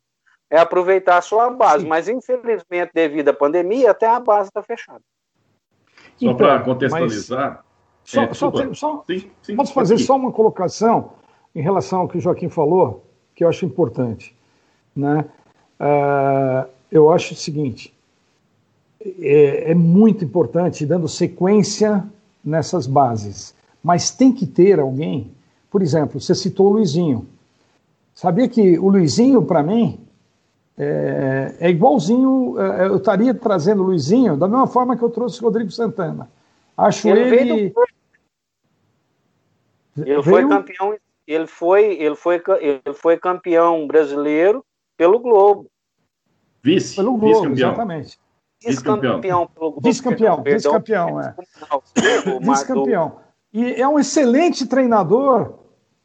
[0.49, 1.83] É aproveitar a sua base.
[1.83, 1.89] Sim.
[1.89, 5.01] Mas, infelizmente, devido à pandemia, até a base está fechada.
[6.15, 7.63] Só então, para contextualizar.
[8.03, 10.03] Só, é, só, só sim, sim, posso fazer aqui.
[10.03, 11.11] só uma colocação
[11.53, 13.03] em relação ao que o Joaquim falou,
[13.35, 14.33] que eu acho importante.
[14.95, 15.25] Né?
[15.77, 17.93] Uh, eu acho o seguinte:
[19.19, 22.05] é, é muito importante, dando sequência
[22.43, 23.56] nessas bases.
[23.87, 25.33] Mas tem que ter alguém,
[25.71, 27.25] por exemplo, você citou o Luizinho.
[28.13, 30.05] Sabia que o Luizinho, para mim,
[30.77, 35.39] é, é igualzinho, é, eu estaria trazendo o Luizinho da mesma forma que eu trouxe
[35.39, 36.29] o Rodrigo Santana.
[36.75, 37.21] Acho ele.
[37.21, 37.73] Ele, ele
[39.95, 40.21] veio...
[40.21, 44.65] foi campeão, ele foi, ele, foi, ele foi campeão brasileiro
[44.97, 45.67] pelo Globo.
[46.61, 48.19] Vice, pelo Globo, vice exatamente.
[48.61, 49.81] Vice-campeão pelo Globo.
[49.81, 51.33] Vice-campeão, vice-campeão, é.
[52.41, 53.26] Vice-campeão.
[53.57, 55.53] E é um excelente treinador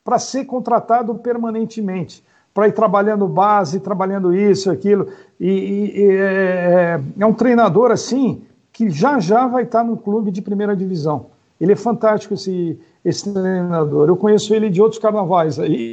[0.02, 2.24] para ser contratado permanentemente,
[2.54, 5.08] para ir trabalhando base, trabalhando isso, aquilo.
[5.38, 8.40] E, e, e é, é, um treinador assim
[8.72, 11.26] que já já vai estar no clube de primeira divisão.
[11.60, 14.08] Ele é fantástico, esse, esse treinador.
[14.08, 15.92] Eu conheço ele de outros carnavais aí.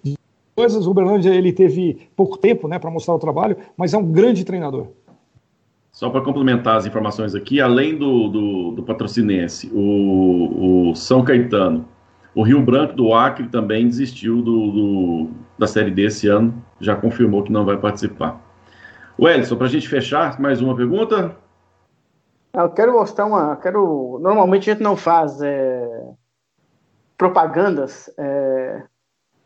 [0.00, 0.16] De
[0.54, 4.12] coisas, o Uberlândia ele teve pouco tempo né, para mostrar o trabalho, mas é um
[4.12, 4.86] grande treinador.
[5.98, 11.88] Só para complementar as informações aqui, além do, do, do patrocinense, o, o, São Caetano,
[12.36, 16.94] o Rio Branco do Acre também desistiu do, do, da Série D esse ano, já
[16.94, 18.40] confirmou que não vai participar.
[19.18, 21.36] O Edson, para a gente fechar, mais uma pergunta?
[22.54, 23.56] Eu quero mostrar uma.
[23.56, 25.84] Quero, normalmente a gente não faz é,
[27.16, 28.84] propagandas é,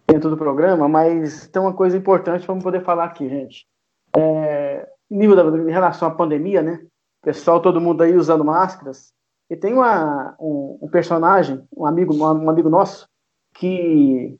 [0.06, 3.66] dentro do programa, mas tem uma coisa importante para poder falar aqui, gente.
[4.14, 4.61] É,
[5.16, 6.84] nível da, em relação à pandemia, né?
[7.22, 9.12] Pessoal, todo mundo aí usando máscaras.
[9.50, 13.06] E tem uma, um, um personagem, um amigo, um amigo nosso,
[13.54, 14.36] que,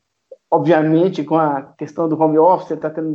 [0.51, 3.15] obviamente, com a questão do home office, está tendo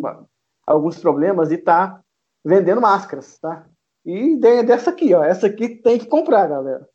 [0.66, 2.00] alguns problemas e está
[2.46, 3.66] vendendo máscaras, tá?
[4.06, 5.22] E ideia dessa aqui, ó.
[5.24, 6.88] Essa aqui tem que comprar, galera.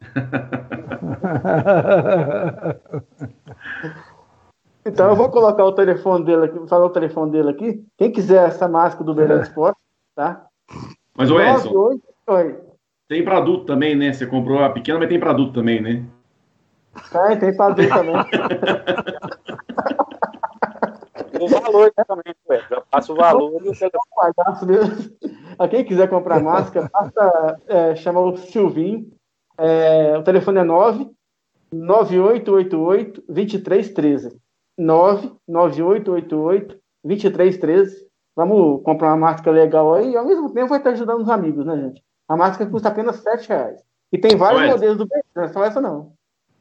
[4.84, 7.86] então eu vou colocar o telefone dele aqui, falar o telefone dele aqui.
[7.96, 9.78] Quem quiser essa máscara do Belém Esporte,
[10.16, 10.48] tá?
[11.14, 12.00] Mas o Edson,
[13.06, 14.12] tem para adulto também, né?
[14.12, 16.04] Você comprou a pequena, mas tem para adulto também, né?
[17.12, 18.16] Tem, tem para adulto também.
[21.40, 22.64] o valor também, ué.
[22.68, 25.16] Já passa o valor e o telefone.
[25.58, 29.10] A quem quiser comprar máscara, basta é, chamar o Silvinho.
[29.56, 31.10] É, o telefone é 9
[31.72, 34.38] 9888 2313.
[34.76, 38.05] 99888 2313.
[38.36, 41.64] Vamos comprar uma máscara legal aí e ao mesmo tempo vai estar ajudando os amigos,
[41.64, 42.04] né, gente?
[42.28, 43.80] A máscara custa apenas 7 reais.
[44.12, 44.72] E tem vários Edson.
[44.74, 46.12] modelos do não é só essa não.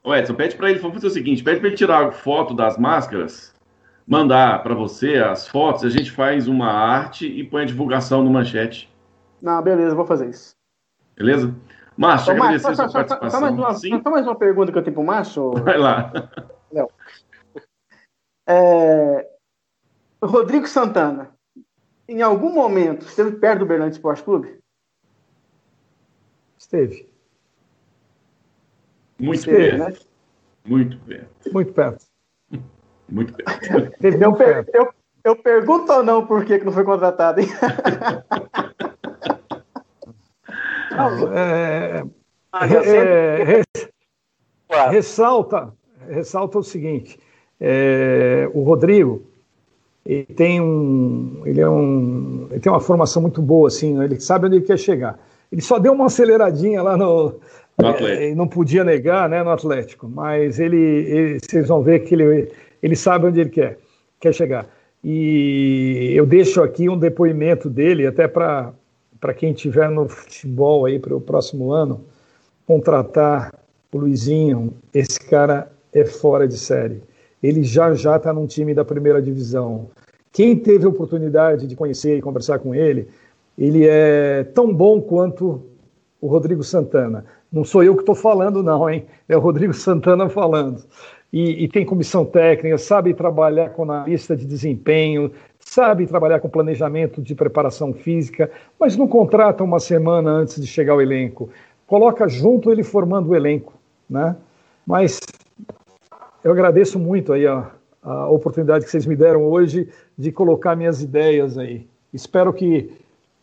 [0.01, 2.77] O Edson, pede para ele, vamos fazer o seguinte, pede para ele tirar foto das
[2.77, 3.53] máscaras,
[4.07, 8.31] mandar para você as fotos, a gente faz uma arte e põe a divulgação no
[8.31, 8.89] manchete.
[9.41, 10.55] Não, beleza, vou fazer isso.
[11.15, 11.53] Beleza?
[11.97, 13.39] Márcio, então, agradecer a sua só, participação.
[13.39, 15.51] Só mais, uma, só mais uma pergunta que eu tenho para o Márcio.
[15.63, 16.11] Vai lá.
[16.71, 16.89] Léo.
[18.47, 19.27] É...
[20.21, 21.34] Rodrigo Santana,
[22.07, 24.59] em algum momento, esteve perto do Berlândia Esporte Clube?
[26.57, 27.07] Esteve.
[29.19, 29.79] Muito Esteve, perto.
[29.79, 29.97] Né?
[30.65, 31.51] Muito perto.
[31.51, 32.05] Muito perto.
[33.07, 34.03] Muito perto.
[34.03, 37.47] eu, per eu, eu, pergunto ou não por que, que não foi contratado, hein?
[40.91, 42.03] não, é,
[42.51, 43.61] ah, é, é,
[44.89, 45.71] ressalta,
[46.07, 47.19] ressalta o seguinte:
[47.59, 49.29] é, o Rodrigo
[50.05, 54.05] ele tem um, ele é um, ele tem uma formação muito boa, assim, né?
[54.05, 55.19] ele sabe onde ele quer chegar.
[55.51, 57.39] Ele só deu uma aceleradinha lá no,
[57.77, 62.13] no é, não podia negar, né, no Atlético, mas ele, ele, vocês vão ver que
[62.13, 62.51] ele,
[62.83, 63.79] ele sabe onde ele quer,
[64.19, 64.67] quer chegar.
[65.03, 68.73] E eu deixo aqui um depoimento dele, até para
[69.35, 72.03] quem tiver no futebol aí para o próximo ano,
[72.67, 73.53] contratar
[73.91, 77.01] o Luizinho, esse cara é fora de série
[77.41, 79.87] ele já já está num time da primeira divisão.
[80.31, 83.07] Quem teve a oportunidade de conhecer e conversar com ele,
[83.57, 85.61] ele é tão bom quanto
[86.19, 87.25] o Rodrigo Santana.
[87.51, 89.05] Não sou eu que estou falando, não, hein?
[89.29, 90.83] É o Rodrigo Santana falando.
[91.31, 97.21] E, e, tem comissão técnica, sabe trabalhar com analista de desempenho, sabe trabalhar com planejamento
[97.21, 98.49] de preparação física,
[98.79, 101.49] mas não contrata uma semana antes de chegar ao elenco.
[101.87, 103.73] Coloca junto ele formando o elenco,
[104.09, 104.35] né?
[104.85, 105.19] Mas
[106.45, 107.71] eu agradeço muito aí a,
[108.03, 111.87] a oportunidade que vocês me deram hoje de colocar minhas ideias aí.
[112.13, 112.91] Espero que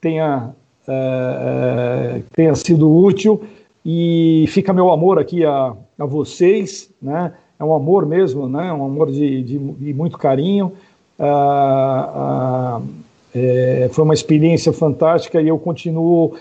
[0.01, 0.55] tenha,
[0.87, 3.43] é, é, tenha sido útil
[3.85, 7.33] e fica meu amor aqui a, a vocês, né?
[7.59, 8.73] É um amor mesmo, né?
[8.73, 10.73] Um amor de, de, de muito carinho.
[11.19, 12.83] Ah, ah,
[13.35, 16.37] é, foi uma experiência fantástica e eu continuo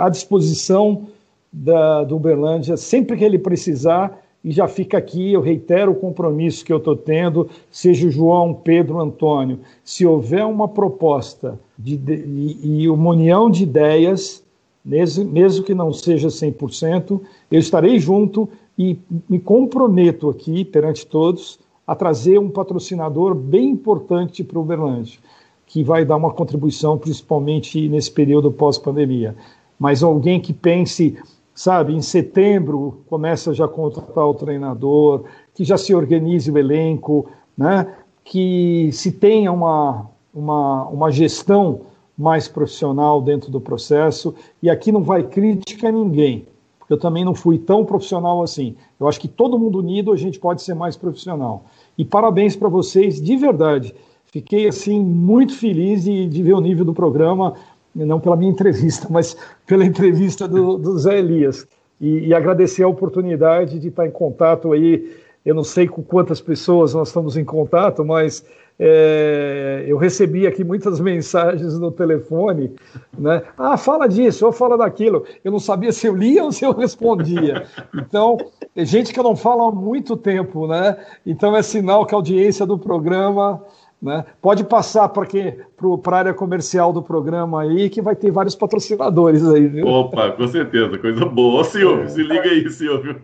[0.00, 1.06] à disposição
[1.52, 6.64] da, do Uberlândia sempre que ele precisar e já fica aqui, eu reitero o compromisso
[6.64, 12.58] que eu estou tendo, seja o João, Pedro, Antônio, se houver uma proposta de, de,
[12.62, 14.42] e, uma união de ideias,
[14.84, 17.20] mesmo, mesmo que não seja 100%,
[17.50, 18.98] eu estarei junto e
[19.28, 25.18] me comprometo aqui, perante todos, a trazer um patrocinador bem importante para o Uberlândia,
[25.66, 29.36] que vai dar uma contribuição, principalmente nesse período pós-pandemia.
[29.78, 31.16] Mas alguém que pense
[31.62, 37.28] sabe, em setembro começa já a contratar o treinador, que já se organize o elenco,
[37.56, 37.86] né,
[38.24, 41.82] que se tenha uma, uma, uma gestão
[42.18, 46.48] mais profissional dentro do processo, e aqui não vai crítica a ninguém,
[46.80, 48.74] porque eu também não fui tão profissional assim.
[48.98, 51.66] Eu acho que todo mundo unido a gente pode ser mais profissional.
[51.96, 53.94] E parabéns para vocês, de verdade.
[54.32, 57.54] Fiquei assim muito feliz de, de ver o nível do programa
[57.94, 59.36] não pela minha entrevista, mas
[59.66, 61.66] pela entrevista do, do Zé Elias.
[62.00, 65.16] e, e agradecer a oportunidade de estar em contato aí.
[65.44, 68.44] Eu não sei com quantas pessoas nós estamos em contato, mas
[68.78, 72.74] é, eu recebi aqui muitas mensagens no telefone,
[73.16, 73.42] né?
[73.56, 75.24] Ah, fala disso, ou fala daquilo.
[75.44, 77.64] Eu não sabia se eu lia ou se eu respondia.
[77.94, 78.36] Então,
[78.74, 80.96] é gente que eu não falo há muito tempo, né?
[81.24, 83.62] Então é sinal que a audiência do programa
[84.02, 84.24] né?
[84.40, 89.68] Pode passar para a área comercial do programa aí, que vai ter vários patrocinadores aí,
[89.68, 89.86] viu?
[89.86, 91.62] Opa, com certeza, coisa boa.
[91.62, 92.08] Silvio, é.
[92.08, 93.22] se liga aí, Silvio.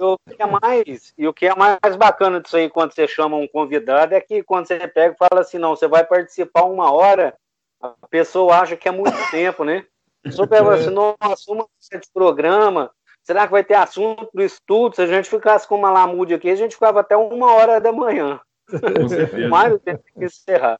[0.00, 3.36] o que é mais e o que é mais bacana disso aí quando você chama
[3.36, 6.92] um convidado é que quando você pega e fala assim, não, você vai participar uma
[6.92, 7.34] hora,
[7.80, 9.84] a pessoa acha que é muito tempo, né?
[10.24, 12.90] A pessoa pergunta assim, nossa, uma hora de programa,
[13.28, 14.96] Será que vai ter assunto do estudo?
[14.96, 17.92] Se a gente ficasse com uma lamude aqui, a gente ficava até uma hora da
[17.92, 18.40] manhã.
[18.70, 19.48] Com certeza.
[19.52, 20.78] Mas tem que encerrar.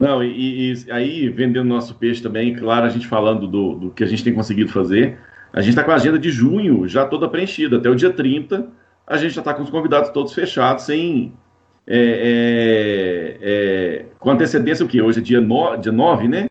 [0.00, 4.02] Não, e, e, aí, vendendo nosso peixe também, claro, a gente falando do, do que
[4.02, 5.18] a gente tem conseguido fazer,
[5.52, 7.76] a gente está com a agenda de junho já toda preenchida.
[7.76, 8.66] Até o dia 30,
[9.06, 11.34] a gente já está com os convidados todos fechados, sem.
[11.86, 15.02] É, é, é, com antecedência, o que?
[15.02, 16.46] Hoje é dia, no, dia 9, né?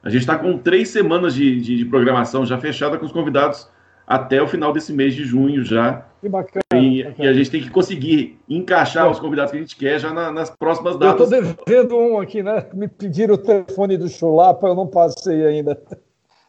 [0.00, 3.68] A gente está com três semanas de, de, de programação já fechada com os convidados
[4.06, 6.06] até o final desse mês de junho já.
[6.20, 6.62] Que bacana.
[6.74, 7.26] E, bacana.
[7.26, 10.30] e a gente tem que conseguir encaixar os convidados que a gente quer já na,
[10.30, 11.32] nas próximas datas.
[11.32, 12.66] Eu estou devendo um aqui, né?
[12.72, 15.80] Me pediram o telefone do Chulapa, eu não passei ainda.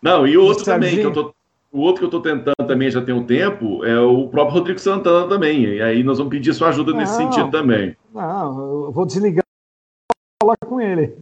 [0.01, 1.33] Não, e o outro também, que eu tô,
[1.71, 4.79] o outro que eu estou tentando também já tem um tempo é o próprio Rodrigo
[4.79, 5.63] Santana também.
[5.63, 7.95] E aí nós vamos pedir sua ajuda não, nesse sentido também.
[8.13, 11.15] Não, eu vou desligar e falar com ele.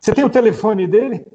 [0.00, 1.26] Você tem o telefone dele?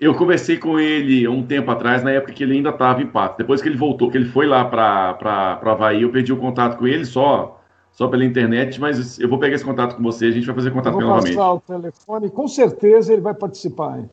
[0.00, 3.36] Eu conversei com ele um tempo atrás, na época que ele ainda estava em Pato.
[3.36, 6.86] Depois que ele voltou, que ele foi lá para Havaí, eu perdi o contato com
[6.86, 7.60] ele só
[7.92, 10.70] só pela internet, mas eu vou pegar esse contato com você, a gente vai fazer
[10.70, 11.34] contato com ele novamente.
[11.34, 13.98] Vou passar o telefone, com certeza ele vai participar.
[13.98, 14.10] Hein?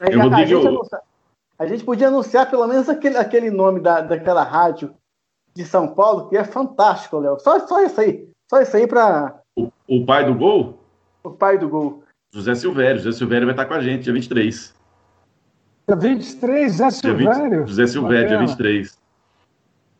[0.00, 1.02] Eu, a, a, gente anunciar,
[1.58, 4.92] a, gente podia anunciar pelo menos aquele, aquele nome da, daquela rádio
[5.54, 7.38] de São Paulo, que é fantástico, Léo.
[7.38, 8.28] Só, só isso aí.
[8.50, 9.40] Só isso aí para.
[9.56, 10.78] O, o pai do gol?
[11.22, 12.02] O pai do gol.
[12.32, 13.00] José Silvério.
[13.00, 14.74] José Silvério vai estar com a gente, dia 23.
[15.92, 17.66] Dia 23, José Silvério.
[17.66, 18.98] José Silvério, dia 23.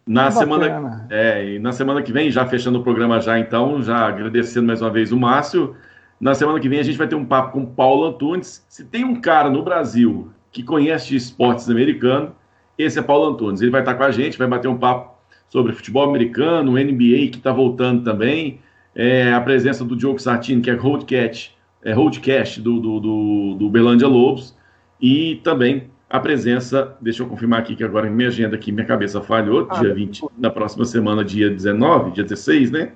[0.07, 4.07] Na que semana, é, na semana que vem, já fechando o programa já, então, já
[4.09, 5.77] agradecendo mais uma vez o Márcio.
[6.21, 8.65] Na semana que vem a gente vai ter um papo com Paulo Antunes.
[8.69, 12.31] Se tem um cara no Brasil que conhece esportes americanos,
[12.79, 13.61] esse é Paulo Antunes.
[13.61, 15.13] Ele vai estar com a gente, vai bater um papo
[15.49, 18.61] sobre futebol americano, NBA que está voltando também,
[18.95, 21.55] é, a presença do Diogo Sartini, que é Roadcast,
[21.85, 24.57] é Roadcast do, do, do, do Belândia Lobos
[25.03, 29.21] e também a presença, deixa eu confirmar aqui que agora minha agenda aqui, minha cabeça
[29.21, 32.93] falhou, ah, dia 20, na próxima semana, dia 19, dia 16, né?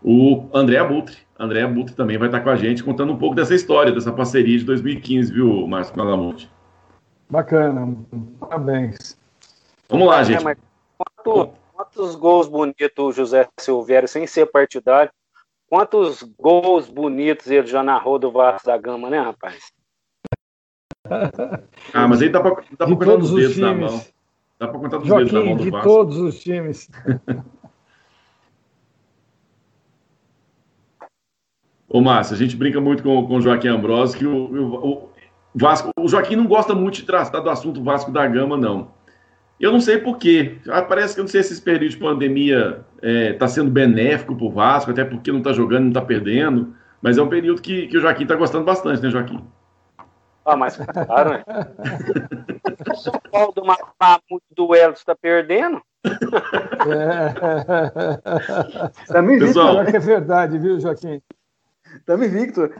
[0.00, 1.16] O André Abutre.
[1.38, 4.56] André Abutre também vai estar com a gente contando um pouco dessa história, dessa parceria
[4.56, 6.50] de 2015, viu, Márcio Malamonte?
[7.28, 7.96] Bacana,
[8.38, 9.18] parabéns.
[9.88, 10.46] Vamos lá, gente.
[10.46, 10.56] É,
[10.96, 15.10] quanto, quantos gols bonitos o José Silvério, sem ser partidário,
[15.68, 19.74] quantos gols bonitos ele já narrou do Vasco da Gama, né, rapaz?
[21.92, 24.02] Ah, mas aí dá para contar dos dedos na mão.
[24.58, 25.88] Dá para contar dos Joaquim, dedos na mão do de Vasco.
[25.88, 26.90] todos os times.
[31.88, 35.08] Ô, Márcio, a gente brinca muito com, com o Joaquim Ambrosio que o, o, o,
[35.54, 38.90] Vasco, o Joaquim não gosta muito de tratar do assunto Vasco da Gama, não.
[39.58, 40.58] Eu não sei porquê.
[40.68, 43.70] Ah, parece que eu não sei se esse período de pandemia está é, tá sendo
[43.70, 46.74] benéfico para o Vasco, até porque não está jogando, não está perdendo.
[47.00, 49.42] Mas é um período que, que o Joaquim está gostando bastante, né, Joaquim?
[50.46, 51.44] Ah, mas claro, né?
[52.88, 55.82] o São Paulo do Mamuto do Elton está perdendo.
[59.08, 59.22] É.
[59.40, 61.20] Pessoal, que é verdade, viu, Joaquim?
[61.96, 62.70] Estamos invicto.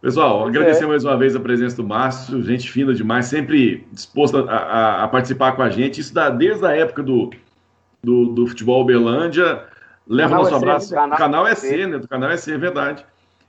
[0.00, 0.86] Pessoal, agradecer é.
[0.86, 5.52] mais uma vez a presença do Márcio, gente fina demais, sempre disposto a, a, participar
[5.52, 6.00] com a gente.
[6.00, 7.30] Isso dá desde a época do,
[8.02, 9.64] do, do futebol Belândia.
[10.06, 10.88] Leva nosso é abraço.
[10.88, 11.98] C, canal, canal é C, né?
[11.98, 13.04] Do canal é C, é verdade.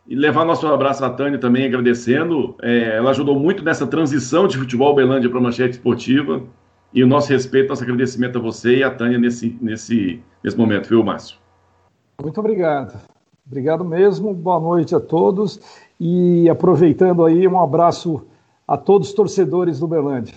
[0.07, 2.55] E levar nosso abraço à Tânia também, agradecendo.
[2.61, 6.41] É, ela ajudou muito nessa transição de futebol Belândia para manchete esportiva.
[6.93, 10.89] E o nosso respeito, nosso agradecimento a você e a Tânia nesse, nesse, nesse momento,
[10.89, 11.37] viu, Márcio?
[12.21, 12.99] Muito obrigado.
[13.47, 14.33] Obrigado mesmo.
[14.33, 15.59] Boa noite a todos.
[15.99, 18.25] E aproveitando aí, um abraço
[18.67, 20.35] a todos os torcedores do Belândia.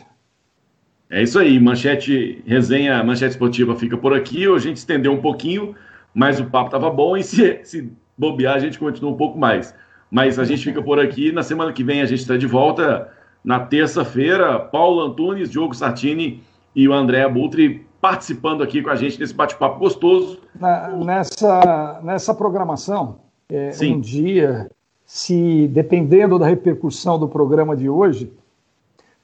[1.09, 4.49] É isso aí, manchete, resenha, manchete esportiva fica por aqui.
[4.49, 5.75] Hoje a gente estendeu um pouquinho,
[6.13, 9.75] mas o papo estava bom e se, se bobear, a gente continua um pouco mais.
[10.11, 11.33] Mas a gente fica por aqui.
[11.33, 13.11] Na semana que vem a gente está de volta.
[13.45, 16.43] Na terça-feira, Paulo Antunes, Diogo Sartini
[16.75, 20.39] e o André Abutre participando aqui com a gente nesse bate-papo gostoso.
[20.59, 23.17] Na, nessa, nessa programação,
[23.49, 24.71] é, um dia,
[25.05, 28.33] se dependendo da repercussão do programa de hoje,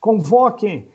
[0.01, 0.89] convoquem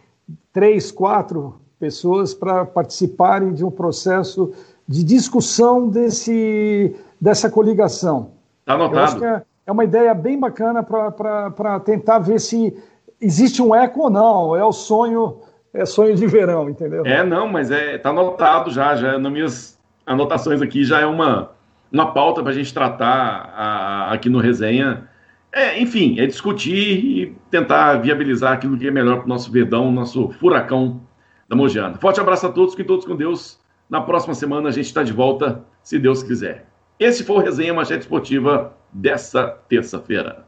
[0.52, 4.52] três, quatro pessoas para participarem de um processo
[4.88, 8.32] de discussão desse, dessa coligação.
[8.60, 9.26] Está anotado.
[9.26, 12.76] É, é uma ideia bem bacana para tentar ver se
[13.20, 14.56] existe um eco ou não.
[14.56, 15.40] É o sonho,
[15.74, 17.06] é sonho de verão, entendeu?
[17.06, 21.52] É, não, mas é, tá anotado já, já nas minhas anotações aqui já é uma,
[21.92, 25.10] uma pauta para a gente tratar a, aqui no resenha.
[25.52, 29.92] É, enfim, é discutir e tentar viabilizar aquilo que é melhor para o nosso verdão,
[29.92, 31.02] nosso furacão
[31.50, 31.98] da Mojana.
[31.98, 33.60] Forte abraço a todos, que todos com Deus.
[33.90, 36.66] Na próxima semana a gente está de volta, se Deus quiser.
[37.00, 40.47] Esse foi o Resenha Manchete Esportiva dessa terça-feira.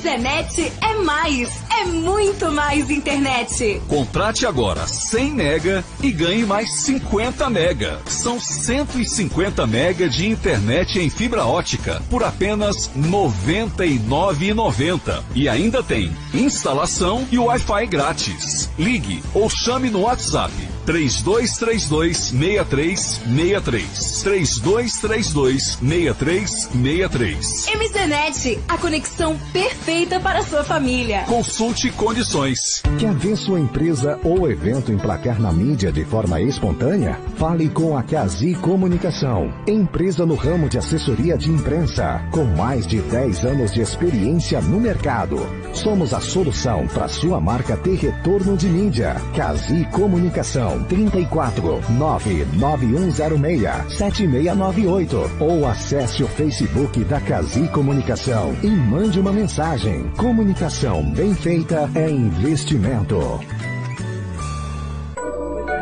[0.00, 3.82] Zenet é mais, é muito mais internet.
[3.86, 8.00] Contrate agora 100 mega e ganhe mais 50 mega.
[8.06, 15.22] São 150 mega de internet em fibra ótica por apenas R$ 99,90.
[15.34, 18.70] E ainda tem instalação e Wi-Fi grátis.
[18.78, 20.52] Ligue ou chame no WhatsApp
[20.86, 24.22] 3232 6363.
[24.22, 27.66] 3232 6363.
[27.74, 31.24] MZNet, a conexão perfeita para a sua família.
[31.24, 32.82] Consulte condições.
[32.98, 37.20] Quer ver sua empresa ou evento emplacar na mídia de forma espontânea?
[37.36, 43.00] Fale com a Cazi Comunicação, empresa no ramo de assessoria de imprensa, com mais de
[43.00, 45.38] 10 anos de experiência no mercado.
[45.72, 49.14] Somos a solução para sua marca ter retorno de mídia.
[49.34, 59.32] Cazi Comunicação 34 99106 7698 ou acesse o Facebook da Cazi Comunicação e mande uma
[59.32, 60.04] mensagem.
[60.16, 63.40] Comunicação bem feita é investimento.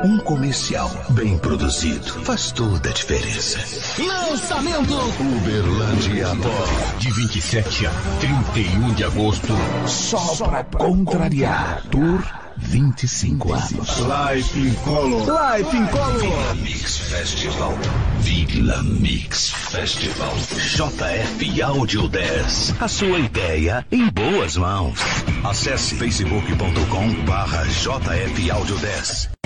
[0.04, 3.58] Um comercial bem produzido faz toda a diferença.
[4.00, 6.98] Lançamento Uberlândia Pó.
[6.98, 7.90] De 27 a
[8.20, 9.52] 31 de agosto.
[9.86, 11.82] Só, Só pra contrariar.
[11.90, 12.22] Tour
[12.58, 13.98] 25 anos.
[13.98, 15.26] Life in Color.
[15.26, 16.18] Life in Color.
[16.18, 17.72] Vila Mix Festival.
[18.20, 20.34] Vila Mix Festival.
[20.76, 22.74] JF Audio 10.
[22.80, 24.98] A sua ideia em boas mãos.
[25.44, 29.37] Acesse facebook.com barra JF Audio 10.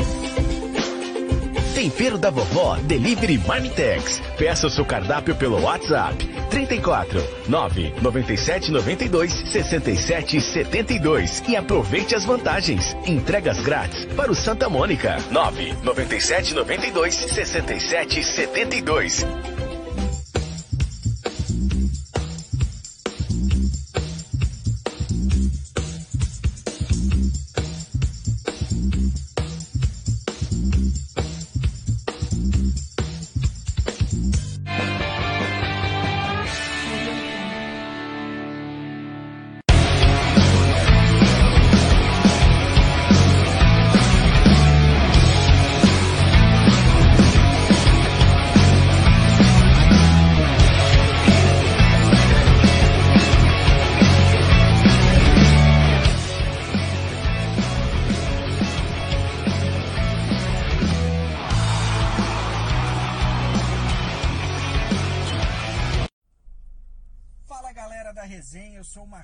[1.83, 4.23] Tempero da Vovó Delivery Marmitex.
[4.39, 6.15] Peça o seu cardápio pelo WhatsApp
[6.49, 12.97] 34 9 97 92 67 72 e aproveite as vantagens.
[13.05, 19.27] Entregas grátis para o Santa Mônica 9 97 92 67 72.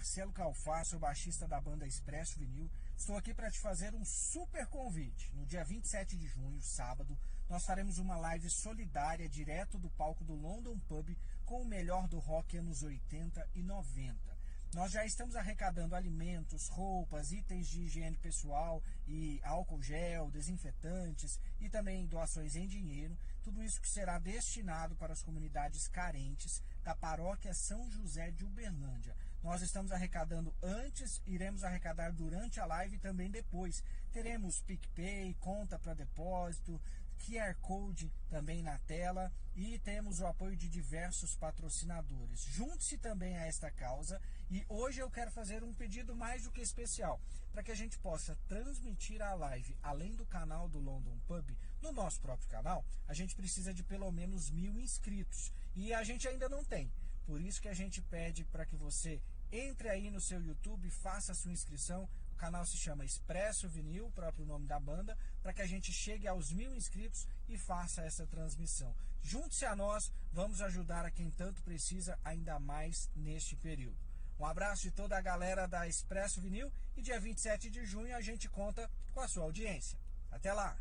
[0.08, 2.70] Marcelo Calfá, sou baixista da banda Expresso Vinil.
[2.96, 5.30] Estou aqui para te fazer um super convite.
[5.34, 7.14] No dia 27 de junho, sábado,
[7.46, 11.14] nós faremos uma live solidária direto do palco do London Pub
[11.44, 14.38] com o melhor do rock anos 80 e 90.
[14.74, 21.68] Nós já estamos arrecadando alimentos, roupas, itens de higiene pessoal e álcool gel, desinfetantes e
[21.68, 23.16] também doações em dinheiro.
[23.42, 29.16] Tudo isso que será destinado para as comunidades carentes da paróquia São José de Uberlândia.
[29.42, 33.82] Nós estamos arrecadando antes, iremos arrecadar durante a live e também depois.
[34.12, 36.80] Teremos PicPay, conta para depósito,
[37.18, 42.42] QR Code também na tela e temos o apoio de diversos patrocinadores.
[42.44, 44.20] Junte-se também a esta causa
[44.50, 47.20] e hoje eu quero fazer um pedido mais do que especial
[47.52, 51.50] para que a gente possa transmitir a live além do canal do London Pub.
[51.82, 56.26] No nosso próprio canal, a gente precisa de pelo menos mil inscritos e a gente
[56.28, 56.90] ainda não tem.
[57.28, 59.20] Por isso que a gente pede para que você
[59.52, 62.08] entre aí no seu YouTube, faça a sua inscrição.
[62.32, 65.92] O canal se chama Expresso Vinil, o próprio nome da banda, para que a gente
[65.92, 68.94] chegue aos mil inscritos e faça essa transmissão.
[69.22, 73.98] Junte-se a nós, vamos ajudar a quem tanto precisa, ainda mais neste período.
[74.40, 78.22] Um abraço de toda a galera da Expresso Vinil e dia 27 de junho a
[78.22, 79.98] gente conta com a sua audiência.
[80.30, 80.78] Até lá!